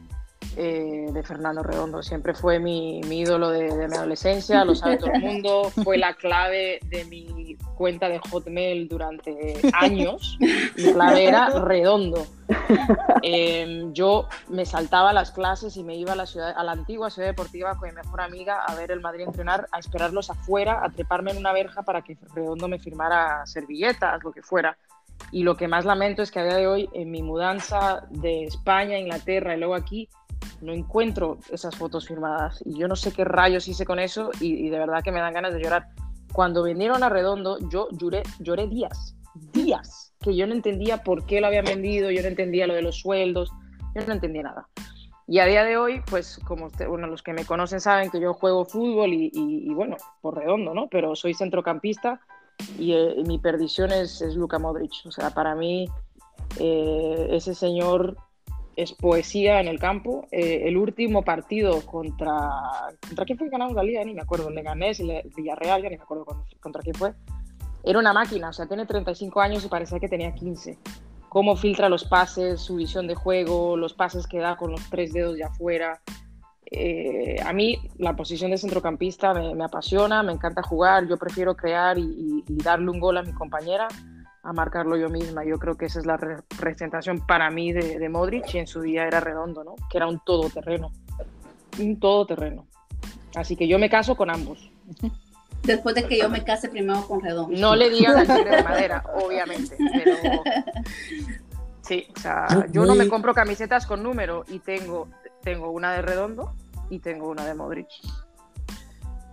eh, 0.57 1.07
de 1.12 1.23
Fernando 1.23 1.62
Redondo. 1.62 2.03
Siempre 2.03 2.35
fue 2.35 2.59
mi, 2.59 3.01
mi 3.07 3.20
ídolo 3.20 3.51
de, 3.51 3.75
de, 3.77 3.88
mi 3.88 3.96
adolescencia, 3.96 4.64
lo 4.64 4.75
sabe 4.75 4.96
todo 4.96 5.12
el 5.12 5.20
mundo. 5.23 5.70
Fue 5.85 5.96
la 5.96 6.14
clave 6.14 6.81
de 6.87 7.05
mi 7.05 7.57
cuenta 7.77 8.09
de 8.09 8.18
Hotmail 8.18 8.88
durante 8.88 9.59
años. 9.73 10.37
Mi 10.40 10.92
clave 10.92 11.27
era 11.27 11.49
Redondo. 11.51 12.27
Eh, 13.23 13.88
yo 13.92 14.29
me 14.49 14.66
saltaba 14.66 15.12
las 15.12 15.31
clases 15.31 15.77
y 15.77 15.85
me 15.85 15.94
iba 15.94 16.12
a 16.12 16.16
la, 16.16 16.27
ciudad, 16.27 16.53
a 16.57 16.64
la 16.64 16.73
antigua 16.73 17.11
ciudad 17.11 17.29
deportiva 17.29 17.77
con 17.77 17.88
mi 17.88 17.94
mejor 17.94 18.20
amiga 18.20 18.64
a 18.64 18.75
ver 18.75 18.90
el 18.90 19.01
Madrid 19.01 19.25
entrenar, 19.27 19.68
a 19.73 19.79
esperarlos 19.79 20.31
afuera, 20.31 20.85
a 20.85 20.90
treparme 20.90 21.31
en 21.31 21.38
una 21.38 21.53
verja 21.53 21.83
para 21.83 22.03
que 22.03 22.18
Redondo 22.35 22.66
me 22.66 22.79
firmara 22.79 23.46
servilletas, 23.46 24.23
lo 24.25 24.33
que 24.33 24.42
fuera. 24.42 24.77
Y 25.33 25.45
lo 25.45 25.57
que 25.57 25.69
más 25.69 25.85
lamento 25.85 26.23
es 26.23 26.31
que 26.31 26.40
a 26.40 26.45
día 26.45 26.57
de 26.57 26.66
hoy, 26.66 26.88
en 26.93 27.11
mi 27.11 27.23
mudanza 27.23 28.07
de 28.11 28.45
España 28.45 28.97
a 28.97 29.01
Inglaterra 29.01 29.55
y 29.55 29.59
luego 29.59 29.75
aquí, 29.75 30.09
no 30.61 30.73
encuentro 30.73 31.38
esas 31.51 31.77
fotos 31.77 32.07
firmadas 32.07 32.62
y 32.64 32.79
yo 32.79 32.88
no 32.88 32.97
sé 32.97 33.12
qué 33.12 33.25
rayos 33.25 33.69
hice 33.69 33.85
con 33.85 33.99
eso 33.99 34.31
y, 34.40 34.69
de 34.69 34.79
verdad 34.79 35.03
que 35.03 35.12
me 35.12 35.21
dan 35.21 35.35
ganas 35.35 35.55
de 35.55 35.62
llorar. 35.62 35.88
Cuando 36.33 36.62
vinieron 36.62 37.03
a 37.03 37.09
Redondo, 37.09 37.59
yo 37.71 37.88
lloré, 37.93 38.23
lloré 38.38 38.66
días, 38.66 39.16
días, 39.53 40.14
que 40.21 40.37
yo 40.37 40.47
no 40.47 40.55
entendía 40.55 41.03
por 41.03 41.27
qué 41.27 41.40
lo 41.40 41.47
habían 41.47 41.64
vendido, 41.64 42.11
yo 42.11 42.23
no 42.23 42.29
entendía 42.29 42.66
lo 42.66 42.75
de 42.75 42.83
los 42.83 42.99
sueldos, 42.99 43.51
yo 43.95 44.07
no 44.07 44.12
entendía 44.12 44.43
nada. 44.43 44.69
Y 45.27 45.38
a 45.38 45.45
día 45.45 45.64
de 45.64 45.77
hoy, 45.77 46.03
pues 46.11 46.40
como 46.45 46.66
usted, 46.66 46.88
bueno, 46.88 47.07
los 47.07 47.23
que 47.23 47.33
me 47.33 47.45
conocen 47.45 47.81
saben 47.81 48.11
que 48.11 48.21
yo 48.21 48.35
juego 48.35 48.64
fútbol 48.64 49.12
y 49.12 49.73
bueno, 49.75 49.97
por 50.21 50.37
Redondo, 50.37 50.75
¿no? 50.75 50.88
Pero 50.88 51.14
soy 51.14 51.35
centrocampista 51.35 52.21
y 52.79 52.92
eh, 52.92 53.23
mi 53.27 53.38
perdición 53.38 53.92
es, 53.92 54.20
es 54.23 54.35
Luka 54.35 54.59
Modric. 54.59 54.92
O 55.07 55.11
sea, 55.11 55.31
para 55.31 55.55
mí 55.55 55.88
eh, 56.59 57.29
ese 57.31 57.55
señor 57.55 58.16
es 58.77 58.92
poesía 58.92 59.61
en 59.61 59.68
el 59.68 59.79
campo. 59.79 60.27
Eh, 60.31 60.62
el 60.64 60.77
último 60.77 61.23
partido 61.23 61.81
contra. 61.87 62.51
¿Contra 63.07 63.25
quién 63.25 63.38
fue 63.38 63.49
que 63.49 63.53
ganamos 63.53 63.75
la 63.75 63.83
liga? 63.83 64.05
Ni 64.05 64.14
me 64.14 64.23
acuerdo. 64.23 64.51
Le 64.51 64.62
gané, 64.62 64.92
Villarreal, 65.37 65.83
ya 65.83 65.90
ni 65.90 65.96
me 65.96 66.03
acuerdo 66.03 66.27
contra 66.61 66.83
quién 66.83 66.94
fue. 66.94 67.14
Era 67.83 67.99
una 67.99 68.12
máquina, 68.12 68.51
o 68.51 68.53
sea, 68.53 68.66
tiene 68.66 68.85
35 68.85 69.40
años 69.40 69.64
y 69.64 69.68
parecía 69.68 69.99
que 69.99 70.09
tenía 70.09 70.35
15. 70.35 70.79
Cómo 71.31 71.57
filtra 71.57 71.88
los 71.88 72.05
pases, 72.05 72.61
su 72.61 72.77
visión 72.77 73.07
de 73.07 73.14
juego, 73.14 73.77
los 73.77 73.94
pases 73.94 74.27
que 74.27 74.38
da 74.38 74.57
con 74.57 74.73
los 74.73 74.90
tres 74.90 75.12
dedos 75.12 75.37
de 75.37 75.44
afuera. 75.44 76.03
Eh, 76.70 77.37
a 77.44 77.52
mí 77.52 77.78
la 77.98 78.14
posición 78.14 78.52
de 78.52 78.59
centrocampista 78.59 79.35
me, 79.35 79.64
apasiona, 79.64 80.22
me 80.22 80.33
encanta 80.33 80.62
jugar, 80.62 81.09
yo 81.09 81.16
prefiero 81.16 81.56
crear 81.56 81.98
y, 81.98 82.44
darle 82.48 82.90
un 82.90 83.00
gol 83.00 83.18
a 83.18 83.22
mi 83.22 83.33
compañera 83.33 83.88
a 84.42 84.52
marcarlo 84.52 84.96
yo 84.96 85.09
misma. 85.09 85.44
Yo 85.44 85.59
creo 85.59 85.76
que 85.76 85.87
esa 85.87 85.98
es 85.98 86.06
la 86.06 86.16
representación 86.16 87.26
para 87.26 87.50
mí 87.50 87.72
de, 87.72 87.98
de, 87.98 88.09
Modric 88.09 88.54
y 88.54 88.59
en 88.59 88.66
su 88.66 88.80
día 88.80 89.06
era 89.06 89.20
redondo, 89.20 89.64
¿no? 89.64 89.74
Que 89.90 89.98
era 89.98 90.06
un 90.06 90.20
todoterreno. 90.24 90.92
Un 91.78 91.98
todoterreno. 91.98 92.66
Así 93.35 93.56
que 93.56 93.68
yo 93.68 93.78
me 93.78 93.90
caso 93.90 94.16
con 94.16 94.30
ambos. 94.30 94.70
Después 95.62 95.94
de 95.94 96.04
que 96.04 96.18
yo 96.18 96.28
me 96.28 96.42
case 96.42 96.68
primero 96.68 97.06
con 97.06 97.20
redondo. 97.20 97.56
No 97.59 97.76
le 97.76 97.90
digan 97.90 98.16
al 98.16 98.26
tigre 98.26 98.56
de 98.56 98.62
madera, 98.62 99.04
obviamente, 99.22 99.76
pero 99.92 100.16
sí, 101.83 102.06
o 102.16 102.20
sea, 102.20 102.46
yo 102.70 102.87
no 102.87 102.94
me 102.94 103.09
compro 103.09 103.35
camisetas 103.35 103.87
con 103.87 104.02
número 104.02 104.44
y 104.48 104.61
tengo, 104.61 105.09
tengo 105.42 105.70
una 105.70 105.92
de 105.94 106.03
redondo 106.03 106.55
y 106.88 106.98
tengo 106.98 107.29
una 107.29 107.46
de 107.46 107.55
Modric. 107.55 107.88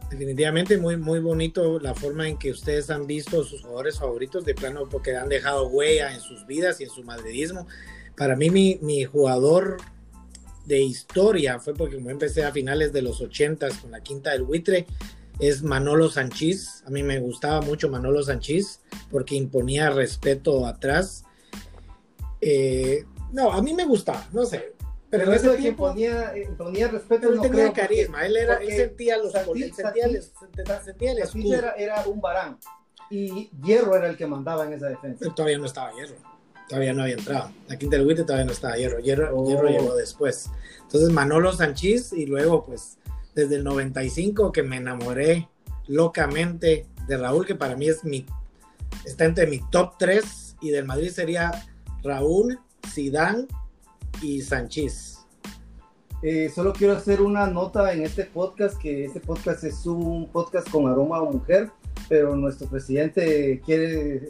Definitivamente 0.10 0.78
muy, 0.78 0.96
muy 0.96 1.20
bonito 1.20 1.80
la 1.80 1.94
forma 1.94 2.30
en 2.30 2.38
que 2.38 2.52
ustedes 2.52 2.90
han 2.90 3.08
visto 3.08 3.44
sus 3.44 3.62
jugadores 3.62 4.00
favoritos 4.00 4.46
de 4.46 4.56
plano 4.56 4.88
porque 4.90 5.18
han 5.18 5.28
dejado 5.28 5.68
huella 5.68 6.14
en 6.14 6.22
sus 6.22 6.46
vidas 6.46 6.80
y 6.80 6.86
en 6.86 6.90
su 6.90 7.04
madridismo. 7.04 7.68
Para 8.16 8.38
mí 8.38 8.50
mi, 8.50 9.04
jugador 9.04 9.78
de 10.66 10.80
historia 10.80 11.60
fue 11.60 11.74
porque 11.74 11.98
como 11.98 12.10
empecé 12.10 12.46
a 12.46 12.52
finales 12.54 12.94
de 12.94 13.02
los 13.02 13.20
80 13.20 13.68
con 13.82 13.92
la 13.92 14.02
quinta 14.02 14.32
del 14.32 14.44
buitre, 14.44 14.88
es 15.40 15.62
Manolo 15.62 16.10
Sanchís. 16.10 16.84
A 16.86 16.90
mí 16.90 17.04
me 17.04 17.20
gustaba 17.20 17.62
mucho 17.62 17.90
Manolo 17.90 18.24
Sanchís 18.24 18.80
porque 19.12 19.36
imponía 19.36 19.90
respeto 19.90 20.66
atrás. 20.66 21.26
Eh, 22.40 23.04
no, 23.34 23.52
a 23.52 23.62
mí 23.62 23.74
me 23.74 23.86
gustaba, 23.86 24.26
no 24.32 24.46
sé. 24.46 24.77
Pero, 25.10 25.24
en 25.26 25.34
ese 25.34 25.50
tiempo 25.58 25.88
ponía, 25.88 26.36
eh, 26.36 26.50
ponía 26.58 26.88
respeto. 26.90 27.32
Él 27.32 27.40
tenía 27.42 27.72
carisma, 27.72 28.26
él, 28.26 28.36
era, 28.36 28.56
él 28.56 28.72
sentía 28.76 29.18
los 29.18 29.32
Santis, 29.32 29.76
sentía, 29.76 30.82
sentía, 30.84 31.12
el 31.14 31.20
escudo. 31.20 31.56
Era, 31.56 31.72
era, 31.74 32.06
un 32.08 32.20
varán 32.20 32.58
y 33.10 33.50
Hierro 33.64 33.96
era 33.96 34.08
el 34.10 34.18
que 34.18 34.28
mandaba 34.28 34.66
en 34.66 34.74
esa 34.74 34.88
defensa. 34.88 35.20
Pero 35.20 35.34
todavía 35.34 35.58
no 35.58 35.66
estaba 35.66 35.94
Hierro, 35.94 36.16
todavía 36.68 36.94
no 36.94 37.04
había 37.04 37.16
entrado. 37.16 37.52
La 37.68 37.78
quinta 37.78 37.98
del 37.98 38.26
todavía 38.26 38.46
no 38.46 38.52
estaba 38.52 38.76
Hierro. 38.76 39.00
Hierro, 39.00 39.46
Hierro 39.46 39.68
oh. 39.68 39.70
llegó 39.70 39.96
después. 39.96 40.50
Entonces 40.82 41.10
Manolo 41.10 41.54
Sanchís 41.54 42.12
y 42.14 42.26
luego 42.26 42.66
pues 42.66 42.98
desde 43.34 43.56
el 43.56 43.64
95 43.64 44.52
que 44.52 44.64
me 44.64 44.78
enamoré 44.78 45.48
locamente 45.88 46.86
de 47.08 47.18
Raúl, 47.18 47.46
que 47.46 47.56
para 47.56 47.76
mí 47.76 47.88
es 47.88 48.04
mi, 48.04 48.26
está 49.06 49.26
entre 49.26 49.48
mi 49.48 49.62
top 49.70 49.94
3 49.98 50.58
y 50.62 50.72
del 50.72 50.86
Madrid 50.86 51.12
sería 51.12 51.52
Raúl, 52.04 52.60
Sidán 52.92 53.48
y 54.22 54.42
Sanchís. 54.42 55.26
Eh, 56.24 56.52
solo 56.54 56.74
quiero 56.74 56.94
hacer 56.94 57.22
una 57.22 57.46
nota 57.46 57.94
en 57.94 58.04
este 58.04 58.26
podcast, 58.26 58.78
que 58.78 59.06
este 59.06 59.20
podcast 59.20 59.64
es 59.64 59.86
un 59.86 60.28
podcast 60.32 60.68
con 60.70 60.88
aroma 60.88 61.18
a 61.18 61.24
mujer, 61.24 61.70
pero 62.10 62.36
nuestro 62.36 62.68
presidente 62.68 63.62
quiere, 63.64 64.30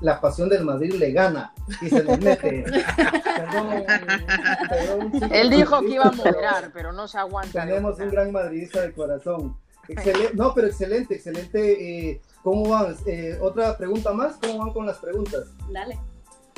la 0.00 0.20
pasión 0.20 0.48
del 0.48 0.64
Madrid 0.64 0.94
le 0.94 1.12
gana 1.12 1.52
y 1.82 1.90
se 1.90 2.02
le 2.02 2.16
mete. 2.16 2.64
Él 5.30 5.50
dijo 5.50 5.80
que 5.80 5.90
iba 5.90 6.04
a 6.04 6.12
moderar, 6.12 6.70
pero 6.72 6.92
no 6.92 7.06
se 7.06 7.18
aguanta. 7.18 7.66
Tenemos 7.66 7.98
un 7.98 8.08
gran 8.08 8.32
madridista 8.32 8.80
de 8.80 8.92
corazón. 8.92 9.56
Excelente, 9.88 10.34
no, 10.34 10.54
pero 10.54 10.68
excelente, 10.68 11.16
excelente. 11.16 12.10
Eh, 12.10 12.20
¿Cómo 12.42 12.68
van? 12.68 12.96
Eh, 13.06 13.36
otra 13.42 13.76
pregunta 13.76 14.12
más, 14.12 14.36
¿cómo 14.36 14.58
van 14.58 14.72
con 14.72 14.86
las 14.86 14.98
preguntas? 14.98 15.48
Dale. 15.70 15.98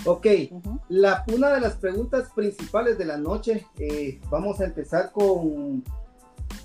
Ok, 0.04 0.26
la, 0.88 1.24
una 1.32 1.50
de 1.50 1.60
las 1.60 1.76
preguntas 1.76 2.28
principales 2.34 2.98
de 2.98 3.04
la 3.04 3.18
noche, 3.18 3.66
eh, 3.78 4.20
vamos 4.30 4.60
a 4.60 4.64
empezar 4.64 5.12
con 5.12 5.84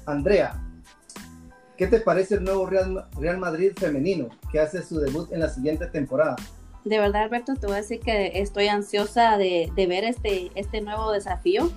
Andrea. 0.07 0.59
¿Qué 1.77 1.85
te 1.85 1.99
parece 1.99 2.35
el 2.35 2.43
nuevo 2.43 2.65
Real, 2.65 3.07
Real 3.19 3.37
Madrid 3.37 3.73
femenino 3.75 4.29
que 4.51 4.59
hace 4.59 4.81
su 4.81 4.99
debut 4.99 5.31
en 5.31 5.41
la 5.41 5.49
siguiente 5.49 5.85
temporada? 5.85 6.35
De 6.83 6.97
verdad, 6.97 7.23
Alberto, 7.23 7.53
te 7.53 7.67
voy 7.67 7.75
a 7.75 7.81
decir 7.81 7.99
que 7.99 8.39
estoy 8.41 8.69
ansiosa 8.69 9.37
de, 9.37 9.71
ver 9.75 10.03
este, 10.03 10.49
este 10.55 10.81
nuevo 10.81 11.11
desafío, 11.11 11.69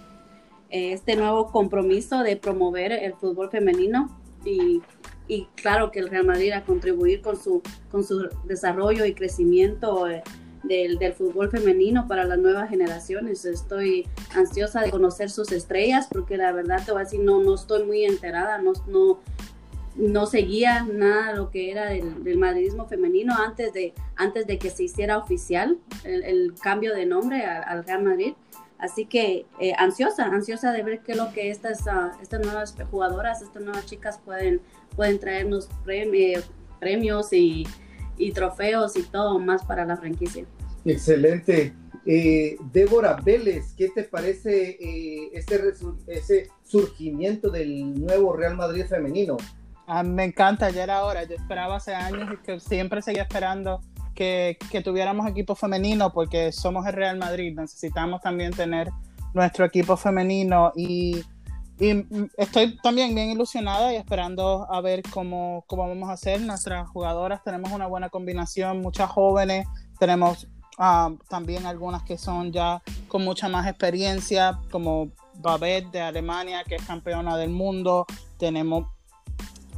eh, 0.71 0.93
este 0.93 1.17
nuevo 1.17 1.53
compromiso 1.53 2.23
de 2.23 2.37
promover 2.37 2.93
el 2.93 3.13
fútbol 3.13 3.51
femenino 3.51 4.19
y, 4.47 4.81
y 5.29 5.45
claro 5.57 5.91
que 5.91 5.99
el 5.99 6.09
Real 6.09 6.25
Madrid 6.25 6.53
a 6.53 6.65
contribuir 6.65 7.21
con 7.21 7.37
su, 7.37 7.61
con 7.91 8.03
su 8.03 8.31
desarrollo 8.45 9.05
y 9.05 9.13
crecimiento. 9.13 10.09
Eh, 10.09 10.23
del, 10.63 10.99
del, 10.99 11.13
fútbol 11.13 11.51
femenino 11.51 12.07
para 12.07 12.25
las 12.25 12.39
nuevas 12.39 12.69
generaciones. 12.69 13.45
Estoy 13.45 14.07
ansiosa 14.35 14.83
de 14.83 14.91
conocer 14.91 15.31
sus 15.31 15.53
estrellas 15.53 16.09
porque 16.11 16.37
la 16.37 16.53
verdad 16.53 16.83
te 16.85 16.93
voy 16.93 17.03
a 17.03 17.05
decir, 17.05 17.21
no, 17.21 17.41
no 17.41 17.55
estoy 17.55 17.85
muy 17.85 18.05
enterada, 18.05 18.59
no, 18.59 18.73
no, 18.87 19.19
no 19.97 20.27
seguía 20.27 20.83
nada 20.85 21.35
lo 21.35 21.51
que 21.51 21.71
era 21.71 21.87
del, 21.87 22.39
madridismo 22.39 22.87
femenino 22.87 23.35
antes 23.37 23.73
de, 23.73 23.93
antes 24.17 24.47
de 24.47 24.59
que 24.59 24.71
se 24.71 24.85
hiciera 24.85 25.19
oficial 25.19 25.79
el, 26.05 26.55
cambio 26.63 26.95
de 26.95 27.07
nombre 27.07 27.45
al, 27.45 27.85
Real 27.85 28.03
Madrid. 28.03 28.35
Así 28.79 29.05
que 29.05 29.45
eh, 29.59 29.75
ansiosa, 29.77 30.25
ansiosa 30.25 30.73
de 30.73 30.83
ver 30.83 31.01
qué 31.01 31.13
es 31.13 31.19
lo 31.19 31.33
que 31.33 31.51
estas, 31.51 31.83
uh, 31.87 32.19
estas 32.23 32.41
nuevas 32.41 32.75
jugadoras, 32.91 33.43
estas 33.43 33.63
nuevas 33.63 33.85
chicas 33.85 34.19
pueden, 34.25 34.63
pueden 34.97 35.19
traernos 35.19 35.69
premios 35.85 37.31
y, 37.33 37.67
y, 38.21 38.33
trofeos 38.33 38.97
y 38.97 39.03
todo 39.03 39.39
más 39.39 39.65
para 39.65 39.85
la 39.85 39.97
franquicia. 39.97 40.45
Excelente. 40.85 41.75
Eh, 42.07 42.57
Débora 42.73 43.17
Vélez, 43.23 43.75
¿qué 43.77 43.89
te 43.89 44.05
parece 44.05 44.71
eh, 44.81 45.31
ese, 45.35 45.61
ese 46.07 46.49
surgimiento 46.65 47.51
del 47.51 47.95
nuevo 47.95 48.33
Real 48.33 48.57
Madrid 48.57 48.87
femenino? 48.87 49.37
Ah, 49.87 50.03
me 50.03 50.25
encanta, 50.25 50.71
ya 50.71 50.85
era 50.85 51.05
hora. 51.05 51.25
Yo 51.25 51.35
esperaba 51.35 51.77
hace 51.77 51.95
años 51.95 52.31
y 52.33 52.37
que 52.45 52.61
siempre 52.61 53.03
seguía 53.03 53.23
esperando 53.23 53.81
que, 54.15 54.57
que, 54.71 54.83
tuviéramos 54.83 55.29
equipo 55.29 55.55
femenino 55.55 56.13
porque 56.13 56.53
somos 56.53 56.87
el 56.87 56.93
Real 56.93 57.19
Madrid. 57.19 57.55
Necesitamos 57.57 58.21
también 58.21 58.53
tener 58.53 58.89
nuestro 59.35 59.65
equipo 59.65 59.97
femenino 59.97 60.73
y, 60.77 61.23
y 61.81 62.07
estoy 62.37 62.77
también 62.77 63.15
bien 63.15 63.31
ilusionada 63.31 63.93
y 63.93 63.97
esperando 63.97 64.67
a 64.71 64.83
ver 64.83 65.03
cómo, 65.03 65.65
cómo 65.67 65.89
vamos 65.89 66.11
a 66.11 66.13
hacer. 66.13 66.43
Nuestras 66.43 66.87
jugadoras 66.91 67.43
tenemos 67.43 67.73
una 67.73 67.87
buena 67.87 68.11
combinación, 68.11 68.83
muchas 68.83 69.09
jóvenes, 69.09 69.67
tenemos 69.99 70.47
ah, 70.79 71.11
también 71.31 71.65
algunas 71.65 72.03
que 72.03 72.19
son 72.19 72.53
ya 72.53 72.83
con 73.09 73.25
mucha 73.25 73.49
más 73.49 73.67
experiencia, 73.67 74.61
como 74.71 75.11
Babette 75.37 75.91
de 75.91 76.03
Alemania, 76.03 76.65
que 76.65 76.75
es 76.75 76.83
campeona 76.83 77.39
del 77.39 77.49
mundo. 77.49 78.05
Tenemos 78.39 78.85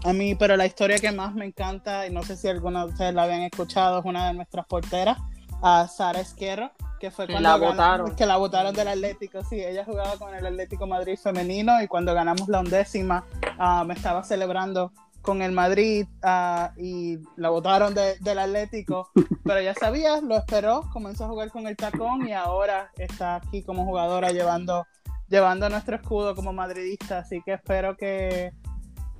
a 0.03 0.13
mí, 0.13 0.35
pero 0.35 0.57
la 0.57 0.67
historia 0.67 0.99
que 0.99 1.13
más 1.13 1.35
me 1.37 1.45
encanta, 1.45 2.09
y 2.09 2.11
no 2.11 2.25
sé 2.25 2.37
si 2.37 2.49
algunos 2.49 2.87
de 2.87 2.93
ustedes 2.95 3.15
la 3.15 3.23
habían 3.23 3.43
escuchado, 3.43 4.01
es 4.01 4.05
una 4.05 4.27
de 4.27 4.35
nuestras 4.35 4.67
porteras, 4.67 5.19
a 5.63 5.89
Sara 5.89 6.21
Esquerro, 6.21 6.71
que 7.01 7.11
fue 7.11 7.27
cuando 7.27 7.49
la 7.49 7.57
votaron. 7.57 8.17
que 8.17 8.27
la 8.27 8.37
votaron 8.37 8.75
del 8.75 8.89
Atlético. 8.89 9.43
Sí, 9.45 9.63
ella 9.63 9.85
jugaba 9.85 10.17
con 10.17 10.35
el 10.35 10.45
Atlético 10.45 10.87
Madrid 10.87 11.17
femenino 11.17 11.83
y 11.83 11.89
cuando 11.89 12.15
ganamos 12.15 12.49
la 12.49 12.61
undécima 12.61 13.25
ah, 13.59 13.85
me 13.87 13.95
estaba 13.95 14.23
celebrando 14.25 14.93
con 15.23 15.41
el 15.41 15.53
Madrid 15.53 16.07
ah, 16.23 16.73
y 16.77 17.19
la 17.37 17.51
votaron 17.51 17.95
del 17.95 18.39
Atlético, 18.39 19.11
pero 19.45 19.61
ya 19.61 19.75
sabía, 19.75 20.21
lo 20.21 20.37
esperó, 20.37 20.91
comenzó 20.93 21.25
a 21.25 21.29
jugar 21.29 21.51
con 21.51 21.67
el 21.67 21.77
tacón 21.77 22.29
y 22.29 22.33
ahora 22.33 22.91
está 22.99 23.37
aquí 23.37 23.63
como 23.63 23.85
jugadora 23.85 24.31
llevando, 24.31 24.85
llevando 25.29 25.69
nuestro 25.69 25.95
escudo 25.95 26.35
como 26.35 26.53
madridista, 26.53 27.19
así 27.19 27.41
que 27.45 27.53
espero 27.53 27.97
que 27.97 28.53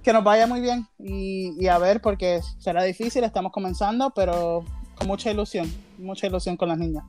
que 0.03 0.13
nos 0.13 0.25
vaya 0.25 0.47
muy 0.47 0.61
bien 0.61 0.87
y, 0.99 1.67
a 1.69 1.79
ver, 1.79 2.01
porque 2.01 2.41
será 2.59 2.83
difícil, 2.83 3.25
estamos 3.25 3.53
comenzando, 3.53 4.11
pero 4.11 4.65
con 4.97 5.07
mucha 5.07 5.31
ilusión, 5.31 5.73
mucha 6.03 6.27
ilusión 6.27 6.57
con 6.57 6.69
las 6.69 6.79
niñas. 6.79 7.05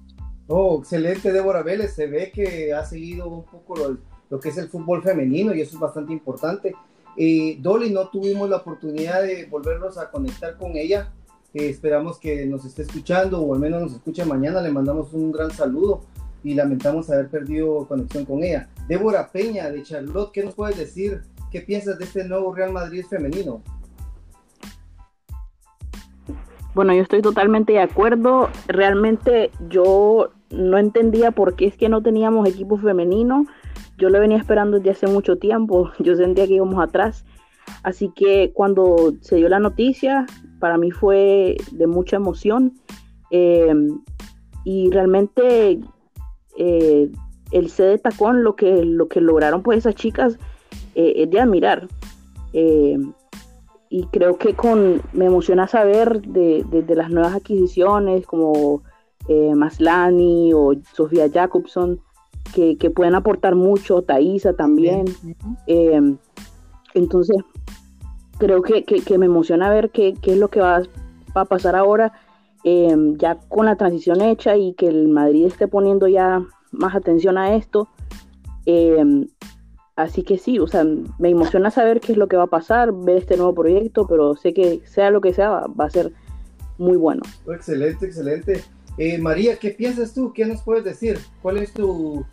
Oh, 0.47 0.79
excelente, 0.79 1.31
Débora 1.31 1.63
Vélez. 1.63 1.93
Se 1.93 2.07
ve 2.07 2.31
que 2.31 2.73
ha 2.73 2.85
seguido 2.85 3.27
un 3.27 3.43
poco 3.45 3.97
lo, 4.29 4.39
que 4.39 4.49
es 4.49 4.57
el 4.57 4.69
fútbol 4.69 5.03
femenino 5.03 5.53
y 5.53 5.61
eso 5.61 5.75
es 5.75 5.79
bastante 5.79 6.13
importante. 6.13 6.73
Eh, 7.17 7.57
Dolly, 7.59 7.91
no 7.91 8.09
tuvimos 8.09 8.49
la 8.49 8.57
oportunidad 8.57 9.21
de 9.21 9.45
volvernos 9.45 9.97
a 9.97 10.09
conectar 10.09 10.57
con 10.57 10.75
ella. 10.75 11.11
Eh, 11.53 11.69
esperamos 11.69 12.17
que 12.17 12.45
nos 12.45 12.65
esté 12.65 12.81
escuchando 12.83 13.41
o 13.41 13.53
al 13.53 13.59
menos 13.59 13.81
nos 13.81 13.93
escuche 13.93 14.25
mañana. 14.25 14.61
Le 14.61 14.71
mandamos 14.71 15.13
un 15.13 15.31
gran 15.31 15.51
saludo 15.51 16.01
y 16.43 16.53
lamentamos 16.53 17.09
haber 17.09 17.29
perdido 17.29 17.87
conexión 17.87 18.25
con 18.25 18.43
ella. 18.43 18.69
Débora 18.87 19.31
Peña 19.31 19.69
de 19.69 19.83
Charlotte, 19.83 20.31
¿qué 20.31 20.43
nos 20.43 20.55
puedes 20.55 20.77
decir 20.77 21.21
¿Qué 21.53 21.61
piensas 21.61 21.99
de 21.99 22.05
este 22.05 22.23
nuevo 22.23 22.51
Real 22.51 22.71
Madrid 22.71 23.05
femenino? 23.07 23.61
Bueno, 26.75 26.93
yo 26.93 27.03
estoy 27.03 27.21
totalmente 27.21 27.73
de 27.73 27.81
acuerdo. 27.81 28.49
Realmente 28.67 29.51
yo 29.69 30.31
no 30.49 30.77
entendía 30.77 31.31
por 31.31 31.55
qué 31.55 31.67
es 31.67 31.77
que 31.77 31.89
no 31.89 32.01
teníamos 32.01 32.47
equipo 32.49 32.77
femenino. 32.77 33.45
Yo 33.97 34.09
lo 34.09 34.19
venía 34.19 34.37
esperando 34.37 34.77
desde 34.77 34.91
hace 34.91 35.07
mucho 35.07 35.37
tiempo. 35.37 35.91
Yo 35.99 36.15
sentía 36.15 36.47
que 36.47 36.55
íbamos 36.55 36.83
atrás. 36.83 37.25
Así 37.83 38.09
que 38.09 38.51
cuando 38.53 39.13
se 39.21 39.35
dio 39.35 39.49
la 39.49 39.59
noticia, 39.59 40.25
para 40.59 40.77
mí 40.77 40.91
fue 40.91 41.57
de 41.71 41.87
mucha 41.87 42.15
emoción. 42.15 42.73
Eh, 43.29 43.73
y 44.65 44.89
realmente 44.89 45.79
eh, 46.57 47.11
el 47.51 47.69
C 47.69 47.83
de 47.83 47.97
tacón, 47.99 48.43
lo 48.43 48.55
que, 48.55 48.83
lo 48.83 49.07
que 49.07 49.21
lograron 49.21 49.61
pues 49.61 49.79
esas 49.79 49.95
chicas, 49.95 50.39
eh, 50.95 51.13
es 51.17 51.29
de 51.29 51.39
admirar. 51.39 51.87
Y 53.93 54.05
creo 54.05 54.39
que 54.39 54.55
con 54.55 55.03
me 55.13 55.25
emociona 55.25 55.67
saber 55.67 56.23
de, 56.23 56.83
las 56.95 57.11
nuevas 57.11 57.35
adquisiciones 57.35 58.25
como 58.25 58.81
Maslani 59.29 60.51
o 60.51 60.73
Sofía 60.93 61.29
Jacobson, 61.31 62.01
que, 62.55 62.75
pueden 62.89 63.13
aportar 63.13 63.53
mucho, 63.53 64.01
Thaisa 64.01 64.53
también. 64.53 65.05
entonces, 66.95 67.37
creo 68.39 68.63
que, 68.63 68.83
me 69.19 69.27
emociona 69.27 69.69
ver 69.69 69.91
qué, 69.91 70.15
es 70.23 70.37
lo 70.39 70.47
que 70.47 70.59
va, 70.59 70.81
a 71.35 71.45
pasar 71.45 71.75
ahora, 71.75 72.13
em, 72.63 73.15
ya 73.17 73.35
con 73.47 73.67
la 73.67 73.75
transición 73.75 74.21
hecha 74.21 74.57
y 74.57 74.73
que 74.73 74.87
el 74.87 75.07
Madrid 75.07 75.45
esté 75.45 75.67
poniendo 75.67 76.07
ya 76.07 76.43
más 76.71 76.95
atención 76.95 77.37
a 77.37 77.55
esto. 77.55 77.89
Em, 78.65 79.27
así 79.95 80.23
que 80.23 80.37
sí, 80.37 80.59
o 80.59 80.67
sea, 80.67 80.85
me 81.19 81.29
emociona 81.29 81.71
saber 81.71 81.99
qué 81.99 82.13
es 82.13 82.17
lo 82.17 82.27
que 82.27 82.37
va 82.37 82.43
a 82.43 82.47
pasar, 82.47 82.91
ver 82.91 83.17
este 83.17 83.37
nuevo 83.37 83.53
proyecto, 83.53 84.07
pero 84.07 84.35
sé 84.35 84.53
que 84.53 84.81
sea 84.85 85.11
lo 85.11 85.21
que 85.21 85.33
sea, 85.33 85.49
va, 85.49 85.85
a 85.85 85.89
ser 85.89 86.11
muy 86.77 86.97
bueno. 86.97 87.21
Excelente, 87.47 88.05
excelente. 88.05 88.63
Eh, 88.97 89.17
María, 89.17 89.57
¿qué 89.57 89.71
piensas 89.71 90.13
tú? 90.13 90.33
¿Qué 90.33 90.45
nos 90.45 90.61
puedes 90.61 90.83
decir? 90.83 91.17
¿Cuál 91.41 91.57
es 91.57 91.73
tu, 91.73 92.25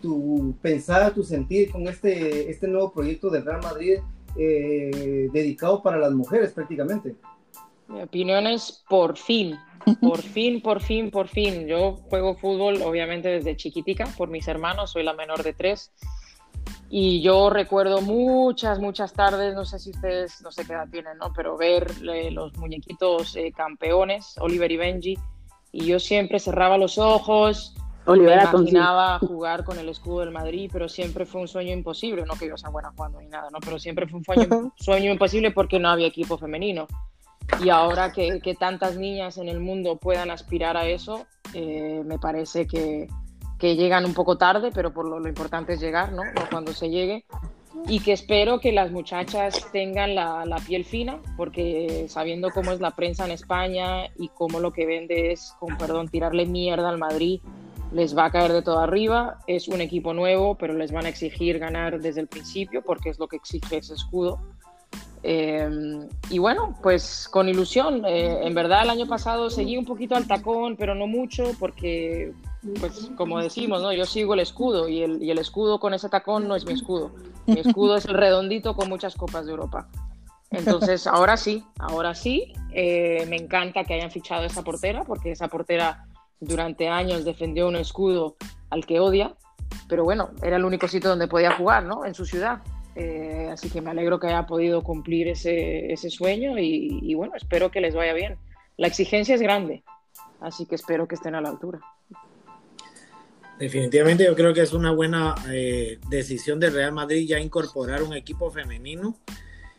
tu 0.00 0.54
pensar, 0.62 1.14
tu 1.14 1.22
sentir 1.22 1.70
con 1.70 1.86
este, 1.86 2.50
este 2.50 2.68
nuevo 2.68 2.92
proyecto 2.92 3.30
del 3.30 3.44
Real 3.44 3.60
Madrid 3.62 3.98
eh, 4.36 5.28
dedicado 5.32 5.82
para 5.82 5.98
las 5.98 6.12
mujeres 6.12 6.52
prácticamente. 6.52 7.16
Mi 7.88 8.02
opinión 8.02 8.46
es 8.46 8.84
por 8.88 9.16
fin, 9.16 9.58
por 10.00 10.18
fin, 10.22 10.60
por 10.62 10.80
fin, 10.80 11.10
por 11.10 11.28
fin. 11.28 11.66
Yo 11.66 11.96
juego 12.08 12.36
fútbol 12.36 12.82
obviamente 12.82 13.28
desde 13.28 13.56
chiquitica 13.56 14.06
por 14.16 14.28
mis 14.28 14.46
hermanos, 14.46 14.92
soy 14.92 15.02
la 15.02 15.14
menor 15.14 15.42
de 15.42 15.54
tres. 15.54 15.90
Y 16.90 17.20
yo 17.20 17.50
recuerdo 17.50 18.00
muchas, 18.00 18.78
muchas 18.80 19.12
tardes, 19.12 19.54
no 19.54 19.64
sé 19.64 19.78
si 19.78 19.90
ustedes, 19.90 20.40
no 20.42 20.50
sé 20.50 20.64
qué 20.64 20.72
edad 20.72 20.88
tienen, 20.90 21.18
¿no? 21.18 21.32
Pero 21.34 21.56
ver 21.58 21.86
eh, 22.10 22.30
los 22.30 22.56
muñequitos 22.56 23.36
eh, 23.36 23.52
campeones, 23.54 24.36
Oliver 24.40 24.72
y 24.72 24.76
Benji, 24.78 25.18
y 25.70 25.84
yo 25.84 26.00
siempre 26.00 26.40
cerraba 26.40 26.78
los 26.78 26.96
ojos, 26.96 27.74
me 28.06 28.32
imaginaba 28.32 29.18
jugar 29.18 29.64
con 29.64 29.78
el 29.78 29.88
escudo 29.90 30.20
del 30.20 30.30
Madrid, 30.30 30.70
pero 30.72 30.88
siempre 30.88 31.26
fue 31.26 31.42
un 31.42 31.48
sueño 31.48 31.74
imposible, 31.74 32.24
no 32.24 32.34
que 32.34 32.48
yo 32.48 32.56
sea 32.56 32.70
buena 32.70 32.90
jugando 32.96 33.20
ni 33.20 33.28
nada, 33.28 33.50
¿no? 33.50 33.58
Pero 33.60 33.78
siempre 33.78 34.06
fue 34.06 34.18
un 34.18 34.24
sueño, 34.24 34.72
sueño 34.76 35.12
imposible 35.12 35.50
porque 35.50 35.78
no 35.78 35.90
había 35.90 36.06
equipo 36.06 36.38
femenino. 36.38 36.86
Y 37.62 37.68
ahora 37.68 38.12
que, 38.12 38.40
que 38.40 38.54
tantas 38.54 38.96
niñas 38.96 39.36
en 39.38 39.48
el 39.48 39.60
mundo 39.60 39.96
puedan 39.96 40.30
aspirar 40.30 40.76
a 40.76 40.86
eso, 40.86 41.26
eh, 41.54 42.02
me 42.04 42.18
parece 42.18 42.66
que, 42.66 43.08
que, 43.58 43.76
llegan 43.76 44.04
un 44.04 44.14
poco 44.14 44.36
tarde, 44.36 44.70
pero 44.72 44.92
por 44.92 45.06
lo, 45.06 45.26
importante 45.28 45.74
es 45.74 45.80
llegar, 45.80 46.12
¿no? 46.12 46.22
Cuando 46.50 46.72
se 46.72 46.90
llegue. 46.90 47.24
Y 47.86 48.00
que 48.00 48.12
espero 48.12 48.60
que 48.60 48.72
las 48.72 48.90
muchachas 48.90 49.66
tengan 49.72 50.14
la, 50.14 50.44
la, 50.44 50.56
piel 50.56 50.84
fina, 50.84 51.18
porque 51.36 52.06
sabiendo 52.08 52.50
cómo 52.50 52.72
es 52.72 52.80
la 52.80 52.90
prensa 52.90 53.24
en 53.24 53.30
España 53.30 54.06
y 54.16 54.28
cómo 54.28 54.58
lo 54.58 54.72
que 54.72 54.86
vende 54.86 55.32
es, 55.32 55.54
con 55.60 55.76
perdón, 55.76 56.08
tirarle 56.08 56.46
mierda 56.46 56.88
al 56.88 56.98
Madrid 56.98 57.40
les 57.92 58.16
va 58.16 58.26
a 58.26 58.30
caer 58.30 58.52
de 58.52 58.62
todo 58.62 58.80
arriba. 58.80 59.38
Es 59.46 59.68
un 59.68 59.80
equipo 59.80 60.14
nuevo, 60.14 60.54
pero 60.56 60.74
les 60.74 60.92
van 60.92 61.06
a 61.06 61.08
exigir 61.08 61.58
ganar 61.58 62.00
desde 62.00 62.20
el 62.20 62.26
principio 62.26 62.82
porque 62.82 63.10
es 63.10 63.18
lo 63.18 63.28
que 63.28 63.36
exige 63.36 63.78
ese 63.78 63.94
escudo. 63.94 64.38
Eh, 65.22 65.68
y 66.30 66.38
bueno, 66.38 66.76
pues 66.82 67.28
con 67.30 67.48
ilusión. 67.48 68.04
Eh, 68.06 68.40
en 68.42 68.54
verdad 68.54 68.82
el 68.82 68.90
año 68.90 69.06
pasado 69.06 69.50
seguí 69.50 69.76
un 69.76 69.84
poquito 69.84 70.14
al 70.14 70.26
tacón, 70.26 70.76
pero 70.76 70.94
no 70.94 71.06
mucho 71.06 71.52
porque, 71.58 72.32
pues 72.80 73.10
como 73.16 73.40
decimos, 73.40 73.82
¿no? 73.82 73.92
yo 73.92 74.04
sigo 74.04 74.34
el 74.34 74.40
escudo 74.40 74.88
y 74.88 75.02
el, 75.02 75.38
escudo 75.38 75.78
con 75.78 75.94
ese 75.94 76.08
tacón 76.08 76.48
no 76.48 76.56
es 76.56 76.64
mi 76.64 76.72
escudo. 76.72 77.12
Mi 77.46 77.60
escudo 77.60 77.96
es 77.96 78.04
el 78.06 78.14
redondito 78.14 78.74
con 78.74 78.88
muchas 78.88 79.14
copas 79.14 79.46
de 79.46 79.52
Europa. 79.52 79.88
Entonces, 80.50 81.06
ahora 81.06 81.36
sí, 81.36 81.64
ahora 81.78 82.14
sí, 82.14 82.52
eh, 82.72 83.26
me 83.28 83.36
encanta 83.36 83.84
que 83.84 83.94
hayan 83.94 84.10
fichado 84.10 84.44
esa 84.44 84.62
portera, 84.62 85.04
porque 85.04 85.32
esa 85.32 85.48
portera 85.48 86.06
durante 86.40 86.88
años 86.88 87.24
defendió 87.24 87.68
un 87.68 87.76
escudo 87.76 88.36
al 88.70 88.86
que 88.86 89.00
odia, 89.00 89.34
pero 89.88 90.04
bueno, 90.04 90.30
era 90.42 90.56
el 90.56 90.64
único 90.64 90.88
sitio 90.88 91.10
donde 91.10 91.28
podía 91.28 91.52
jugar, 91.52 91.84
¿no? 91.84 92.04
En 92.04 92.14
su 92.14 92.24
ciudad. 92.24 92.62
Eh, 92.94 93.48
así 93.52 93.70
que 93.70 93.80
me 93.80 93.90
alegro 93.90 94.18
que 94.18 94.26
haya 94.26 94.46
podido 94.46 94.82
cumplir 94.82 95.28
ese 95.28 96.10
sueño 96.10 96.58
y, 96.58 97.14
bueno, 97.14 97.34
espero 97.36 97.70
que 97.70 97.80
les 97.80 97.94
vaya 97.94 98.12
bien. 98.12 98.38
La 98.76 98.88
exigencia 98.88 99.34
es 99.34 99.42
grande, 99.42 99.84
así 100.40 100.66
que 100.66 100.74
espero 100.74 101.06
que 101.06 101.14
estén 101.14 101.34
a 101.34 101.40
la 101.40 101.50
altura. 101.50 101.80
Definitivamente 103.58 104.24
yo 104.24 104.36
creo 104.36 104.54
que 104.54 104.62
es 104.62 104.72
una 104.72 104.92
buena 104.92 105.34
eh, 105.50 105.98
decisión 106.08 106.60
de 106.60 106.70
Real 106.70 106.92
Madrid 106.92 107.26
ya 107.26 107.40
incorporar 107.40 108.04
un 108.04 108.14
equipo 108.14 108.50
femenino 108.52 109.18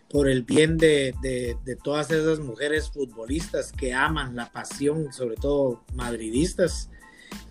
por 0.10 0.28
el 0.28 0.44
bien 0.44 0.78
de, 0.78 1.14
de, 1.22 1.76
todas 1.76 2.12
esas 2.12 2.40
mujeres 2.40 2.90
futbolistas 2.90 3.72
que 3.72 3.94
aman 3.94 4.36
la 4.36 4.52
pasión, 4.52 5.14
sobre 5.14 5.36
todo 5.36 5.84
madridistas. 5.94 6.90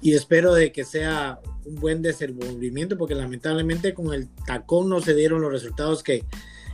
Y 0.00 0.14
espero 0.14 0.52
de 0.54 0.72
que 0.72 0.84
sea 0.84 1.38
un 1.64 1.76
buen 1.76 2.02
desenvolvimiento, 2.02 2.98
porque 2.98 3.14
lamentablemente 3.14 3.94
con 3.94 4.12
el 4.12 4.28
tacón 4.44 4.88
no 4.88 5.00
se 5.00 5.14
dieron 5.14 5.40
los 5.40 5.52
resultados 5.52 6.02
que, 6.02 6.24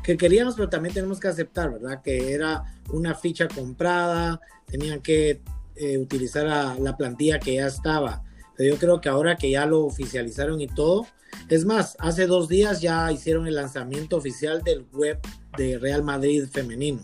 que 0.02 0.16
queríamos, 0.16 0.54
pero 0.54 0.70
también 0.70 0.94
tenemos 0.94 1.20
que 1.20 1.28
aceptar, 1.28 1.70
¿verdad? 1.70 2.00
Que 2.02 2.32
era 2.32 2.62
una 2.90 3.14
ficha 3.14 3.46
comprada, 3.46 4.40
tenían 4.66 5.02
que 5.02 5.42
eh, 5.76 5.98
utilizar 5.98 6.46
a 6.46 6.78
la 6.78 6.96
plantilla 6.96 7.38
que 7.38 7.56
ya 7.56 7.66
estaba. 7.66 8.23
Pero 8.56 8.74
yo 8.74 8.78
creo 8.78 9.00
que 9.00 9.08
ahora 9.08 9.36
que 9.36 9.50
ya 9.50 9.66
lo 9.66 9.84
oficializaron 9.84 10.60
y 10.60 10.68
todo, 10.68 11.06
es 11.48 11.64
más, 11.64 11.96
hace 11.98 12.26
dos 12.26 12.48
días 12.48 12.80
ya 12.80 13.10
hicieron 13.12 13.46
el 13.46 13.56
lanzamiento 13.56 14.16
oficial 14.16 14.62
del 14.62 14.86
web 14.92 15.18
de 15.56 15.78
Real 15.78 16.02
Madrid 16.02 16.44
femenino. 16.50 17.00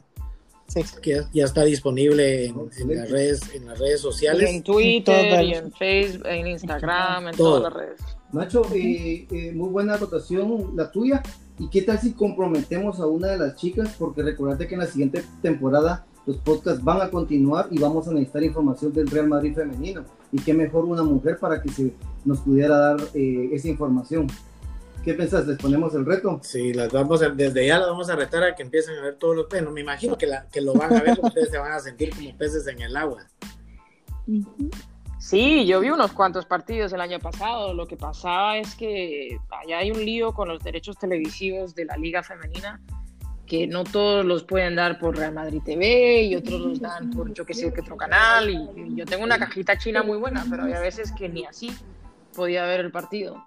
Sí. 0.69 0.83
Que 1.03 1.23
ya 1.33 1.47
está 1.47 1.65
disponible 1.65 2.47
en, 2.47 2.57
las 2.89 3.11
redes, 3.11 3.41
en 3.55 3.67
las 3.67 3.79
redes 3.79 4.01
sociales. 4.01 4.49
en 4.49 4.63
Twitter, 4.63 5.45
y 5.45 5.55
en 5.55 5.73
Facebook, 5.73 6.27
en 6.27 6.47
Instagram, 6.47 7.29
en 7.29 7.37
todas 7.37 7.63
las 7.65 7.73
redes. 7.73 8.01
Nacho, 8.33 8.63
eh, 8.73 9.27
eh, 9.29 9.53
muy 9.53 9.69
buena 9.71 9.95
acotación 9.95 10.77
la 10.77 10.91
tuya. 10.93 11.23
¿Y 11.59 11.69
qué 11.69 11.83
tal 11.83 11.99
si 11.99 12.13
comprometemos 12.13 13.01
a 13.01 13.07
una 13.07 13.29
de 13.29 13.39
las 13.39 13.57
chicas? 13.57 13.97
Porque 13.99 14.23
recordate 14.23 14.69
que 14.69 14.75
en 14.75 14.81
la 14.81 14.87
siguiente 14.87 15.25
temporada 15.43 16.07
los 16.27 16.37
podcasts 16.39 16.83
van 16.83 17.01
a 17.01 17.11
continuar 17.11 17.69
y 17.71 17.79
vamos 17.79 18.07
a 18.09 18.13
necesitar 18.13 18.43
información 18.43 18.93
del 18.93 19.09
Real 19.09 19.29
Madrid 19.29 19.55
femenino. 19.55 20.05
Y 20.33 20.41
qué 20.41 20.55
mejor 20.55 20.85
una 20.85 21.03
mujer 21.03 21.39
para 21.39 21.61
que 21.61 21.71
se 21.71 21.95
nos 22.25 22.41
pudiera 22.41 22.77
dar 22.77 23.01
eh, 23.15 23.51
esa 23.53 23.69
información. 23.69 24.27
¿Qué 25.05 25.15
pensás? 25.15 25.47
¿Les 25.47 25.57
ponemos 25.57 25.95
el 25.95 26.05
reto? 26.05 26.41
Sí, 26.43 26.75
las 26.75 26.93
vamos 26.93 27.21
desde 27.35 27.67
ya 27.67 27.79
las 27.79 27.89
vamos 27.89 28.11
a 28.11 28.17
retar 28.17 28.43
a 28.43 28.55
que 28.55 28.63
empiecen 28.63 28.99
a 28.99 29.03
ver 29.03 29.17
todos 29.17 29.35
los 29.35 29.47
peces. 29.47 29.69
Me 29.71 29.81
imagino 29.81 30.19
que, 30.19 30.27
la, 30.27 30.47
que 30.49 30.61
lo 30.61 30.75
van 30.75 30.95
a 30.95 31.01
ver, 31.01 31.19
ustedes 31.23 31.51
se 31.51 31.59
van 31.59 31.73
a 31.73 31.81
sentir 31.81 32.15
como 32.15 32.37
peces 32.37 32.67
en 32.67 32.83
el 32.83 32.97
agua. 32.97 33.27
Sí, 35.19 35.67
yo 35.67 35.81
vi 35.81 35.91
unos 35.91 36.13
cuantos 36.13 36.45
partidos 36.45 36.93
el 36.93 37.01
año 37.01 37.19
pasado. 37.19 37.73
Lo 37.73 37.87
que 37.87 37.97
pasaba 37.97 38.59
es 38.59 38.75
que 38.75 39.39
allá 39.51 39.79
hay 39.79 39.91
un 39.91 40.05
lío 40.05 40.33
con 40.33 40.49
los 40.49 40.63
derechos 40.63 40.99
televisivos 40.99 41.75
de 41.75 41.87
la 41.87 41.97
liga 41.97 42.23
femenina 42.23 42.81
que 43.51 43.67
no 43.67 43.83
todos 43.83 44.25
los 44.25 44.45
pueden 44.45 44.77
dar 44.77 45.01
por 45.01 45.19
Real 45.19 45.35
Madrid 45.35 45.61
TV 45.65 46.23
y 46.23 46.37
otros 46.37 46.61
los 46.61 46.81
dan 46.81 47.11
por 47.11 47.35
yo 47.35 47.45
que 47.45 47.53
sé 47.53 47.73
qué 47.73 47.81
otro 47.81 47.97
canal 47.97 48.49
y, 48.49 48.95
yo 48.95 49.05
tengo 49.05 49.25
una 49.25 49.39
cajita 49.39 49.77
china 49.77 50.05
muy 50.05 50.19
buena 50.19 50.47
pero 50.49 50.65
hay 50.65 50.73
veces 50.75 51.11
que 51.11 51.29
ni 51.29 51.45
así 51.45 51.73
podía 52.33 52.65
ver 52.65 52.79
el 52.79 52.93
partido 52.93 53.45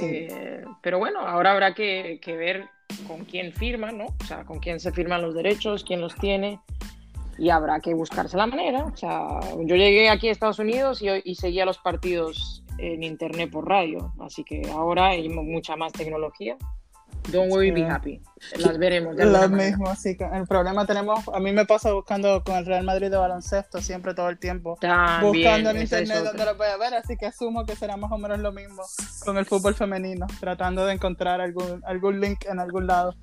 eh, 0.00 0.64
pero 0.82 0.98
bueno, 0.98 1.20
ahora 1.20 1.52
habrá 1.52 1.74
que, 1.74 2.20
ver 2.26 2.68
con 3.06 3.24
quién 3.24 3.52
firma, 3.52 3.92
¿no? 3.92 4.06
O 4.20 4.24
sea, 4.26 4.44
con 4.44 4.58
quién 4.58 4.78
se 4.78 4.92
firman 4.92 5.22
los 5.22 5.34
derechos, 5.34 5.84
quién 5.84 6.00
los 6.00 6.14
tiene 6.16 6.60
y 7.38 7.48
habrá 7.50 7.80
que 7.80 7.94
buscarse 7.94 8.36
la 8.36 8.46
manera. 8.46 8.84
O 8.84 8.96
sea, 8.96 9.40
yo 9.64 9.76
llegué 9.76 10.10
aquí 10.10 10.28
a 10.28 10.32
Estados 10.32 10.58
Unidos 10.58 11.02
y, 11.02 11.08
y 11.24 11.34
seguía 11.34 11.64
los 11.64 11.78
partidos 11.78 12.62
en 12.78 13.02
internet 13.02 13.50
por 13.50 13.68
radio, 13.68 14.12
así 14.20 14.44
que 14.44 14.62
ahora 14.70 15.08
hay 15.08 15.28
mucha 15.28 15.76
más 15.76 15.92
tecnología 15.92 16.56
Don't 17.28 17.50
worry, 17.50 17.70
be 17.70 17.84
happy. 17.84 18.20
Las 18.56 18.78
veremos. 18.78 19.14
Lo 19.16 19.48
mismo, 19.48 19.94
sí. 19.96 20.16
El 20.32 20.46
problema 20.46 20.86
tenemos, 20.86 21.20
a 21.32 21.38
mí 21.40 21.52
me 21.52 21.66
pasa 21.66 21.92
buscando 21.92 22.42
con 22.42 22.56
el 22.56 22.66
Real 22.66 22.84
Madrid 22.84 23.10
de 23.10 23.16
baloncesto 23.16 23.80
siempre 23.80 24.14
todo 24.14 24.28
el 24.28 24.38
tiempo. 24.38 24.78
buscando 25.22 25.70
en 25.70 25.82
internet 25.82 26.24
donde 26.24 26.44
lo 26.44 26.56
voy 26.56 26.68
a 26.68 26.76
ver, 26.76 26.94
así 26.94 27.16
que 27.16 27.26
asumo 27.26 27.64
que 27.66 27.76
será 27.76 27.96
más 27.96 28.10
o 28.10 28.18
menos 28.18 28.38
lo 28.38 28.52
mismo 28.52 28.82
con 29.24 29.36
el 29.36 29.44
fútbol 29.44 29.74
femenino, 29.74 30.26
tratando 30.40 30.86
de 30.86 30.94
encontrar 30.94 31.40
algún, 31.40 31.82
algún 31.84 32.20
link 32.20 32.44
en 32.46 32.58
algún 32.58 32.86
lado. 32.86 33.14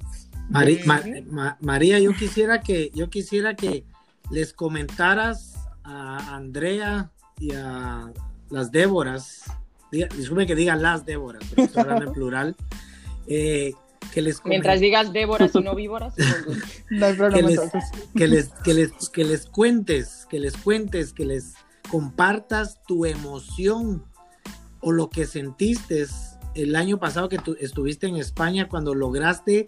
María, 1.59 1.99
yo 1.99 2.13
quisiera 2.13 2.61
que, 2.61 2.91
yo 2.93 3.09
quisiera 3.09 3.55
que 3.55 3.83
les 4.31 4.53
comentaras 4.53 5.55
a 5.83 6.35
Andrea 6.35 7.11
y 7.39 7.53
a 7.53 8.11
las 8.49 8.71
Déboras, 8.71 9.43
disculpe 9.91 10.45
que 10.45 10.55
diga 10.55 10.75
las 10.75 11.05
Déboras, 11.05 11.43
pero 11.49 11.63
estoy 11.63 11.81
hablando 11.81 12.05
en 12.05 12.13
plural, 12.13 12.55
eh, 13.27 13.73
que 14.13 14.21
les 14.21 14.43
Mientras 14.45 14.79
digas 14.79 15.13
Déboras 15.13 15.51
y 15.55 15.61
no 15.61 15.75
víboras, 15.75 16.13
no 16.89 17.05
hay 17.05 17.13
problema. 17.13 17.47
Que 17.47 17.53
les, 17.53 17.69
que 18.15 18.27
les, 18.27 18.49
que 18.63 18.73
les, 18.73 19.09
que 19.09 19.23
les 19.23 19.45
cuentes, 19.45 20.27
que 20.29 20.39
les 20.39 20.55
cuentes, 20.57 21.13
que 21.13 21.25
les 21.25 21.53
compartas 21.89 22.81
tu 22.87 23.05
emoción 23.05 24.03
o 24.81 24.91
lo 24.91 25.09
que 25.09 25.25
sentiste 25.25 26.05
el 26.55 26.75
año 26.75 26.99
pasado 26.99 27.29
que 27.29 27.37
tú 27.37 27.55
estuviste 27.59 28.07
en 28.07 28.17
España 28.17 28.67
cuando 28.67 28.95
lograste 28.95 29.65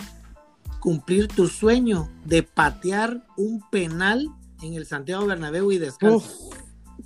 cumplir 0.80 1.28
tu 1.28 1.48
sueño 1.48 2.10
de 2.26 2.44
patear 2.44 3.26
un 3.38 3.62
penal 3.70 4.30
en 4.62 4.74
el 4.74 4.86
Santiago 4.86 5.26
Bernabéu 5.26 5.72
y 5.72 5.78
descansar. 5.78 6.30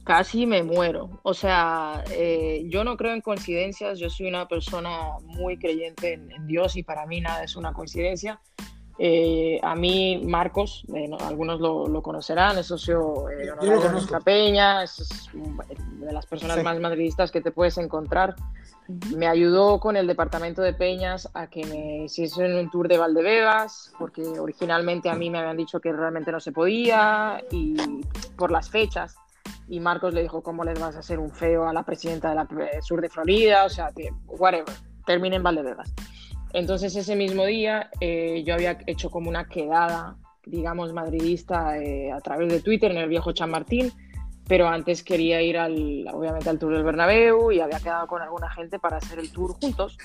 Casi 0.04 0.46
me 0.46 0.64
muero. 0.64 1.22
O 1.24 1.34
sea, 1.34 2.04
eh, 2.12 2.66
yo 2.68 2.84
no 2.84 2.98
creo 2.98 3.14
en 3.14 3.22
coincidencias. 3.22 4.00
Yo 4.00 4.10
soy 4.10 4.28
una 4.28 4.48
persona 4.48 5.18
muy 5.22 5.58
creyente 5.58 6.14
en, 6.14 6.46
Dios 6.46 6.76
y 6.76 6.84
para 6.84 7.06
mí 7.06 7.22
nada 7.22 7.44
es 7.44 7.56
una 7.56 7.72
coincidencia. 7.72 8.42
Eh, 9.00 9.60
a 9.64 9.76
mí, 9.76 10.22
Marcos, 10.26 10.86
eh, 10.94 11.10
algunos 11.22 11.60
lo, 11.62 12.02
conocerán, 12.02 12.58
es 12.58 12.68
socio 12.68 13.26
de 13.62 13.90
nuestra 13.90 14.20
peña, 14.20 14.84
es 14.84 15.30
de 15.34 16.12
las 16.12 16.28
personas 16.28 16.62
más 16.64 16.80
madridistas 16.80 17.32
que 17.32 17.42
te 17.42 17.52
puedes 17.52 17.78
encontrar. 17.78 18.36
Me 19.16 19.28
ayudó 19.28 19.80
con 19.80 19.96
el 19.96 20.06
departamento 20.06 20.62
de 20.62 20.74
peñas 20.74 21.30
a 21.34 21.48
que 21.48 21.66
me 21.66 22.04
hiciesen 22.04 22.56
un 22.56 22.70
tour 22.70 22.90
de 22.90 22.98
Valdebebas, 22.98 23.94
porque 23.98 24.22
originalmente 24.22 25.10
a 25.10 25.16
mí 25.16 25.30
me 25.30 25.40
habían 25.40 25.58
dicho 25.58 25.80
que 25.80 25.94
realmente 25.94 26.32
no 26.32 26.42
se 26.42 26.52
podía 26.52 27.42
y 27.50 27.76
por 28.36 28.52
las 28.52 28.70
fechas 28.70 29.16
y 29.68 29.80
Marcos 29.80 30.14
le 30.14 30.22
dijo, 30.22 30.44
¿cómo 30.44 30.64
les 30.64 30.80
vas 30.80 30.96
a 30.96 31.00
hacer 31.00 31.20
un 31.20 31.32
feo 31.32 31.68
a 31.68 31.74
la 31.74 31.84
presidenta 31.84 32.30
de 32.30 32.36
la 32.36 32.48
sur 32.82 33.02
de 33.02 33.10
Florida? 33.10 33.66
O 33.66 33.70
sea, 33.70 33.92
whatever, 34.28 34.74
terminen 35.06 35.38
en 35.38 35.44
Valdebebas. 35.44 35.94
Entonces 36.54 36.96
ese 36.96 37.16
mismo 37.16 37.46
día 37.46 37.90
eh, 38.00 38.44
yo 38.46 38.54
había 38.54 38.78
hecho 38.86 39.10
como 39.10 39.30
una 39.30 39.46
quedada, 39.46 40.18
digamos, 40.46 40.94
madridista 40.94 41.78
eh, 41.78 42.12
a 42.12 42.20
través 42.22 42.54
de 42.54 42.62
Twitter 42.62 42.92
en 42.92 42.98
el 42.98 43.10
viejo 43.10 43.32
Chamartín, 43.32 43.92
pero 44.48 44.68
antes 44.68 45.04
quería 45.04 45.42
ir 45.42 45.58
al, 45.58 46.08
obviamente 46.14 46.50
al 46.50 46.60
Tour 46.60 46.74
del 46.74 46.84
Bernabéu 46.84 47.52
y 47.52 47.60
había 47.60 47.80
quedado 47.80 48.06
con 48.08 48.22
alguna 48.22 48.50
gente 48.52 48.78
para 48.78 48.98
hacer 48.98 49.18
el 49.18 49.32
tour 49.32 49.54
juntos. 49.54 49.98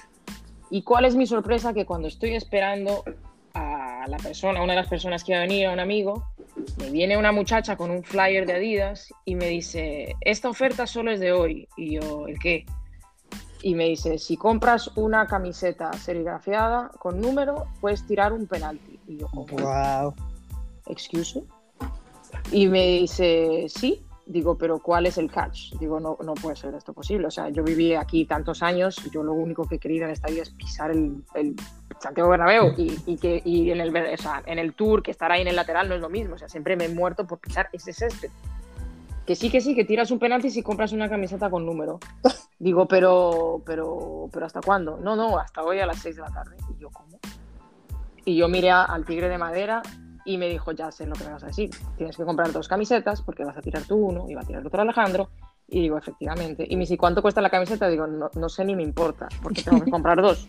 ¿Y 0.70 0.82
cuál 0.82 1.04
es 1.04 1.16
mi 1.16 1.26
sorpresa? 1.26 1.74
Que 1.74 1.84
cuando 1.84 2.08
estoy 2.08 2.34
esperando 2.34 3.04
a 3.54 4.04
la 4.06 4.16
persona, 4.18 4.60
a 4.60 4.62
una 4.62 4.74
de 4.74 4.80
las 4.80 4.88
personas 4.88 5.24
que 5.24 5.32
iba 5.32 5.40
a 5.40 5.42
venir, 5.42 5.66
a 5.66 5.72
un 5.72 5.80
amigo, 5.80 6.24
me 6.78 6.90
viene 6.90 7.16
una 7.16 7.32
muchacha 7.32 7.76
con 7.76 7.90
un 7.90 8.02
flyer 8.02 8.46
de 8.46 8.54
Adidas 8.54 9.12
y 9.24 9.34
me 9.34 9.48
dice, 9.48 10.14
esta 10.20 10.48
oferta 10.48 10.86
solo 10.86 11.10
es 11.10 11.20
de 11.20 11.32
hoy. 11.32 11.68
Y 11.76 12.00
yo, 12.00 12.26
¿el 12.26 12.38
qué? 12.38 12.64
Y 13.62 13.74
me 13.74 13.84
dice, 13.84 14.18
si 14.18 14.36
compras 14.36 14.90
una 14.96 15.26
camiseta 15.26 15.92
serigrafiada 15.94 16.90
con 16.98 17.20
número, 17.20 17.66
puedes 17.80 18.06
tirar 18.06 18.32
un 18.32 18.46
penalti. 18.46 18.98
Y 19.06 19.18
yo, 19.18 19.28
wow. 19.32 20.14
¿excuse 20.86 21.42
Y 22.52 22.68
me 22.68 22.86
dice, 22.86 23.66
sí. 23.68 24.04
Digo, 24.26 24.58
pero 24.58 24.78
¿cuál 24.78 25.06
es 25.06 25.16
el 25.16 25.30
catch? 25.30 25.72
Digo, 25.80 25.98
no, 26.00 26.18
no 26.22 26.34
puede 26.34 26.54
ser 26.54 26.74
esto 26.74 26.92
posible. 26.92 27.26
O 27.26 27.30
sea, 27.30 27.48
yo 27.48 27.64
viví 27.64 27.94
aquí 27.94 28.26
tantos 28.26 28.62
años 28.62 28.96
yo 29.10 29.22
lo 29.22 29.32
único 29.32 29.66
que 29.66 29.78
quería 29.78 30.04
en 30.04 30.10
esta 30.10 30.28
vida 30.28 30.42
es 30.42 30.50
pisar 30.50 30.90
el, 30.90 31.24
el 31.34 31.56
Santiago 32.00 32.30
Bernabéu 32.30 32.74
y, 32.76 33.16
que 33.16 33.42
y 33.44 33.70
en, 33.70 33.80
el, 33.80 33.96
o 33.96 34.16
sea, 34.16 34.42
en 34.46 34.58
el 34.58 34.74
tour 34.74 35.02
que 35.02 35.10
estar 35.10 35.30
ahí 35.32 35.42
en 35.42 35.48
el 35.48 35.56
lateral 35.56 35.88
no 35.88 35.94
es 35.94 36.00
lo 36.00 36.08
mismo. 36.08 36.34
O 36.34 36.38
sea, 36.38 36.48
siempre 36.48 36.76
me 36.76 36.84
he 36.84 36.88
muerto 36.88 37.26
por 37.26 37.38
pisar 37.38 37.68
ese 37.72 37.92
césped. 37.92 38.30
Que 39.26 39.34
sí, 39.34 39.50
que 39.50 39.60
sí, 39.60 39.74
que 39.74 39.84
tiras 39.84 40.10
un 40.10 40.18
penalti 40.18 40.50
si 40.50 40.62
compras 40.62 40.92
una 40.92 41.08
camiseta 41.08 41.50
con 41.50 41.66
número. 41.66 41.98
Digo, 42.58 42.86
pero, 42.86 43.62
pero, 43.66 44.28
pero 44.32 44.46
¿hasta 44.46 44.60
cuándo? 44.60 44.96
No, 44.96 45.16
no, 45.16 45.38
hasta 45.38 45.62
hoy 45.62 45.80
a 45.80 45.86
las 45.86 45.98
6 45.98 46.16
de 46.16 46.22
la 46.22 46.30
tarde. 46.30 46.56
Y 46.74 46.80
yo, 46.80 46.90
¿cómo? 46.90 47.18
Y 48.24 48.36
yo 48.36 48.48
miré 48.48 48.70
al 48.70 49.04
tigre 49.04 49.28
de 49.28 49.38
madera 49.38 49.82
y 50.24 50.38
me 50.38 50.48
dijo, 50.48 50.72
ya 50.72 50.90
sé 50.90 51.06
lo 51.06 51.14
que 51.14 51.24
me 51.24 51.30
vas 51.30 51.42
a 51.44 51.46
decir, 51.46 51.70
tienes 51.96 52.16
que 52.16 52.24
comprar 52.24 52.52
dos 52.52 52.68
camisetas 52.68 53.22
porque 53.22 53.44
vas 53.44 53.56
a 53.56 53.62
tirar 53.62 53.82
tú 53.84 53.96
uno 53.96 54.26
y 54.28 54.34
va 54.34 54.42
a 54.42 54.44
tirar 54.44 54.66
otro 54.66 54.82
Alejandro. 54.82 55.30
Y 55.66 55.82
digo, 55.82 55.98
efectivamente. 55.98 56.66
Y 56.68 56.76
me 56.76 56.80
dice, 56.80 56.96
¿cuánto 56.96 57.22
cuesta 57.22 57.40
la 57.40 57.50
camiseta? 57.50 57.88
Digo, 57.88 58.06
no, 58.06 58.30
no 58.34 58.48
sé 58.48 58.64
ni 58.64 58.74
me 58.74 58.82
importa, 58.82 59.28
porque 59.42 59.62
tengo 59.62 59.84
que 59.84 59.90
comprar 59.90 60.20
dos. 60.20 60.48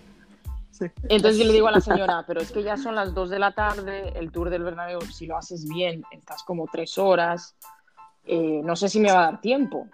Entonces 1.10 1.38
yo 1.38 1.46
le 1.46 1.54
digo 1.54 1.68
a 1.68 1.72
la 1.72 1.82
señora, 1.82 2.24
pero 2.28 2.42
es 2.42 2.52
que 2.52 2.64
ya 2.64 2.78
son 2.78 2.96
las 2.96 3.14
dos 3.14 3.30
de 3.30 3.40
la 3.40 3.54
tarde, 3.54 4.14
el 4.16 4.32
tour 4.32 4.50
del 4.50 4.64
Bernabéu, 4.64 5.02
si 5.02 5.26
lo 5.26 5.38
haces 5.38 5.68
bien, 5.68 6.04
estás 6.12 6.44
como 6.44 6.66
tres 6.72 6.98
horas, 6.98 7.56
eh, 8.26 8.62
no 8.64 8.76
sé 8.76 8.90
si 8.90 9.00
me 9.00 9.12
va 9.12 9.20
a 9.20 9.32
dar 9.32 9.42
tiempo. 9.42 9.88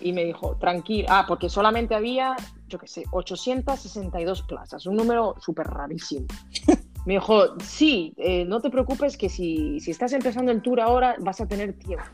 Y 0.00 0.12
me 0.12 0.24
dijo, 0.24 0.56
tranquilo, 0.56 1.08
ah, 1.10 1.24
porque 1.26 1.48
solamente 1.48 1.94
había, 1.94 2.36
yo 2.68 2.78
qué 2.78 2.86
sé, 2.86 3.04
862 3.10 4.42
plazas, 4.42 4.86
un 4.86 4.96
número 4.96 5.34
súper 5.40 5.66
rarísimo. 5.66 6.26
Me 7.06 7.14
dijo, 7.14 7.58
sí, 7.60 8.14
eh, 8.16 8.46
no 8.46 8.60
te 8.60 8.70
preocupes 8.70 9.18
que 9.18 9.28
si, 9.28 9.78
si 9.80 9.90
estás 9.90 10.14
empezando 10.14 10.50
el 10.52 10.62
tour 10.62 10.80
ahora 10.80 11.16
vas 11.18 11.38
a 11.40 11.46
tener 11.46 11.74
tiempo. 11.74 12.06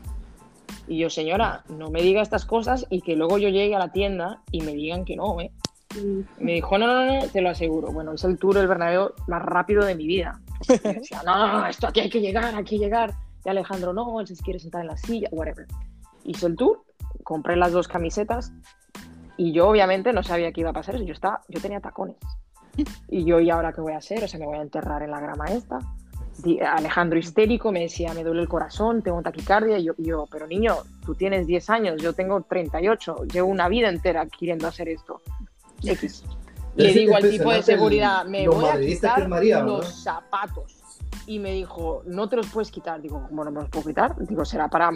Y 0.85 0.97
yo, 0.97 1.09
señora, 1.09 1.63
no 1.69 1.89
me 1.89 2.01
diga 2.01 2.21
estas 2.21 2.45
cosas 2.45 2.85
y 2.89 3.01
que 3.01 3.15
luego 3.15 3.37
yo 3.37 3.47
llegue 3.47 3.73
a 3.73 3.79
la 3.79 3.93
tienda 3.93 4.41
y 4.51 4.61
me 4.61 4.73
digan 4.73 5.05
que 5.05 5.15
no, 5.15 5.39
¿eh? 5.39 5.53
Me 6.39 6.53
dijo, 6.53 6.77
no, 6.77 6.87
no, 6.87 7.05
no, 7.05 7.27
te 7.27 7.41
lo 7.41 7.49
aseguro. 7.49 7.91
Bueno, 7.91 8.13
es 8.13 8.23
el 8.23 8.37
tour 8.37 8.55
del 8.55 8.67
Bernabéu 8.67 9.11
más 9.27 9.41
rápido 9.41 9.85
de 9.85 9.95
mi 9.95 10.07
vida. 10.07 10.39
decía, 10.67 11.21
no, 11.25 11.65
esto 11.65 11.87
aquí 11.87 11.99
hay 11.99 12.09
que 12.09 12.21
llegar, 12.21 12.55
hay 12.55 12.63
que 12.63 12.77
llegar. 12.77 13.13
Y 13.45 13.49
Alejandro, 13.49 13.93
no, 13.93 14.19
él 14.19 14.27
se 14.27 14.35
quiere 14.35 14.59
sentar 14.59 14.81
en 14.81 14.87
la 14.87 14.97
silla, 14.97 15.27
whatever. 15.31 15.65
Hice 16.23 16.45
el 16.47 16.55
tour, 16.55 16.83
compré 17.23 17.55
las 17.55 17.71
dos 17.71 17.87
camisetas 17.87 18.51
y 19.37 19.53
yo 19.53 19.67
obviamente 19.67 20.13
no 20.13 20.21
sabía 20.23 20.51
qué 20.51 20.61
iba 20.61 20.69
a 20.69 20.73
pasar. 20.73 21.01
Yo, 21.01 21.13
estaba, 21.13 21.41
yo 21.47 21.59
tenía 21.59 21.79
tacones. 21.79 22.17
Y 23.09 23.25
yo, 23.25 23.39
¿y 23.39 23.49
ahora 23.49 23.73
qué 23.73 23.81
voy 23.81 23.93
a 23.93 23.97
hacer? 23.97 24.23
O 24.23 24.27
sea, 24.27 24.39
me 24.39 24.45
voy 24.45 24.57
a 24.57 24.61
enterrar 24.61 25.01
en 25.03 25.11
la 25.11 25.19
grama 25.19 25.45
esta. 25.45 25.79
Alejandro 26.73 27.19
histérico 27.19 27.71
me 27.71 27.81
decía, 27.81 28.13
me 28.13 28.23
duele 28.23 28.41
el 28.41 28.47
corazón, 28.47 29.01
tengo 29.01 29.21
taquicardia. 29.21 29.77
Y 29.77 29.85
yo, 29.85 29.93
yo, 29.97 30.27
pero 30.31 30.47
niño, 30.47 30.75
tú 31.05 31.15
tienes 31.15 31.47
10 31.47 31.69
años, 31.69 32.01
yo 32.01 32.13
tengo 32.13 32.41
38, 32.41 33.25
llevo 33.33 33.49
una 33.49 33.67
vida 33.67 33.89
entera 33.89 34.25
queriendo 34.27 34.67
hacer 34.67 34.89
esto. 34.89 35.21
X. 35.83 36.23
Le 36.75 36.93
digo 36.93 37.15
al 37.15 37.29
tipo 37.29 37.51
de 37.51 37.63
seguridad, 37.63 38.25
me 38.25 38.47
voy 38.47 38.65
a 38.65 38.79
quitar 38.79 39.27
los 39.29 40.03
zapatos. 40.03 40.77
Y 41.27 41.39
me 41.39 41.53
dijo, 41.53 42.01
no 42.05 42.27
te 42.29 42.37
los 42.37 42.47
puedes 42.47 42.71
quitar. 42.71 43.01
Digo, 43.01 43.23
¿cómo 43.27 43.43
no 43.43 43.51
me 43.51 43.61
los 43.61 43.69
puedo 43.69 43.85
quitar? 43.85 44.15
Digo, 44.25 44.43
será 44.45 44.69
para 44.69 44.91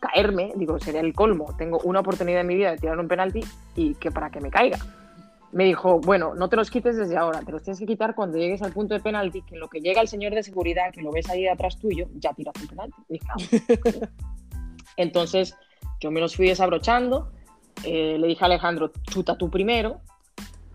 caerme. 0.00 0.52
Digo, 0.56 0.78
sería 0.78 1.00
el 1.00 1.12
colmo. 1.12 1.54
Tengo 1.58 1.80
una 1.84 2.00
oportunidad 2.00 2.40
en 2.40 2.46
mi 2.46 2.54
vida 2.54 2.70
de 2.70 2.78
tirar 2.78 2.98
un 2.98 3.08
penalti 3.08 3.40
y 3.74 3.94
que 3.94 4.10
para 4.10 4.30
que 4.30 4.40
me 4.40 4.50
caiga 4.50 4.78
me 5.52 5.64
dijo, 5.64 6.00
bueno, 6.00 6.34
no 6.34 6.48
te 6.48 6.56
los 6.56 6.70
quites 6.70 6.96
desde 6.96 7.16
ahora, 7.16 7.40
te 7.40 7.52
los 7.52 7.62
tienes 7.62 7.78
que 7.78 7.86
quitar 7.86 8.14
cuando 8.14 8.38
llegues 8.38 8.62
al 8.62 8.72
punto 8.72 8.94
de 8.94 9.00
penalti, 9.00 9.42
que 9.42 9.54
en 9.54 9.60
lo 9.60 9.68
que 9.68 9.80
llega 9.80 10.00
el 10.00 10.08
señor 10.08 10.34
de 10.34 10.42
seguridad, 10.42 10.92
que 10.92 11.00
lo 11.00 11.10
ves 11.10 11.28
ahí 11.30 11.46
atrás 11.46 11.78
tuyo, 11.78 12.06
ya 12.16 12.32
tiras 12.34 12.54
un 12.60 12.68
penalti. 12.68 13.20
Ah, 13.28 13.36
Entonces, 14.96 15.56
yo 16.00 16.10
me 16.10 16.20
los 16.20 16.36
fui 16.36 16.48
desabrochando, 16.48 17.32
eh, 17.84 18.16
le 18.18 18.26
dije 18.26 18.44
a 18.44 18.46
Alejandro, 18.46 18.92
chuta 19.10 19.38
tú 19.38 19.50
primero, 19.50 20.00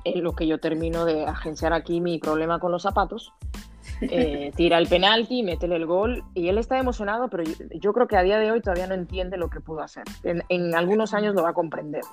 en 0.03 0.23
lo 0.23 0.33
que 0.33 0.47
yo 0.47 0.59
termino 0.59 1.05
de 1.05 1.25
agenciar 1.25 1.73
aquí 1.73 2.01
mi 2.01 2.19
problema 2.19 2.59
con 2.59 2.71
los 2.71 2.83
zapatos, 2.83 3.33
eh, 4.01 4.51
tira 4.55 4.77
el 4.77 4.87
penalti, 4.87 5.43
métele 5.43 5.75
el 5.75 5.85
gol, 5.85 6.23
y 6.33 6.47
él 6.47 6.57
está 6.57 6.79
emocionado, 6.79 7.29
pero 7.29 7.43
yo, 7.75 7.93
creo 7.93 8.07
que 8.07 8.17
a 8.17 8.23
día 8.23 8.39
de 8.39 8.51
hoy 8.51 8.61
todavía 8.61 8.87
no 8.87 8.93
entiende 8.93 9.37
lo 9.37 9.49
que 9.49 9.59
pudo 9.59 9.81
hacer. 9.81 10.03
en 10.23 10.75
algunos 10.75 11.13
años 11.13 11.35
lo 11.35 11.43
va 11.43 11.49
a 11.49 11.53
comprender. 11.53 12.03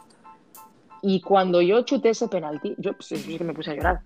Y 1.02 1.20
cuando 1.20 1.62
yo 1.62 1.82
chuté 1.82 2.10
ese 2.10 2.28
penalti, 2.28 2.74
yo 2.78 2.92
pues, 2.92 3.10
me 3.40 3.54
puse 3.54 3.70
a 3.70 3.74
llorar, 3.74 4.00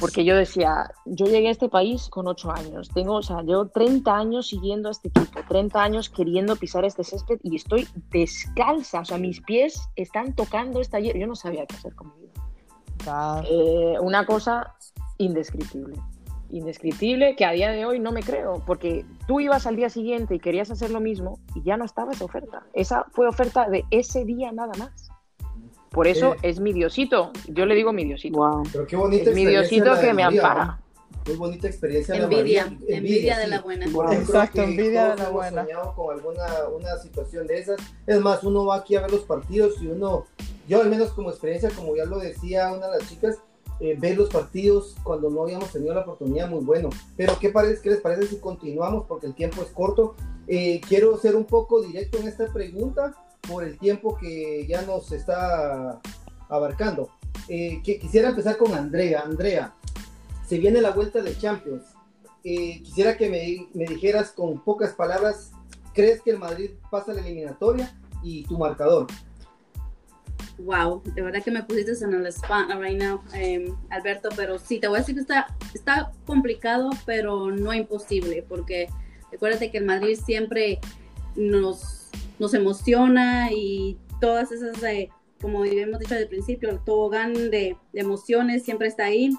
porque 0.00 0.24
yo 0.24 0.36
decía, 0.36 0.90
yo 1.04 1.26
llegué 1.26 1.48
a 1.48 1.52
este 1.52 1.68
país 1.68 2.08
con 2.08 2.26
8 2.26 2.50
años, 2.50 2.88
tengo, 2.92 3.16
o 3.16 3.22
sea, 3.22 3.42
yo 3.44 3.68
30 3.68 4.16
años 4.16 4.48
siguiendo 4.48 4.88
a 4.88 4.92
este 4.92 5.08
equipo, 5.08 5.40
30 5.48 5.82
años 5.82 6.10
queriendo 6.10 6.56
pisar 6.56 6.84
este 6.84 7.04
césped 7.04 7.38
y 7.42 7.56
estoy 7.56 7.86
descalza, 8.10 9.00
o 9.00 9.04
sea, 9.04 9.18
mis 9.18 9.40
pies 9.40 9.88
están 9.94 10.34
tocando 10.34 10.80
esta 10.80 10.98
hierba, 10.98 11.20
yo 11.20 11.26
no 11.26 11.36
sabía 11.36 11.66
qué 11.66 11.76
hacer 11.76 11.94
con 11.94 12.12
Eh, 13.48 13.94
una 14.00 14.26
cosa 14.26 14.74
indescriptible, 15.18 15.96
indescriptible 16.50 17.36
que 17.36 17.44
a 17.44 17.52
día 17.52 17.70
de 17.70 17.84
hoy 17.84 17.98
no 17.98 18.12
me 18.12 18.22
creo, 18.22 18.62
porque 18.66 19.04
tú 19.26 19.40
ibas 19.40 19.66
al 19.66 19.76
día 19.76 19.90
siguiente 19.90 20.34
y 20.34 20.38
querías 20.38 20.70
hacer 20.70 20.90
lo 20.90 21.00
mismo 21.00 21.38
y 21.54 21.62
ya 21.62 21.76
no 21.76 21.84
estaba 21.84 22.12
esa 22.12 22.24
oferta. 22.24 22.62
Esa 22.72 23.06
fue 23.12 23.26
oferta 23.26 23.68
de 23.68 23.84
ese 23.90 24.24
día 24.24 24.52
nada 24.52 24.72
más. 24.78 25.10
Por 25.90 26.06
eso 26.06 26.36
es 26.42 26.60
mi 26.60 26.72
diosito. 26.72 27.32
Yo 27.48 27.66
le 27.66 27.74
digo 27.74 27.92
mi 27.92 28.04
diosito. 28.04 28.62
Pero 28.72 28.86
qué 28.86 28.96
bonita 28.96 29.30
es 29.30 29.36
mi 29.36 29.44
diosito 29.44 29.98
que 30.00 30.14
me 30.14 30.22
ampara. 30.22 30.78
Muy 31.26 31.36
bonita 31.36 31.68
experiencia. 31.68 32.14
Envidia, 32.14 32.64
envidia, 32.64 32.96
envidia 32.96 33.38
de 33.38 33.46
la 33.46 33.60
buena. 33.60 33.86
Exacto, 34.14 34.62
envidia 34.62 35.10
de 35.10 35.22
la 35.22 35.28
buena. 35.28 35.66
con 35.94 36.14
alguna 36.14 36.46
una 36.74 36.98
situación 36.98 37.46
de 37.46 37.58
esas. 37.58 37.78
Es 38.06 38.20
más, 38.20 38.42
uno 38.42 38.64
va 38.64 38.76
aquí 38.76 38.96
a 38.96 39.02
ver 39.02 39.10
los 39.10 39.22
partidos 39.22 39.80
y 39.82 39.86
uno, 39.88 40.26
yo 40.68 40.80
al 40.80 40.88
menos 40.88 41.10
como 41.10 41.30
experiencia, 41.30 41.70
como 41.70 41.94
ya 41.96 42.04
lo 42.04 42.18
decía 42.18 42.72
una 42.72 42.88
de 42.88 42.98
las 42.98 43.08
chicas, 43.08 43.38
eh, 43.80 43.96
ver 43.98 44.16
los 44.16 44.28
partidos 44.28 44.94
cuando 45.02 45.30
no 45.30 45.42
habíamos 45.42 45.72
tenido 45.72 45.94
la 45.94 46.02
oportunidad, 46.02 46.50
muy 46.50 46.62
bueno. 46.62 46.90
Pero 47.16 47.38
¿qué, 47.38 47.48
parece, 47.48 47.80
qué 47.82 47.90
les 47.90 48.00
parece 48.00 48.26
si 48.26 48.36
continuamos? 48.36 49.06
Porque 49.06 49.26
el 49.26 49.34
tiempo 49.34 49.62
es 49.62 49.68
corto. 49.68 50.14
Eh, 50.46 50.80
quiero 50.86 51.16
ser 51.16 51.34
un 51.34 51.44
poco 51.44 51.80
directo 51.80 52.18
en 52.18 52.28
esta 52.28 52.46
pregunta 52.52 53.14
por 53.48 53.64
el 53.64 53.78
tiempo 53.78 54.16
que 54.18 54.66
ya 54.66 54.82
nos 54.82 55.12
está 55.12 56.00
abarcando. 56.48 57.08
Eh, 57.48 57.80
que, 57.82 57.98
quisiera 57.98 58.28
empezar 58.28 58.58
con 58.58 58.74
Andrea. 58.74 59.22
Andrea, 59.22 59.74
se 60.50 60.58
viene 60.58 60.80
la 60.80 60.90
vuelta 60.90 61.22
de 61.22 61.38
Champions. 61.38 61.84
Eh, 62.42 62.82
quisiera 62.82 63.16
que 63.16 63.30
me, 63.30 63.68
me, 63.72 63.84
dijeras 63.84 64.32
con 64.32 64.58
pocas 64.64 64.94
palabras, 64.94 65.52
¿crees 65.94 66.20
que 66.22 66.30
el 66.30 66.40
Madrid 66.40 66.70
pasa 66.90 67.12
la 67.12 67.20
eliminatoria 67.20 67.96
y 68.24 68.42
tu 68.42 68.58
marcador? 68.58 69.06
Wow, 70.58 71.04
de 71.04 71.22
verdad 71.22 71.40
que 71.44 71.52
me 71.52 71.62
pusiste 71.62 72.04
en 72.04 72.14
el 72.14 72.26
spot 72.26 72.68
right 72.80 73.00
now, 73.00 73.20
eh, 73.32 73.72
Alberto, 73.90 74.28
pero 74.34 74.58
sí, 74.58 74.80
te 74.80 74.88
voy 74.88 74.96
a 74.96 75.00
decir 75.02 75.14
que 75.14 75.20
está, 75.20 75.56
está 75.72 76.10
complicado, 76.26 76.90
pero 77.06 77.52
no 77.52 77.72
imposible, 77.72 78.44
porque 78.48 78.88
recuérdate 79.30 79.70
que 79.70 79.78
el 79.78 79.84
Madrid 79.84 80.18
siempre 80.18 80.80
nos, 81.36 82.10
nos 82.40 82.54
emociona 82.54 83.52
y 83.52 83.96
todas 84.20 84.50
esas, 84.50 84.82
eh, 84.82 85.10
como 85.40 85.64
hemos 85.64 86.00
dicho 86.00 86.16
al 86.16 86.26
principio, 86.26 86.70
el 86.70 86.80
tobogán 86.80 87.34
de, 87.34 87.76
de 87.92 88.00
emociones 88.00 88.64
siempre 88.64 88.88
está 88.88 89.04
ahí. 89.04 89.30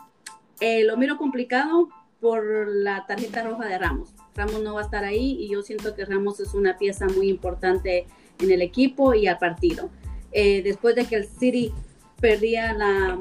Eh, 0.61 0.83
lo 0.83 0.95
miro 0.95 1.17
complicado 1.17 1.89
por 2.19 2.67
la 2.67 3.05
tarjeta 3.07 3.43
roja 3.43 3.65
de 3.65 3.79
Ramos. 3.79 4.13
Ramos 4.35 4.61
no 4.61 4.75
va 4.75 4.81
a 4.81 4.83
estar 4.83 5.03
ahí 5.03 5.37
y 5.39 5.49
yo 5.49 5.63
siento 5.63 5.95
que 5.95 6.05
Ramos 6.05 6.39
es 6.39 6.53
una 6.53 6.77
pieza 6.77 7.07
muy 7.07 7.29
importante 7.29 8.05
en 8.39 8.51
el 8.51 8.61
equipo 8.61 9.15
y 9.15 9.27
al 9.27 9.39
partido. 9.39 9.89
Eh, 10.31 10.61
después 10.61 10.95
de 10.95 11.05
que 11.05 11.15
el 11.15 11.25
City 11.25 11.73
perdía 12.19 12.73
la, 12.73 13.19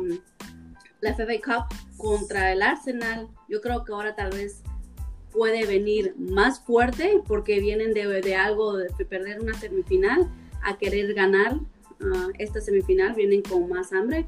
la 1.00 1.16
Cup 1.16 1.74
contra 1.96 2.52
el 2.52 2.60
Arsenal, 2.60 3.28
yo 3.48 3.62
creo 3.62 3.84
que 3.84 3.92
ahora 3.92 4.14
tal 4.14 4.32
vez 4.32 4.62
puede 5.32 5.64
venir 5.64 6.14
más 6.18 6.60
fuerte 6.60 7.22
porque 7.26 7.58
vienen 7.60 7.94
de, 7.94 8.34
algo, 8.36 8.76
de 8.76 9.04
perder 9.06 9.40
una 9.40 9.54
semifinal 9.54 10.30
a 10.62 10.76
querer 10.76 11.14
ganar 11.14 11.54
uh, 11.54 12.30
esta 12.38 12.60
semifinal, 12.60 13.14
vienen 13.14 13.40
con 13.42 13.66
más 13.68 13.92
hambre. 13.92 14.26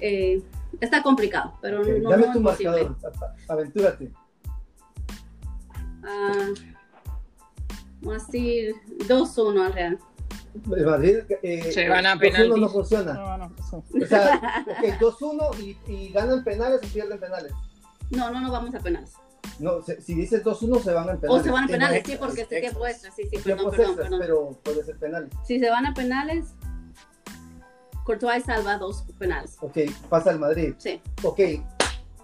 Eh, 0.00 0.42
está 0.80 1.02
complicado, 1.02 1.58
pero 1.60 1.80
okay, 1.82 2.00
no, 2.00 2.10
Dame 2.10 2.26
no 2.26 2.32
tu 2.32 2.38
es 2.38 2.44
posible. 2.44 2.84
marcador, 2.88 3.30
aventúrate. 3.48 4.12
Uh, 6.02 6.54
vamos 8.00 8.22
a 8.22 8.26
decir 8.26 8.74
2-1 9.06 9.66
al 9.66 9.72
Real. 9.72 9.98
El 10.76 10.84
Madrid 10.86 11.18
eh, 11.42 11.72
Se 11.72 11.88
van 11.88 12.04
a 12.04 12.14
2-1 12.16 12.18
penaltis. 12.20 12.56
no 12.60 12.68
funciona. 12.68 13.12
No, 13.14 13.38
no. 13.38 13.52
O 13.72 14.06
sea, 14.06 14.64
ok, 14.66 15.00
2-1 15.00 15.58
y, 15.86 15.92
y 15.92 16.12
ganan 16.12 16.44
penales 16.44 16.80
o 16.84 16.92
pierden 16.92 17.18
penales. 17.18 17.52
No, 18.10 18.30
no 18.30 18.40
nos 18.40 18.50
vamos 18.50 18.74
a 18.74 18.80
penales. 18.80 19.12
No, 19.58 19.80
se- 19.82 20.00
si 20.00 20.14
dices 20.14 20.44
2-1 20.44 20.82
se 20.82 20.92
van 20.92 21.08
en 21.08 21.20
penales. 21.20 21.40
O 21.40 21.44
se 21.44 21.50
van 21.50 21.64
a 21.64 21.66
penales, 21.68 22.02
sí, 22.04 22.16
porque 22.18 22.42
este 22.42 22.60
tiempo 22.60 22.86
extra, 22.86 23.10
sí, 23.12 23.22
sí, 23.30 23.38
perdón, 23.38 23.70
perdón, 23.70 23.86
extras, 23.86 23.96
perdón. 24.08 24.20
pero 24.20 24.50
puede 24.62 24.84
ser 24.84 24.98
penales. 24.98 25.30
Si 25.46 25.58
se 25.58 25.70
van 25.70 25.86
a 25.86 25.94
penales, 25.94 26.54
Courtois 28.04 28.44
salva 28.44 28.78
dos 28.78 29.04
penales. 29.18 29.56
Ok, 29.60 29.78
pasa 30.08 30.30
el 30.30 30.38
Madrid. 30.38 30.74
Sí. 30.78 31.00
Ok, 31.22 31.40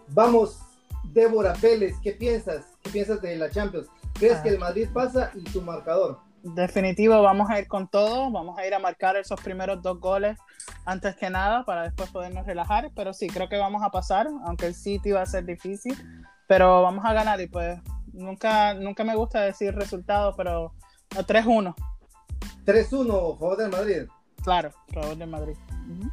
vamos, 0.09 0.61
Débora 1.05 1.55
Vélez, 1.61 1.97
¿qué 2.03 2.13
piensas? 2.13 2.65
¿Qué 2.83 2.91
piensas 2.91 3.21
de 3.23 3.37
la 3.37 3.51
Champions? 3.51 3.87
¿Crees 4.15 4.39
Ah. 4.39 4.43
que 4.43 4.49
el 4.51 4.59
Madrid 4.59 4.89
pasa 4.93 5.31
y 5.35 5.43
tu 5.45 5.63
marcador? 5.63 6.19
Definitivo, 6.43 7.21
vamos 7.23 7.51
a 7.51 7.59
ir 7.59 7.67
con 7.67 7.89
todo, 7.89 8.31
vamos 8.31 8.59
a 8.59 8.67
ir 8.67 8.73
a 8.75 8.79
marcar 8.79 9.17
esos 9.17 9.41
primeros 9.41 9.83
dos 9.83 9.99
goles 10.01 10.39
antes 10.85 11.17
que 11.17 11.31
nada 11.31 11.65
para 11.65 11.83
después 11.83 12.11
podernos 12.11 12.47
relajar, 12.47 12.91
pero 12.95 13.13
sí, 13.13 13.27
creo 13.27 13.49
que 13.49 13.57
vamos 13.59 13.83
a 13.83 13.91
pasar, 13.91 14.29
aunque 14.45 14.67
el 14.67 14.75
City 14.75 15.11
va 15.11 15.23
a 15.23 15.27
ser 15.27 15.45
difícil, 15.45 15.97
pero 16.47 16.83
vamos 16.83 17.05
a 17.05 17.13
ganar 17.13 17.41
y 17.41 17.49
pues 17.49 17.81
nunca, 18.13 18.73
nunca 18.75 19.03
me 19.05 19.17
gusta 19.17 19.41
decir 19.41 19.75
resultados, 19.75 20.35
pero 20.37 20.73
a 21.17 21.23
3-1, 21.23 21.75
3-1, 22.65 23.37
favor 23.39 23.57
del 23.57 23.71
Madrid. 23.71 24.03
Claro, 24.49 24.71
favor 24.95 25.17
de 25.17 25.27
Madrid. 25.27 25.57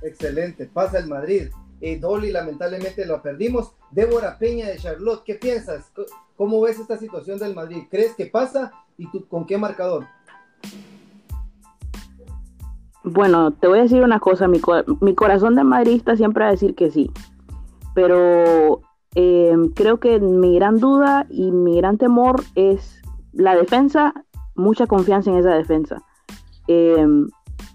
Excelente, 0.02 0.66
pasa 0.66 1.00
el 1.00 1.08
Madrid. 1.08 1.44
Eh, 1.80 1.98
Dolly, 1.98 2.32
lamentablemente 2.32 3.06
lo 3.06 3.22
perdimos. 3.22 3.72
Débora 3.92 4.38
Peña 4.38 4.68
de 4.68 4.78
Charlotte, 4.78 5.24
¿qué 5.24 5.36
piensas? 5.36 5.90
¿Cómo 6.36 6.60
ves 6.60 6.78
esta 6.78 6.98
situación 6.98 7.40
del 7.40 7.56
Madrid? 7.56 7.84
¿Crees 7.90 8.14
que 8.16 8.26
pasa? 8.26 8.74
¿Y 8.98 9.10
tú 9.10 9.26
con 9.28 9.46
qué 9.46 9.58
marcador? 9.58 10.06
Bueno, 13.06 13.52
te 13.52 13.68
voy 13.68 13.80
a 13.80 13.84
decir 13.84 14.04
una 14.04 14.20
cosa, 14.20 14.50
mi, 14.50 14.60
co- 14.60 14.84
mi 15.00 15.16
corazón 15.16 15.56
de 15.56 15.64
madridista 15.64 16.18
siempre 16.18 16.44
va 16.44 16.50
a 16.50 16.52
decir 16.52 16.76
que 16.76 16.92
sí, 16.92 17.12
pero 17.94 18.82
eh, 19.16 19.56
creo 19.76 20.00
que 20.02 20.20
mi 20.20 20.56
gran 20.56 20.80
duda 20.80 21.26
y 21.30 21.52
mi 21.52 21.78
gran 21.78 21.98
temor 21.98 22.42
es 22.56 23.02
la 23.32 23.56
defensa, 23.56 24.14
mucha 24.56 24.88
confianza 24.88 25.30
en 25.32 25.38
esa 25.38 25.54
defensa. 25.54 26.02
Eh, 26.68 27.06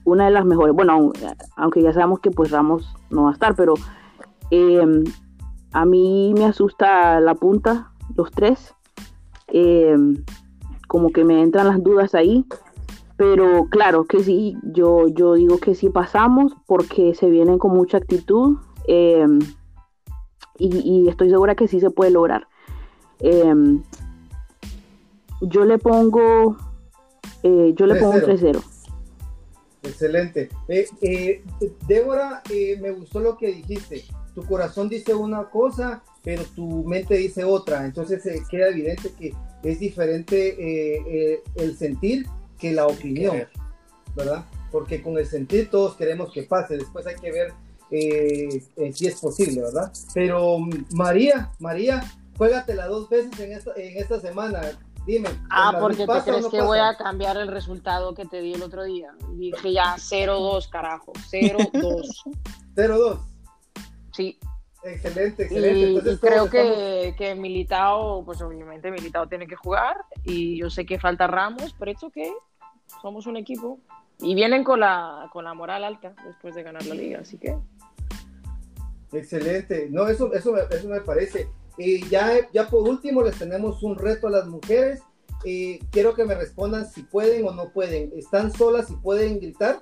una 0.05 0.25
de 0.27 0.31
las 0.31 0.45
mejores, 0.45 0.75
bueno, 0.75 0.93
aun- 0.95 1.13
aunque 1.57 1.83
ya 1.83 1.93
sabemos 1.93 2.21
que 2.21 2.31
pues 2.31 2.51
Ramos 2.51 2.95
no 3.11 3.25
va 3.25 3.31
a 3.31 3.33
estar, 3.33 3.55
pero 3.55 3.75
eh, 4.51 5.05
a 5.73 5.85
mí 5.85 6.33
me 6.37 6.45
asusta 6.47 7.21
la 7.21 7.35
punta, 7.35 7.93
los 8.17 8.31
tres, 8.31 8.75
Eh, 9.53 9.97
como 10.87 11.11
que 11.11 11.25
me 11.25 11.43
entran 11.43 11.67
las 11.67 11.83
dudas 11.83 12.15
ahí. 12.15 12.45
Pero 13.17 13.67
claro 13.69 14.05
que 14.05 14.23
sí, 14.23 14.57
yo, 14.63 15.09
yo 15.09 15.35
digo 15.35 15.59
que 15.59 15.75
sí 15.75 15.89
pasamos 15.91 16.55
porque 16.67 17.15
se 17.15 17.29
vienen 17.29 17.59
con 17.59 17.73
mucha 17.73 17.99
actitud 17.99 18.59
eh, 18.89 19.27
y, 20.57 20.69
y 20.79 21.09
estoy 21.09 21.31
segura 21.31 21.55
que 21.57 21.67
sí 21.69 21.81
se 21.81 21.91
puede 21.91 22.11
lograr. 22.13 22.47
Yo 25.41 25.65
le 25.65 25.79
pongo, 25.79 26.57
eh, 27.43 27.73
yo 27.77 27.87
le 27.87 27.95
pongo 27.97 28.15
un 28.15 28.21
3-0. 28.23 28.63
Excelente. 29.83 30.49
Eh, 30.69 30.87
eh, 31.01 31.43
Débora, 31.87 32.43
eh, 32.51 32.77
me 32.81 32.91
gustó 32.91 33.21
lo 33.21 33.37
que 33.37 33.49
dijiste. 33.49 34.05
Tu 34.35 34.45
corazón 34.45 34.89
dice 34.89 35.15
una 35.15 35.49
cosa, 35.51 36.03
pero 36.23 36.45
tu 36.55 36.85
mente 36.85 37.15
dice 37.15 37.45
otra. 37.45 37.85
Entonces 37.85 38.25
eh, 38.27 38.43
queda 38.51 38.69
evidente 38.69 39.11
que 39.19 39.35
es 39.63 39.81
diferente 39.81 41.43
el 41.57 41.77
sentir 41.77 42.27
que 42.59 42.73
la 42.73 42.87
opinión. 42.87 43.43
¿verdad? 44.15 44.45
Porque 44.73 45.03
con 45.03 45.17
el 45.19 45.27
sentir 45.27 45.71
todos 45.71 45.97
queremos 45.97 46.33
que 46.33 46.43
pase. 46.43 46.77
Después 46.77 47.07
hay 47.07 47.17
que 47.17 47.33
ver 47.33 47.53
si 48.93 49.07
es 49.07 49.21
posible, 49.21 49.63
¿verdad? 49.63 49.93
Pero 50.15 50.59
mm, 50.59 50.87
María, 50.93 51.51
María, 51.59 52.03
juégatela 52.37 52.87
dos 52.87 53.09
veces 53.09 53.39
en 53.41 53.53
esta, 53.53 53.73
en 53.77 53.99
esta 53.99 54.21
semana. 54.21 54.61
Dime. 55.07 55.29
¿el 55.31 55.39
Ah, 55.51 55.77
porque 55.81 56.07
te 56.07 56.21
crees 56.23 56.43
no 56.43 56.51
que 56.51 56.59
pasa? 56.59 56.69
voy 56.69 56.79
a 56.79 56.97
cambiar 56.97 57.37
el 57.39 57.49
resultado 57.49 58.15
que 58.15 58.27
te 58.27 58.41
di 58.41 58.55
el 58.55 58.63
otro 58.63 58.85
día. 58.85 59.13
Dije 59.33 59.73
ya 59.73 59.97
0-2, 59.97 60.69
carajo. 60.69 61.13
0-2. 61.31 62.23
0-2. 62.77 63.19
Sí. 64.13 64.39
Excelente, 64.83 65.43
Y, 65.43 65.47
excelente. 65.47 65.79
y 65.79 65.85
Entonces, 65.97 66.21
creo 66.21 66.33
todos 66.47 66.55
estamos- 66.55 66.77
que, 66.77 67.15
que 67.17 67.35
Militao, 67.35 68.25
pues 68.25 68.41
obviamente 68.43 68.91
Militao 68.91 69.29
tiene 69.29 69.47
que 69.47 69.55
jugar. 69.57 69.97
Y 70.25 70.59
yo 70.59 70.69
sé 70.71 70.85
que 70.87 70.99
falta 70.99 71.27
Ramos, 71.27 71.75
pero 71.79 71.91
esto 71.93 72.11
que 72.11 72.33
somos 73.03 73.27
un 73.27 73.37
equipo. 73.37 73.79
Y 74.19 74.35
vienen 74.35 74.65
con 74.65 74.81
la, 74.81 75.29
con 75.33 75.45
la 75.45 75.55
moral 75.55 75.85
alta 75.85 76.15
después 76.27 76.55
de 76.55 76.63
ganar 76.63 76.85
la 76.87 76.95
liga, 76.95 77.21
así 77.21 77.39
que. 77.39 77.57
Excelente. 79.13 79.89
No, 79.91 80.07
eso, 80.09 80.33
eso, 80.33 80.57
eso 80.57 80.89
me 80.89 81.01
parece. 81.01 81.49
Y 81.83 82.07
ya, 82.09 82.33
ya 82.53 82.69
por 82.69 82.87
último 82.89 83.23
les 83.23 83.39
tenemos 83.39 83.83
un 83.83 83.97
reto 83.97 84.27
a 84.27 84.31
las 84.31 84.47
mujeres. 84.47 85.01
Eh, 85.45 85.79
quiero 85.91 86.15
que 86.15 86.25
me 86.25 86.35
respondan 86.35 86.91
si 86.91 87.03
pueden 87.03 87.47
o 87.49 87.53
no 87.53 87.71
pueden. 87.73 88.13
¿Están 88.17 88.53
solas 88.53 88.91
y 88.91 88.97
pueden 88.97 89.41
gritar? 89.41 89.81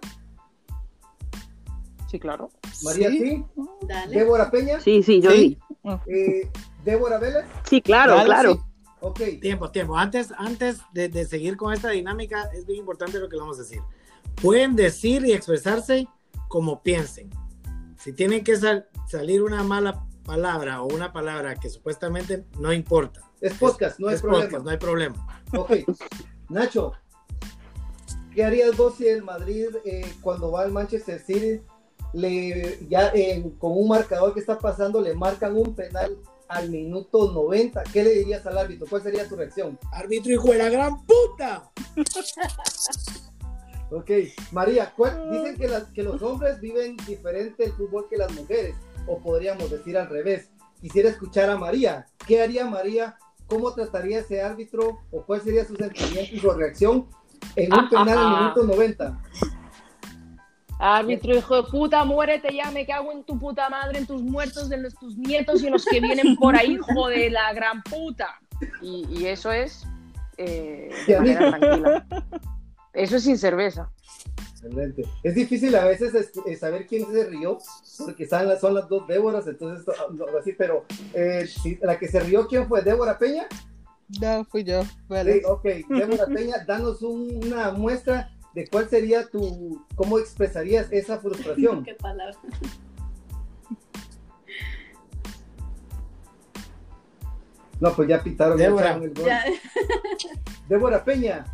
Sí, 2.11 2.19
claro. 2.19 2.51
María, 2.85 3.11
Sí. 3.11 3.19
sí. 3.19 3.45
Dale. 3.87 4.17
Débora 4.17 4.51
Peña. 4.51 4.81
Sí, 4.81 5.03
sí, 5.03 5.21
yo 5.21 5.31
Sí. 5.31 5.59
sí. 5.85 5.91
Eh, 6.07 6.49
Débora 6.85 7.19
Vélez. 7.19 7.45
Sí, 7.69 7.83
claro, 7.83 8.15
Dale, 8.15 8.25
claro. 8.27 8.55
sí. 8.55 8.61
Ok. 9.01 9.21
Tiempo, 9.41 9.71
tiempo. 9.71 9.97
Antes, 9.97 10.33
antes 10.39 10.79
de, 10.93 11.09
de 11.09 11.25
seguir 11.27 11.57
con 11.57 11.73
esta 11.73 11.91
dinámica, 11.91 12.49
es 12.55 12.65
bien 12.67 12.79
importante 12.81 13.19
lo 13.19 13.29
que 13.29 13.37
vamos 13.37 13.59
a 13.59 13.63
decir. 13.63 13.81
Pueden 14.41 14.75
decir 14.77 15.25
y 15.27 15.33
expresarse 15.33 16.09
como 16.49 16.83
piensen. 16.83 17.31
Si 17.99 18.13
tienen 18.13 18.43
que 18.45 18.57
sal- 18.57 18.89
salir 19.09 19.43
una 19.43 19.63
mala 19.65 20.07
palabra 20.33 20.83
o 20.83 20.87
una 20.95 21.11
palabra 21.11 21.55
que 21.57 21.71
supuestamente 21.71 22.45
no 22.61 22.71
importa. 22.73 23.23
Es 23.41 23.55
podcast, 23.55 23.99
no 23.99 24.09
hay 24.09 24.17
Es 24.17 24.21
problema. 24.21 24.45
podcast, 24.45 24.65
no 24.65 24.71
hay 24.71 24.77
problema. 24.77 25.43
Ok. 25.57 25.71
Nacho, 26.51 26.93
¿qué 28.35 28.45
harías 28.45 28.77
vos 28.77 28.97
si 28.97 29.09
el 29.09 29.23
Madrid, 29.25 29.69
eh, 29.87 30.13
cuando 30.21 30.53
va 30.53 30.63
al 30.63 30.71
Manchester 30.71 31.19
City, 31.19 31.63
le, 32.13 32.87
ya 32.89 33.09
eh, 33.15 33.43
con 33.59 33.73
un 33.73 33.89
marcador 33.89 34.35
que 34.35 34.41
está 34.41 34.59
pasando, 34.59 35.01
le 35.01 35.15
marcan 35.15 35.57
un 35.57 35.75
penal 35.75 36.19
al 36.49 36.71
minuto 36.71 37.33
90? 37.33 37.83
¿Qué 37.93 38.03
le 38.05 38.11
dirías 38.11 38.45
al 38.47 38.59
árbitro? 38.59 38.87
¿Cuál 38.89 39.03
sería 39.03 39.27
tu 39.27 39.35
reacción? 39.37 39.79
Árbitro 39.93 40.31
hijo 40.33 40.49
de 40.53 40.59
la 40.59 40.69
gran 40.69 41.07
puta. 41.07 41.71
Ok, 43.91 44.11
María, 44.53 44.93
¿cuál- 44.95 45.31
dicen 45.31 45.57
que, 45.57 45.67
las- 45.69 45.85
que 45.93 46.03
los 46.03 46.21
hombres 46.21 46.61
viven 46.61 46.97
diferente 47.07 47.65
el 47.65 47.73
fútbol 47.73 48.07
que 48.11 48.19
las 48.19 48.31
mujeres, 48.33 48.75
o 49.09 49.19
podríamos 49.19 49.71
decir 49.71 49.97
al 49.97 50.09
revés. 50.09 50.51
Quisiera 50.81 51.09
escuchar 51.09 51.51
a 51.51 51.57
María. 51.57 52.07
¿Qué 52.27 52.41
haría 52.41 52.67
María? 52.67 53.17
¿Cómo 53.47 53.73
trataría 53.73 54.21
ese 54.21 54.43
árbitro? 54.43 55.01
¿O 55.11 55.23
cuál 55.23 55.41
sería 55.41 55.65
su 55.65 55.75
sentimiento 55.75 56.35
y 56.35 56.39
su 56.39 56.51
reacción 56.51 57.09
en 57.57 57.73
un 57.73 57.89
penal 57.89 58.19
al 58.19 58.41
minuto 58.41 58.63
90? 58.65 59.19
Árbitro, 60.79 61.37
hijo 61.37 61.63
de 61.63 61.69
puta, 61.69 62.05
muérete 62.05 62.55
ya, 62.55 62.71
me 62.71 62.87
cago 62.87 63.11
en 63.11 63.25
tu 63.25 63.37
puta 63.37 63.69
madre, 63.69 63.99
en 63.99 64.07
tus 64.07 64.23
muertos, 64.23 64.71
en 64.71 64.87
tus 65.01 65.17
nietos 65.17 65.63
y 65.63 65.67
en 65.67 65.73
los 65.73 65.85
que 65.85 66.01
vienen 66.01 66.37
por 66.37 66.55
ahí, 66.55 66.75
hijo 66.75 67.09
de 67.09 67.31
la 67.31 67.53
gran 67.53 67.83
puta. 67.83 68.39
Y, 68.81 69.07
y 69.11 69.27
eso 69.27 69.51
es 69.51 69.85
eh, 70.37 70.91
de 71.07 71.19
manera 71.19 71.59
tranquila. 71.59 72.07
Eso 72.99 73.17
es 73.17 73.23
sin 73.25 73.39
cerveza. 73.39 73.91
Excelente. 74.53 75.05
Es 75.23 75.35
difícil 75.35 75.75
a 75.77 75.85
veces 75.85 76.15
es- 76.15 76.33
es 76.47 76.59
saber 76.59 76.87
quién 76.87 77.07
se 77.13 77.25
rió, 77.27 77.59
porque 78.05 78.25
están 78.25 78.49
las, 78.49 78.61
son 78.61 78.75
las 78.75 78.89
dos 78.89 79.07
Déboras, 79.07 79.47
entonces 79.47 79.87
ah, 79.99 80.07
no, 80.13 80.25
así, 80.39 80.53
pero 80.53 80.85
eh, 81.15 81.47
sí, 81.47 81.79
la 81.81 81.97
que 81.99 82.09
se 82.09 82.19
rió, 82.21 82.47
¿quién 82.49 82.67
fue? 82.67 82.83
¿Débora 82.83 83.17
Peña? 83.19 83.47
No, 84.21 84.45
fui 84.47 84.65
yo. 84.65 84.83
Sí, 84.83 84.89
Vélez. 85.09 85.45
ok, 85.47 85.63
Débora 85.89 86.27
Peña, 86.35 86.65
danos 86.67 87.03
un- 87.03 87.41
una 87.47 87.71
muestra 87.71 88.33
de 88.55 88.67
cuál 88.67 88.89
sería 88.89 89.29
tu, 89.29 89.85
cómo 89.95 90.19
expresarías 90.19 90.91
esa 90.91 91.19
frustración. 91.21 91.85
Qué 91.85 91.95
palabra. 91.95 92.37
No, 97.81 97.93
pues 97.95 98.09
ya 98.09 98.23
pitaron. 98.23 98.59
Débora. 98.59 98.87
echaron 98.87 99.03
el 99.05 99.15
gol. 99.15 99.25
Ya, 99.27 99.45
Débora 100.69 101.05
Peña, 101.05 101.45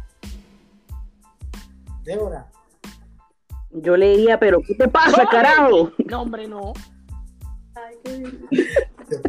Débora. 2.04 2.50
Yo 3.70 3.96
leía, 3.96 4.38
pero 4.38 4.60
¿qué 4.66 4.74
te 4.74 4.86
pasa, 4.88 5.10
¡Joder! 5.24 5.28
carajo? 5.30 5.90
No, 6.06 6.22
hombre, 6.22 6.46
no. 6.46 6.72
ay, 7.74 7.96
qué 8.04 8.18
bien. 8.18 8.46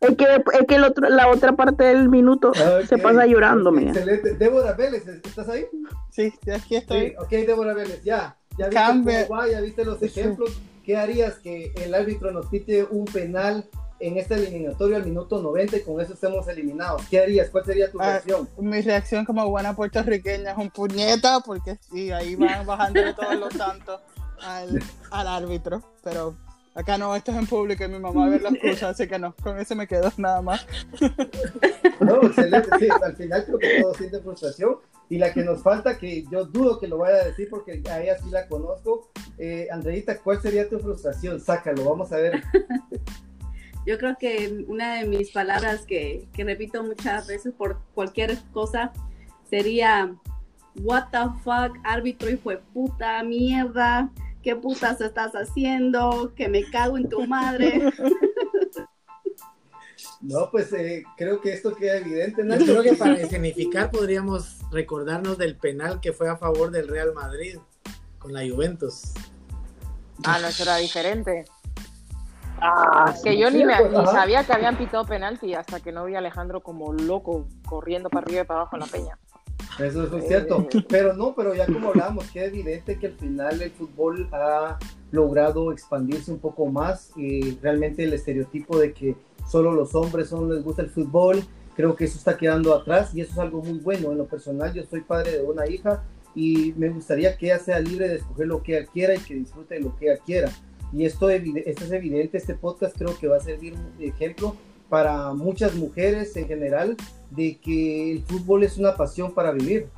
Es 0.00 0.16
que, 0.16 0.24
es 0.24 0.66
que 0.66 0.76
el 0.76 0.84
otro, 0.84 1.10
la 1.10 1.28
otra 1.28 1.52
parte 1.56 1.84
del 1.84 2.08
minuto 2.08 2.54
se 2.54 2.94
Ok, 2.94 3.02
pasa 3.02 3.26
llorando, 3.26 3.70
mira. 3.70 3.90
Excelente. 3.90 4.34
Débora 4.34 4.72
Vélez, 4.72 5.06
¿estás 5.06 5.46
ahí? 5.50 5.66
Sí, 6.10 6.32
aquí 6.50 6.68
Sí, 6.68 6.74
estoy. 6.76 7.14
ok, 7.18 7.28
Débora 7.28 7.74
Vélez, 7.74 8.02
ya. 8.02 8.34
Ya 8.56 8.68
viste 8.68 9.28
va, 9.30 9.46
ya 9.46 9.60
viste 9.60 9.84
los 9.84 9.98
Sí. 9.98 10.06
ejemplos. 10.06 10.58
¿Qué 10.86 10.96
harías 10.96 11.38
que 11.40 11.74
el 11.84 11.92
árbitro 11.94 12.30
nos 12.32 12.46
pite 12.46 12.84
un 12.84 13.04
penal 13.04 13.68
en 14.00 14.16
esta 14.16 14.34
eliminatoria 14.34 14.96
al 14.96 15.04
minuto 15.04 15.40
90 15.40 15.76
y 15.76 15.82
con 15.82 16.00
eso 16.00 16.14
estemos 16.14 16.48
eliminados? 16.48 17.02
¿Qué 17.10 17.20
harías? 17.20 17.50
¿Cuál 17.50 17.64
sería 17.64 17.90
tu 17.90 18.00
Ah, 18.00 18.06
reacción? 18.12 18.48
Mi 18.58 18.80
reacción 18.80 19.24
como 19.24 19.48
buena 19.48 19.76
puertorriqueña 19.76 20.52
es 20.52 20.58
un 20.58 20.70
puñeta, 20.70 21.40
porque 21.40 21.78
sí, 21.92 22.10
ahí 22.10 22.34
van 22.34 22.66
bajándole 22.66 23.14
todos 23.14 23.34
los 23.36 23.52
santos 23.54 24.00
al, 24.42 24.82
al 25.10 25.26
árbitro. 25.28 25.82
Pero 26.02 26.34
acá 26.74 26.96
no, 26.98 27.14
esto 27.14 27.30
es 27.32 27.38
en 27.38 27.46
público 27.46 27.84
y 27.84 27.88
mi 27.88 27.98
mamá 27.98 28.28
ve 28.28 28.40
las 28.40 28.54
cosas, 28.58 28.82
así 28.94 29.06
que 29.06 29.18
no, 29.18 29.34
con 29.42 29.58
eso 29.58 29.74
me 29.76 29.86
quedo 29.86 30.10
nada 30.16 30.40
más. 30.40 30.66
No, 32.00 32.22
excelente. 32.22 32.68
Sí, 32.78 32.88
al 33.02 33.16
final 33.16 33.44
creo 33.44 33.58
que 33.58 33.80
todos 33.82 33.96
sienten 33.96 34.22
frustración. 34.22 34.76
Y 35.10 35.18
la 35.18 35.32
que 35.32 35.42
nos 35.42 35.60
falta, 35.60 35.98
que 35.98 36.24
yo 36.30 36.44
dudo 36.44 36.78
que 36.78 36.86
lo 36.86 36.98
vaya 36.98 37.16
a 37.16 37.24
decir 37.24 37.48
porque 37.50 37.82
a 37.90 38.00
ella 38.00 38.16
sí 38.22 38.30
la 38.30 38.46
conozco. 38.46 39.10
Eh, 39.38 39.66
Andreita, 39.72 40.16
¿cuál 40.18 40.40
sería 40.40 40.68
tu 40.68 40.78
frustración? 40.78 41.40
Sácalo, 41.40 41.84
vamos 41.84 42.12
a 42.12 42.16
ver. 42.18 42.42
Yo 43.90 43.98
creo 43.98 44.16
que 44.16 44.64
una 44.68 45.00
de 45.00 45.04
mis 45.04 45.32
palabras 45.32 45.84
que, 45.84 46.28
que 46.32 46.44
repito 46.44 46.80
muchas 46.84 47.26
veces 47.26 47.52
por 47.52 47.80
cualquier 47.92 48.38
cosa 48.52 48.92
sería 49.48 50.14
What 50.76 51.06
the 51.10 51.18
fuck, 51.42 51.76
árbitro 51.82 52.30
hijo 52.30 52.50
de 52.50 52.58
puta, 52.58 53.20
mierda, 53.24 54.08
qué 54.44 54.54
putas 54.54 55.00
estás 55.00 55.32
haciendo, 55.32 56.32
que 56.36 56.48
me 56.48 56.70
cago 56.70 56.98
en 56.98 57.08
tu 57.08 57.26
madre. 57.26 57.90
No, 60.22 60.50
pues 60.50 60.70
eh, 60.74 61.02
creo 61.16 61.40
que 61.40 61.52
esto 61.52 61.74
queda 61.74 61.96
evidente. 61.96 62.42
Yo 62.42 62.44
Nacho. 62.44 62.64
creo 62.64 62.82
que 62.82 62.92
para 62.92 63.14
escenificar 63.14 63.90
podríamos 63.90 64.58
recordarnos 64.70 65.38
del 65.38 65.56
penal 65.56 66.00
que 66.00 66.12
fue 66.12 66.28
a 66.28 66.36
favor 66.36 66.70
del 66.70 66.88
Real 66.88 67.14
Madrid 67.14 67.56
con 68.18 68.34
la 68.34 68.40
Juventus. 68.46 69.12
Ah, 70.24 70.38
no, 70.40 70.48
eso 70.48 70.62
era 70.62 70.76
diferente. 70.76 71.46
Ah, 72.60 73.14
Que 73.22 73.38
yo 73.38 73.50
ni, 73.50 73.64
me, 73.64 73.76
pues, 73.78 73.92
ni 73.92 74.06
sabía 74.06 74.44
que 74.44 74.52
habían 74.52 74.76
pitado 74.76 75.04
penalti 75.04 75.54
hasta 75.54 75.80
que 75.80 75.92
no 75.92 76.04
vi 76.04 76.14
a 76.14 76.18
Alejandro 76.18 76.60
como 76.60 76.92
loco 76.92 77.46
corriendo 77.66 78.10
para 78.10 78.24
arriba 78.24 78.42
y 78.42 78.44
para 78.44 78.60
abajo 78.60 78.76
en 78.76 78.80
la 78.80 78.86
peña. 78.86 79.18
Eso 79.78 80.04
es 80.04 80.10
muy 80.10 80.22
cierto. 80.22 80.66
Pero 80.88 81.14
no, 81.14 81.34
pero 81.34 81.54
ya 81.54 81.66
como 81.66 81.88
hablábamos, 81.88 82.30
queda 82.30 82.46
evidente 82.46 82.98
que 82.98 83.08
al 83.08 83.14
final 83.14 83.62
el 83.62 83.70
fútbol 83.70 84.28
ha 84.32 84.78
logrado 85.10 85.72
expandirse 85.72 86.30
un 86.30 86.38
poco 86.38 86.66
más 86.66 87.12
y 87.16 87.58
realmente 87.60 88.04
el 88.04 88.12
estereotipo 88.12 88.78
de 88.78 88.92
que 88.92 89.16
solo 89.48 89.72
los 89.72 89.94
hombres 89.94 90.28
son 90.28 90.52
les 90.52 90.62
gusta 90.62 90.82
el 90.82 90.90
fútbol, 90.90 91.42
creo 91.74 91.96
que 91.96 92.04
eso 92.04 92.18
está 92.18 92.36
quedando 92.36 92.74
atrás 92.74 93.14
y 93.14 93.20
eso 93.20 93.32
es 93.32 93.38
algo 93.38 93.62
muy 93.62 93.78
bueno. 93.78 94.12
En 94.12 94.18
lo 94.18 94.26
personal, 94.26 94.72
yo 94.72 94.84
soy 94.84 95.00
padre 95.00 95.32
de 95.32 95.42
una 95.42 95.66
hija 95.66 96.02
y 96.34 96.74
me 96.76 96.88
gustaría 96.88 97.36
que 97.36 97.46
ella 97.46 97.58
sea 97.58 97.80
libre 97.80 98.08
de 98.08 98.16
escoger 98.16 98.46
lo 98.46 98.62
que 98.62 98.78
ella 98.78 98.88
quiera 98.92 99.14
y 99.14 99.18
que 99.18 99.34
disfrute 99.34 99.74
de 99.74 99.80
lo 99.80 99.96
que 99.96 100.10
ella 100.10 100.20
quiera. 100.24 100.50
Y 100.92 101.04
esto, 101.04 101.30
esto 101.30 101.84
es 101.84 101.92
evidente, 101.92 102.38
este 102.38 102.54
podcast 102.54 102.96
creo 102.96 103.16
que 103.18 103.28
va 103.28 103.36
a 103.36 103.40
servir 103.40 103.76
de 103.98 104.08
ejemplo 104.08 104.56
para 104.88 105.32
muchas 105.32 105.74
mujeres 105.74 106.36
en 106.36 106.48
general 106.48 106.96
de 107.30 107.58
que 107.58 108.12
el 108.12 108.22
fútbol 108.24 108.64
es 108.64 108.76
una 108.76 108.96
pasión 108.96 109.32
para 109.32 109.52
vivir. 109.52 109.88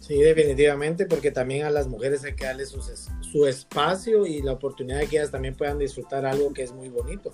Sí, 0.00 0.18
definitivamente, 0.18 1.06
porque 1.06 1.30
también 1.30 1.64
a 1.64 1.70
las 1.70 1.86
mujeres 1.86 2.24
hay 2.24 2.34
que 2.34 2.44
darle 2.44 2.64
es- 2.64 3.08
su 3.20 3.46
espacio 3.46 4.26
y 4.26 4.42
la 4.42 4.52
oportunidad 4.52 4.98
de 4.98 5.06
que 5.06 5.16
ellas 5.16 5.30
también 5.30 5.54
puedan 5.54 5.78
disfrutar 5.78 6.26
algo 6.26 6.52
que 6.52 6.62
es 6.64 6.72
muy 6.72 6.88
bonito. 6.88 7.32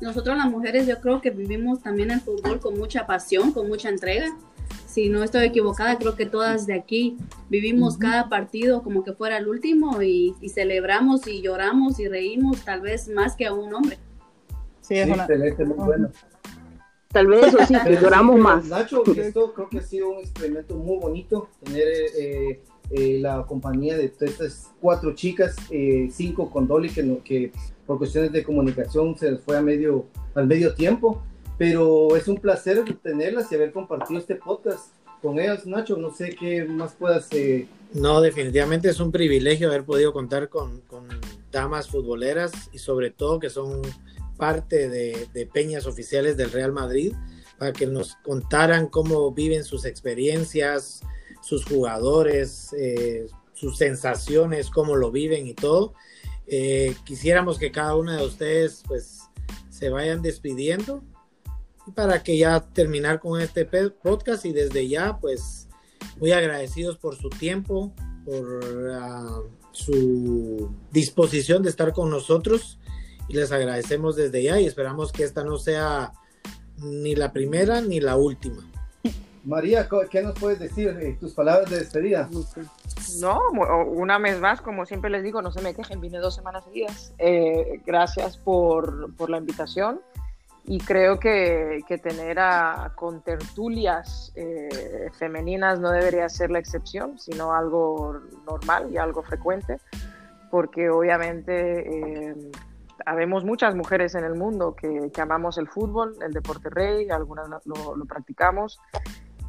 Nosotros 0.00 0.36
las 0.36 0.50
mujeres 0.50 0.86
yo 0.86 1.00
creo 1.00 1.22
que 1.22 1.30
vivimos 1.30 1.82
también 1.82 2.10
el 2.10 2.20
fútbol 2.20 2.60
con 2.60 2.78
mucha 2.78 3.06
pasión, 3.06 3.52
con 3.52 3.66
mucha 3.66 3.88
entrega. 3.88 4.36
Si 4.86 5.08
no 5.08 5.22
estoy 5.22 5.46
equivocada, 5.46 5.98
creo 5.98 6.16
que 6.16 6.26
todas 6.26 6.66
de 6.66 6.74
aquí 6.74 7.16
vivimos 7.50 7.96
cada 7.98 8.28
partido 8.28 8.82
como 8.82 9.04
que 9.04 9.12
fuera 9.12 9.38
el 9.38 9.48
último 9.48 10.00
y, 10.02 10.34
y 10.40 10.48
celebramos 10.48 11.26
y 11.26 11.42
lloramos 11.42 11.98
y 12.00 12.08
reímos 12.08 12.64
tal 12.64 12.80
vez 12.80 13.08
más 13.08 13.36
que 13.36 13.46
a 13.46 13.52
un 13.52 13.74
hombre. 13.74 13.98
Sí, 14.80 14.94
es 14.96 15.06
Sí, 15.06 15.12
una. 15.12 15.24
excelente, 15.24 15.64
muy 15.64 15.76
bueno. 15.84 16.10
Tal 17.08 17.26
vez 17.26 17.46
eso 17.46 17.58
sí, 17.66 17.74
que 17.84 17.96
lloramos 18.00 18.36
sí, 18.36 18.40
más. 18.42 18.64
Nacho, 18.66 19.02
esto 19.16 19.52
creo 19.54 19.68
que 19.68 19.78
ha 19.78 19.82
sido 19.82 20.10
un 20.10 20.18
experimento 20.18 20.76
muy 20.76 20.98
bonito, 20.98 21.48
tener 21.62 21.88
eh, 22.18 22.62
eh, 22.90 23.18
la 23.20 23.44
compañía 23.46 23.96
de 23.96 24.12
estas 24.20 24.70
cuatro 24.80 25.14
chicas, 25.14 25.56
eh, 25.70 26.08
cinco 26.10 26.50
con 26.50 26.66
Dolly, 26.68 26.90
que, 26.90 27.18
que 27.24 27.52
por 27.86 27.98
cuestiones 27.98 28.32
de 28.32 28.42
comunicación 28.44 29.16
se 29.16 29.32
les 29.32 29.40
fue 29.40 29.56
a 29.56 29.62
medio, 29.62 30.06
al 30.34 30.46
medio 30.46 30.74
tiempo, 30.74 31.22
pero 31.58 32.16
es 32.16 32.28
un 32.28 32.36
placer 32.36 32.84
tenerlas 33.02 33.50
y 33.50 33.54
haber 33.54 33.72
compartido 33.72 34.20
este 34.20 34.36
podcast 34.36 34.88
con 35.22 35.38
ellas, 35.38 35.66
Nacho, 35.66 35.96
no 35.96 36.14
sé 36.14 36.36
qué 36.38 36.64
más 36.64 36.94
puedas... 36.94 37.28
eh, 37.32 37.66
No, 37.94 38.20
definitivamente 38.20 38.88
es 38.90 39.00
un 39.00 39.10
privilegio 39.10 39.68
haber 39.68 39.84
podido 39.84 40.12
contar 40.12 40.48
con, 40.48 40.80
con 40.82 41.08
damas 41.50 41.88
futboleras 41.88 42.52
y 42.72 42.78
sobre 42.78 43.10
todo 43.10 43.40
que 43.40 43.48
son 43.50 43.80
parte 44.36 44.88
de, 44.88 45.26
de 45.32 45.46
peñas 45.46 45.86
oficiales 45.86 46.36
del 46.36 46.52
Real 46.52 46.72
Madrid 46.72 47.14
para 47.58 47.72
que 47.72 47.86
nos 47.86 48.16
contaran 48.16 48.86
cómo 48.88 49.32
viven 49.32 49.64
sus 49.64 49.86
experiencias, 49.86 51.00
sus 51.40 51.64
jugadores, 51.64 52.74
eh, 52.78 53.26
sus 53.54 53.78
sensaciones, 53.78 54.68
cómo 54.68 54.96
lo 54.96 55.10
viven 55.10 55.46
y 55.46 55.54
todo. 55.54 55.94
Eh, 56.46 56.94
quisiéramos 57.04 57.58
que 57.58 57.72
cada 57.72 57.96
una 57.96 58.18
de 58.18 58.26
ustedes 58.26 58.82
pues 58.86 59.22
se 59.70 59.88
vayan 59.88 60.20
despidiendo 60.20 61.02
para 61.94 62.22
que 62.22 62.36
ya 62.36 62.60
terminar 62.60 63.20
con 63.20 63.40
este 63.40 63.64
podcast 63.64 64.44
y 64.44 64.52
desde 64.52 64.88
ya 64.88 65.18
pues 65.18 65.68
muy 66.18 66.32
agradecidos 66.32 66.98
por 66.98 67.16
su 67.16 67.28
tiempo, 67.28 67.92
por 68.24 68.90
ah, 68.92 69.40
su 69.72 70.70
disposición 70.90 71.62
de 71.62 71.70
estar 71.70 71.92
con 71.92 72.10
nosotros 72.10 72.78
y 73.28 73.34
les 73.34 73.52
agradecemos 73.52 74.16
desde 74.16 74.42
ya 74.42 74.60
y 74.60 74.66
esperamos 74.66 75.12
que 75.12 75.24
esta 75.24 75.44
no 75.44 75.58
sea 75.58 76.12
ni 76.78 77.14
la 77.14 77.32
primera 77.32 77.80
ni 77.80 78.00
la 78.00 78.16
última. 78.16 78.62
María, 79.44 79.88
¿qué 80.10 80.22
nos 80.22 80.36
puedes 80.38 80.58
decir? 80.58 81.16
tus 81.20 81.32
palabras 81.32 81.70
de 81.70 81.78
despedida. 81.78 82.28
No, 83.20 83.40
mu- 83.52 83.64
una 83.92 84.18
vez 84.18 84.40
más, 84.40 84.60
como 84.60 84.84
siempre 84.86 85.08
les 85.08 85.22
digo, 85.22 85.40
no 85.40 85.52
se 85.52 85.62
me 85.62 85.72
quejen, 85.72 86.00
vine 86.00 86.18
dos 86.18 86.34
semanas 86.34 86.64
seguidas. 86.64 87.12
Eh, 87.18 87.80
gracias 87.86 88.36
por, 88.38 89.14
por 89.14 89.30
la 89.30 89.38
invitación 89.38 90.00
y 90.66 90.78
creo 90.78 91.18
que, 91.18 91.84
tener 92.02 92.38
a 92.38 92.92
contertulias 92.94 94.32
eh, 94.34 95.10
femeninas 95.18 95.78
no 95.80 95.90
debería 95.90 96.28
ser 96.28 96.50
la 96.50 96.58
excepción, 96.58 97.18
sino 97.18 97.52
algo 97.52 98.20
normal 98.46 98.90
y 98.92 98.98
algo 98.98 99.22
frecuente, 99.22 99.78
porque 100.50 100.90
obviamente 100.90 102.30
eh, 102.30 102.34
muchas 103.44 103.74
mujeres 103.74 104.14
en 104.14 104.24
el 104.24 104.34
mundo 104.34 104.74
que, 104.74 105.10
que 105.12 105.20
amamos 105.20 105.58
el 105.58 105.68
fútbol, 105.68 106.16
el 106.20 106.32
deporte 106.32 106.68
rey, 106.70 107.08
algunas 107.10 107.48
lo, 107.64 107.96
lo 107.96 108.04
practicamos 108.04 108.80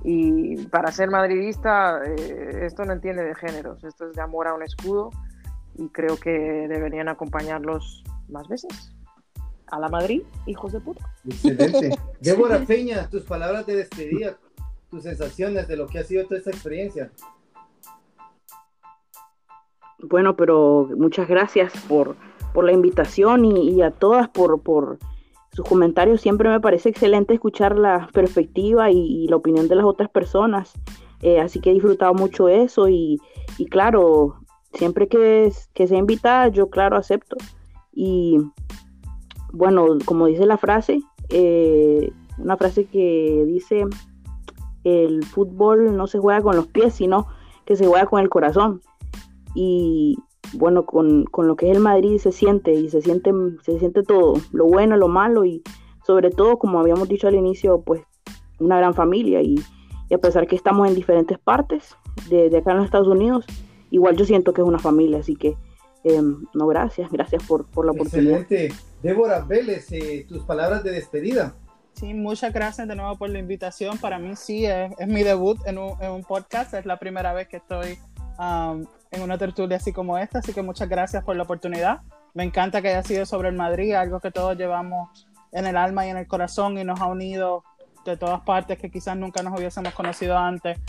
y 0.04 0.66
para 0.68 0.92
ser 0.92 1.10
madridista, 1.10 2.02
eh, 2.06 2.66
esto 2.66 2.86
no 2.86 2.94
entiende 2.94 3.24
de 3.24 3.36
géneros, 3.36 3.84
esto 3.84 4.08
es 4.08 4.14
de 4.14 4.22
amor 4.22 4.48
a 4.48 4.54
un 4.54 4.64
escudo 4.64 5.10
y 5.76 5.90
creo 5.90 6.18
que 6.18 6.30
deberían 6.30 7.10
acompañarlos 7.10 8.04
más 8.30 8.48
veces. 8.48 8.97
A 9.70 9.80
la 9.80 9.90
Madrid, 9.90 10.24
hijos 10.46 10.72
de 10.72 10.80
puta. 10.80 11.14
Excelente. 11.26 11.98
Débora 12.22 12.60
Peña, 12.66 13.10
tus 13.10 13.24
palabras 13.24 13.66
de 13.66 13.76
despedida, 13.76 14.38
tus 14.90 15.04
sensaciones 15.04 15.68
de 15.68 15.76
lo 15.76 15.88
que 15.88 16.00
ha 16.00 16.04
sido 16.04 16.24
toda 16.26 16.38
esta 16.38 16.52
experiencia. 16.52 17.12
Bueno, 20.00 20.36
pero 20.36 20.90
muchas 20.96 21.28
gracias 21.28 21.74
por, 21.88 22.16
por 22.54 22.66
la 22.66 22.72
invitación 22.72 23.46
y, 23.46 23.82
a 23.82 23.92
todas 23.92 24.30
por, 24.30 24.62
por 24.62 25.00
sus 25.52 25.68
comentarios. 25.68 26.22
Siempre 26.22 26.50
me 26.50 26.60
parece 26.60 26.90
excelente 26.90 27.34
escuchar 27.34 27.78
la 27.78 28.08
perspectiva 28.14 28.92
y, 28.92 29.28
la 29.28 29.36
opinión 29.36 29.68
de 29.68 29.76
las 29.76 29.86
otras 29.86 30.10
personas. 30.10 30.74
Eh, 31.22 31.40
así 31.40 31.60
que 31.60 31.72
he 31.72 31.74
disfrutado 31.74 32.14
mucho 32.14 32.48
eso 32.48 32.88
y, 32.88 33.20
y 33.58 33.66
claro, 33.66 34.36
siempre 34.74 35.08
que, 35.08 35.52
que 35.74 35.88
sea 35.88 35.98
invitada, 35.98 36.48
yo 36.50 36.70
claro 36.70 36.96
acepto. 36.96 37.36
Y 37.92 38.38
bueno, 39.52 39.86
como 40.06 40.28
dice 40.28 40.46
la 40.46 40.58
frase, 40.58 41.02
eh, 41.30 42.12
una 42.38 42.58
frase 42.58 42.86
que 42.86 43.44
dice, 43.48 43.86
el 44.84 45.24
fútbol 45.26 45.96
no 45.96 46.08
se 46.08 46.20
juega 46.20 46.42
con 46.42 46.56
los 46.56 46.68
pies, 46.68 46.94
sino 46.94 47.28
que 47.66 47.76
se 47.76 47.86
juega 47.86 48.06
con 48.06 48.22
el 48.22 48.30
corazón. 48.30 48.82
Y 49.54 50.18
bueno, 50.54 50.86
con, 50.86 51.26
lo 51.38 51.56
que 51.56 51.70
es 51.70 51.76
el 51.76 51.84
Madrid 51.84 52.18
se 52.18 52.32
siente 52.32 52.74
y 52.74 52.90
se 52.90 53.02
siente, 53.02 53.32
se 53.64 53.80
siente 53.80 54.04
todo, 54.04 54.36
lo 54.52 54.66
bueno, 54.66 54.96
lo 54.98 55.08
malo 55.08 55.46
y 55.46 55.62
sobre 56.06 56.30
todo, 56.30 56.58
como 56.58 56.80
habíamos 56.80 57.10
dicho 57.10 57.28
al 57.28 57.36
inicio, 57.36 57.82
pues 57.82 58.02
una 58.60 58.78
gran 58.78 58.94
familia 58.94 59.42
y, 59.42 59.60
a 60.14 60.18
pesar 60.20 60.48
que 60.48 60.56
estamos 60.56 60.88
en 60.88 60.96
diferentes 60.96 61.38
partes 61.38 61.98
de, 62.30 62.56
acá 62.58 62.72
en 62.72 62.78
los 62.78 62.86
Estados 62.86 63.10
Unidos, 63.10 63.46
igual 63.92 64.16
yo 64.16 64.24
siento 64.24 64.54
que 64.54 64.62
es 64.62 64.68
una 64.68 64.80
familia, 64.80 65.20
así 65.20 65.36
que 65.36 65.58
em, 66.06 66.46
no, 66.54 66.68
gracias, 66.68 67.12
gracias 67.12 67.44
por, 67.46 67.66
la 67.84 67.92
oportunidad. 67.92 68.46
Débora 69.02 69.40
Vélez, 69.42 69.92
eh, 69.92 70.26
tus 70.28 70.44
palabras 70.44 70.84
de 70.84 70.92
despedida. 70.92 71.56
Sí, 71.94 72.14
muchas 72.14 72.54
gracias 72.54 72.88
de 72.88 72.96
nuevo 72.96 73.18
por 73.18 73.30
la 73.30 73.40
invitación. 73.40 73.98
Para 73.98 74.20
mí 74.20 74.36
sí, 74.36 74.66
es, 74.66 75.08
mi 75.08 75.24
debut 75.24 75.60
en 75.66 75.78
un, 75.78 76.02
en 76.02 76.12
un, 76.12 76.24
podcast, 76.24 76.74
es 76.74 76.86
la 76.86 76.98
primera 76.98 77.34
vez 77.34 77.48
que 77.48 77.58
estoy 77.58 77.98
um, 78.38 78.86
en 79.12 79.22
una 79.22 79.38
tertulia 79.38 79.78
así 79.78 79.92
como 79.92 80.18
esta, 80.18 80.40
así 80.40 80.54
que 80.54 80.62
muchas 80.62 80.90
gracias 80.90 81.24
por 81.24 81.36
la 81.36 81.44
oportunidad. 81.44 82.02
Me 82.34 82.44
encanta 82.44 82.82
que 82.82 82.90
haya 82.90 83.04
sido 83.04 83.26
sobre 83.26 83.50
el 83.50 83.56
Madrid, 83.56 83.94
algo 83.94 84.20
que 84.20 84.32
todos 84.32 84.56
llevamos 84.58 85.28
en 85.52 85.66
el 85.66 85.76
alma 85.76 86.06
y 86.06 86.10
en 86.10 86.18
el 86.18 86.28
corazón 86.28 86.78
y 86.78 86.84
nos 86.84 87.02
ha 87.02 87.08
unido 87.08 87.64
de 88.06 88.18
todas 88.18 88.42
partes 88.42 88.78
que 88.78 88.92
quizás 88.92 89.18
nunca 89.18 89.42
nos 89.42 89.58
hubiésemos 89.58 89.94
conocido 89.94 90.38
antes. 90.38 90.80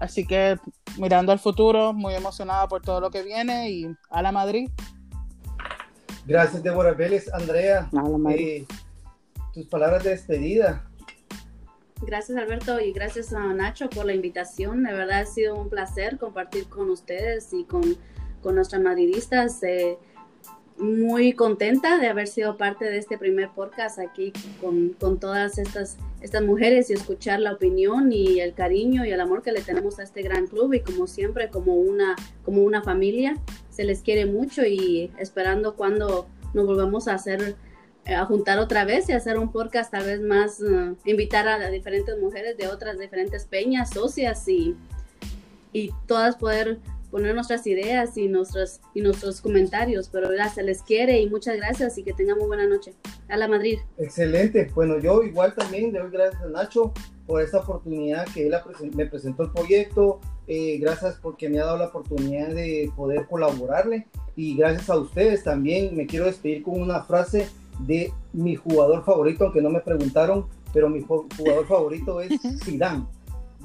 Así 0.00 0.26
que 0.26 0.58
mirando 0.98 1.32
al 1.32 1.38
futuro, 1.38 1.92
muy 1.92 2.14
emocionada 2.14 2.66
por 2.68 2.82
todo 2.82 3.00
lo 3.00 3.10
que 3.10 3.22
viene 3.22 3.70
y 3.70 3.86
a 4.10 4.22
la 4.22 4.32
Madrid. 4.32 4.68
Gracias, 6.26 6.62
Débora 6.62 6.92
Vélez. 6.92 7.32
Andrea, 7.32 7.88
eh, 8.30 8.66
tus 9.54 9.66
palabras 9.66 10.02
de 10.02 10.10
despedida. 10.10 10.84
Gracias 12.02 12.36
Alberto 12.36 12.78
y 12.78 12.92
gracias 12.92 13.32
a 13.32 13.54
Nacho 13.54 13.88
por 13.88 14.04
la 14.04 14.12
invitación. 14.12 14.82
De 14.82 14.92
verdad 14.92 15.20
ha 15.20 15.26
sido 15.26 15.54
un 15.54 15.70
placer 15.70 16.18
compartir 16.18 16.68
con 16.68 16.90
ustedes 16.90 17.52
y 17.52 17.64
con, 17.64 17.96
con 18.42 18.56
nuestras 18.56 18.82
madridistas. 18.82 19.62
Eh, 19.62 19.96
muy 20.78 21.32
contenta 21.32 21.98
de 21.98 22.08
haber 22.08 22.28
sido 22.28 22.56
parte 22.56 22.84
de 22.84 22.98
este 22.98 23.16
primer 23.16 23.50
podcast 23.50 23.98
aquí 23.98 24.32
con, 24.60 24.90
con, 24.90 25.18
todas 25.18 25.58
estas, 25.58 25.96
estas 26.20 26.42
mujeres 26.42 26.90
y 26.90 26.92
escuchar 26.92 27.40
la 27.40 27.52
opinión 27.52 28.12
y 28.12 28.40
el 28.40 28.54
cariño 28.54 29.04
y 29.04 29.10
el 29.10 29.20
amor 29.20 29.42
que 29.42 29.52
le 29.52 29.62
tenemos 29.62 29.98
a 29.98 30.02
este 30.02 30.22
gran 30.22 30.46
club 30.46 30.74
y 30.74 30.80
como 30.80 31.06
siempre 31.06 31.48
como 31.48 31.76
una, 31.76 32.16
como 32.44 32.62
una 32.62 32.82
familia. 32.82 33.36
Se 33.70 33.84
les 33.84 34.00
quiere 34.00 34.26
mucho 34.26 34.64
y 34.64 35.10
esperando 35.18 35.76
cuando 35.76 36.26
nos 36.54 36.66
volvamos 36.66 37.08
a 37.08 37.14
hacer 37.14 37.56
a 38.14 38.24
juntar 38.24 38.58
otra 38.58 38.84
vez 38.84 39.08
y 39.08 39.12
hacer 39.12 39.36
un 39.38 39.50
podcast 39.50 39.90
tal 39.90 40.04
vez 40.04 40.20
más, 40.20 40.60
eh, 40.60 40.94
invitar 41.04 41.48
a, 41.48 41.70
diferentes 41.70 42.16
mujeres 42.20 42.56
de 42.56 42.68
otras 42.68 42.98
diferentes 42.98 43.46
peñas, 43.46 43.90
socias 43.90 44.46
y, 44.46 44.76
y 45.72 45.90
todas 46.06 46.36
poder 46.36 46.78
poner 47.16 47.34
nuestras 47.34 47.66
ideas 47.66 48.14
y 48.18 48.28
nuestros, 48.28 48.82
y 48.92 49.00
nuestros 49.00 49.40
comentarios, 49.40 50.10
pero 50.12 50.28
se 50.54 50.62
les 50.62 50.82
quiere 50.82 51.18
y 51.18 51.30
muchas 51.30 51.56
gracias 51.56 51.96
y 51.96 52.02
que 52.02 52.12
tengan 52.12 52.36
muy 52.36 52.46
buena 52.46 52.66
noche. 52.66 52.92
A 53.30 53.38
la 53.38 53.48
Madrid. 53.48 53.78
Excelente, 53.96 54.70
bueno, 54.74 54.98
yo 54.98 55.22
igual 55.22 55.54
también 55.54 55.94
le 55.94 56.00
doy 56.00 56.10
gracias 56.10 56.42
a 56.42 56.48
Nacho 56.48 56.92
por 57.26 57.40
esta 57.40 57.60
oportunidad 57.60 58.26
que 58.34 58.46
él 58.46 58.54
me 58.94 59.06
presentó 59.06 59.44
el 59.44 59.50
proyecto, 59.50 60.20
eh, 60.46 60.76
gracias 60.76 61.18
porque 61.22 61.48
me 61.48 61.58
ha 61.58 61.64
dado 61.64 61.78
la 61.78 61.86
oportunidad 61.86 62.48
de 62.48 62.92
poder 62.94 63.24
colaborarle 63.24 64.06
y 64.36 64.54
gracias 64.54 64.90
a 64.90 64.98
ustedes 64.98 65.42
también 65.42 65.96
me 65.96 66.06
quiero 66.06 66.26
despedir 66.26 66.64
con 66.64 66.82
una 66.82 67.02
frase 67.04 67.48
de 67.78 68.12
mi 68.34 68.56
jugador 68.56 69.06
favorito, 69.06 69.44
aunque 69.44 69.62
no 69.62 69.70
me 69.70 69.80
preguntaron, 69.80 70.48
pero 70.74 70.90
mi 70.90 71.00
jugador 71.00 71.66
favorito 71.66 72.20
es 72.20 72.38
Zidane. 72.62 73.06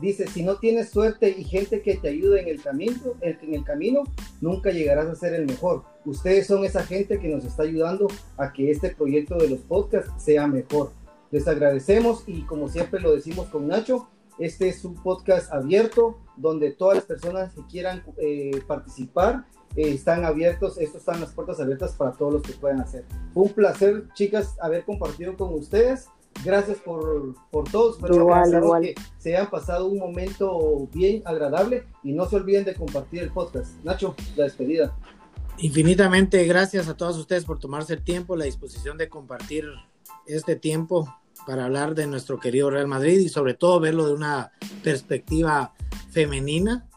Dice, 0.02 0.28
si 0.28 0.42
no 0.42 0.56
tienes 0.56 0.90
suerte 0.90 1.30
y 1.30 1.44
gente 1.44 1.84
que 1.84 1.96
te 1.96 2.10
ayude 2.10 2.42
en 2.42 2.48
el 2.48 2.62
camino, 2.62 2.98
en 3.22 3.54
el 3.54 3.64
camino, 3.64 4.04
nunca 4.42 4.72
llegarás 4.72 5.08
a 5.08 5.16
ser 5.16 5.36
el 5.36 5.46
mejor. 5.46 5.84
Ustedes 6.06 6.48
son 6.48 6.66
esa 6.66 6.84
gente 6.84 7.20
que 7.20 7.28
nos 7.28 7.46
está 7.46 7.64
ayudando 7.64 8.08
a 8.38 8.52
que 8.52 8.72
este 8.72 8.90
proyecto 8.90 9.38
de 9.38 9.50
los 9.50 9.60
podcasts 9.60 10.12
sea 10.18 10.48
mejor. 10.48 10.92
Les 11.30 11.48
agradecemos 11.48 12.24
y 12.26 12.42
como 12.42 12.68
siempre 12.68 13.00
lo 13.00 13.16
decimos 13.16 13.48
con 13.50 13.68
Nacho, 13.68 14.10
este 14.40 14.70
es 14.70 14.84
un 14.86 14.96
podcast 14.96 15.54
abierto 15.54 16.18
donde 16.36 16.72
todas 16.72 16.98
las 16.98 17.06
personas 17.06 17.54
que 17.54 17.62
quieran 17.68 18.04
eh, 18.18 18.60
participar 18.66 19.46
eh, 19.76 19.94
están 19.94 20.26
abiertos, 20.26 20.80
esto 20.80 20.98
están 20.98 21.22
las 21.22 21.32
puertas 21.32 21.60
abiertas 21.60 21.94
para 21.94 22.14
todos 22.14 22.34
los 22.34 22.42
que 22.42 22.54
puedan 22.54 22.82
hacer. 22.82 23.06
Un 23.36 23.50
placer, 23.50 24.06
chicas, 24.14 24.56
haber 24.60 24.84
compartido 24.84 25.38
con 25.38 25.54
ustedes. 25.54 26.08
Gracias 26.44 26.78
por, 26.80 27.36
por 27.52 27.70
todos. 27.70 27.98
Igual, 28.10 28.82
que 28.82 28.96
se 29.18 29.36
hayan 29.36 29.50
pasado 29.50 29.88
un 29.88 30.00
momento 30.00 30.88
bien 30.94 31.22
agradable 31.26 31.86
y 32.04 32.14
no 32.14 32.28
se 32.28 32.38
olviden 32.38 32.66
de 32.66 32.74
compartir 32.74 33.24
el 33.24 33.32
podcast. 33.32 33.72
Nacho, 33.84 34.16
la 34.36 34.46
despedida. 34.46 34.96
Infinitamente 35.58 36.44
gracias 36.46 36.88
a 36.88 36.98
todos 36.98 37.18
ustedes 37.18 37.46
por 37.46 37.60
tomarse 37.60 37.94
el 37.94 38.04
tiempo, 38.04 38.36
la 38.36 38.46
disposición 38.46 38.98
de 38.98 39.10
compartir 39.10 39.66
este 40.26 40.56
tiempo 40.56 41.14
para 41.46 41.66
hablar 41.66 41.94
de 41.94 42.08
nuestro 42.08 42.40
querido 42.40 42.70
Real 42.70 42.88
Madrid 42.88 43.20
y 43.20 43.30
sobre 43.30 43.54
todo 43.54 43.80
verlo 43.80 44.08
de 44.08 44.14
una 44.14 44.52
perspectiva 44.84 45.74
femenina 46.10 46.88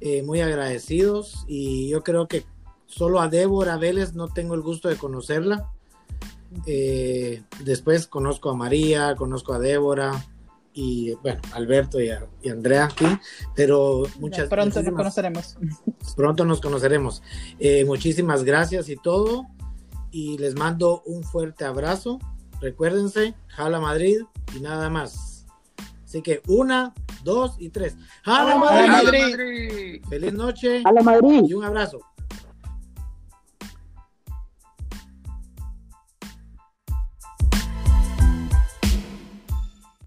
eh, 0.00 0.22
muy 0.22 0.40
agradecidos 0.40 1.44
y 1.48 1.88
yo 1.88 2.02
creo 2.02 2.28
que 2.28 2.44
solo 2.86 3.20
a 3.20 3.28
Débora 3.28 3.76
Vélez 3.76 4.14
no 4.14 4.28
tengo 4.28 4.54
el 4.54 4.62
gusto 4.62 4.88
de 4.88 4.96
conocerla. 4.96 5.72
Eh, 6.66 7.42
después 7.64 8.06
conozco 8.06 8.50
a 8.50 8.54
María, 8.54 9.14
conozco 9.16 9.52
a 9.52 9.58
Débora 9.58 10.24
y 10.72 11.12
bueno, 11.22 11.40
Alberto 11.52 12.00
y, 12.00 12.10
Andrea 12.48 12.84
aquí, 12.84 13.06
pero 13.54 14.04
muchas 14.20 14.48
Pronto 14.48 14.82
nos 14.82 14.94
conoceremos. 14.94 15.56
Pronto 16.16 16.44
nos 16.44 16.60
conoceremos. 16.60 17.22
Eh, 17.58 17.84
muchísimas 17.84 18.44
gracias 18.44 18.88
y 18.88 18.96
todo. 18.96 19.46
Y 20.10 20.38
les 20.38 20.54
mando 20.54 21.02
un 21.04 21.22
fuerte 21.22 21.64
abrazo. 21.64 22.18
Recuérdense, 22.60 23.34
Jala 23.48 23.80
Madrid 23.80 24.20
y 24.56 24.60
nada 24.60 24.88
más. 24.88 25.44
Así 26.04 26.22
que 26.22 26.40
una, 26.46 26.94
dos 27.22 27.56
y 27.58 27.68
tres. 27.68 27.96
¡A 28.24 28.44
la 28.44 28.56
Madrid! 28.56 30.02
Feliz 30.08 30.32
noche. 30.32 30.82
A 30.84 30.92
la 30.92 31.02
Madrid. 31.02 31.42
Y 31.46 31.52
un 31.52 31.64
abrazo. 31.64 32.00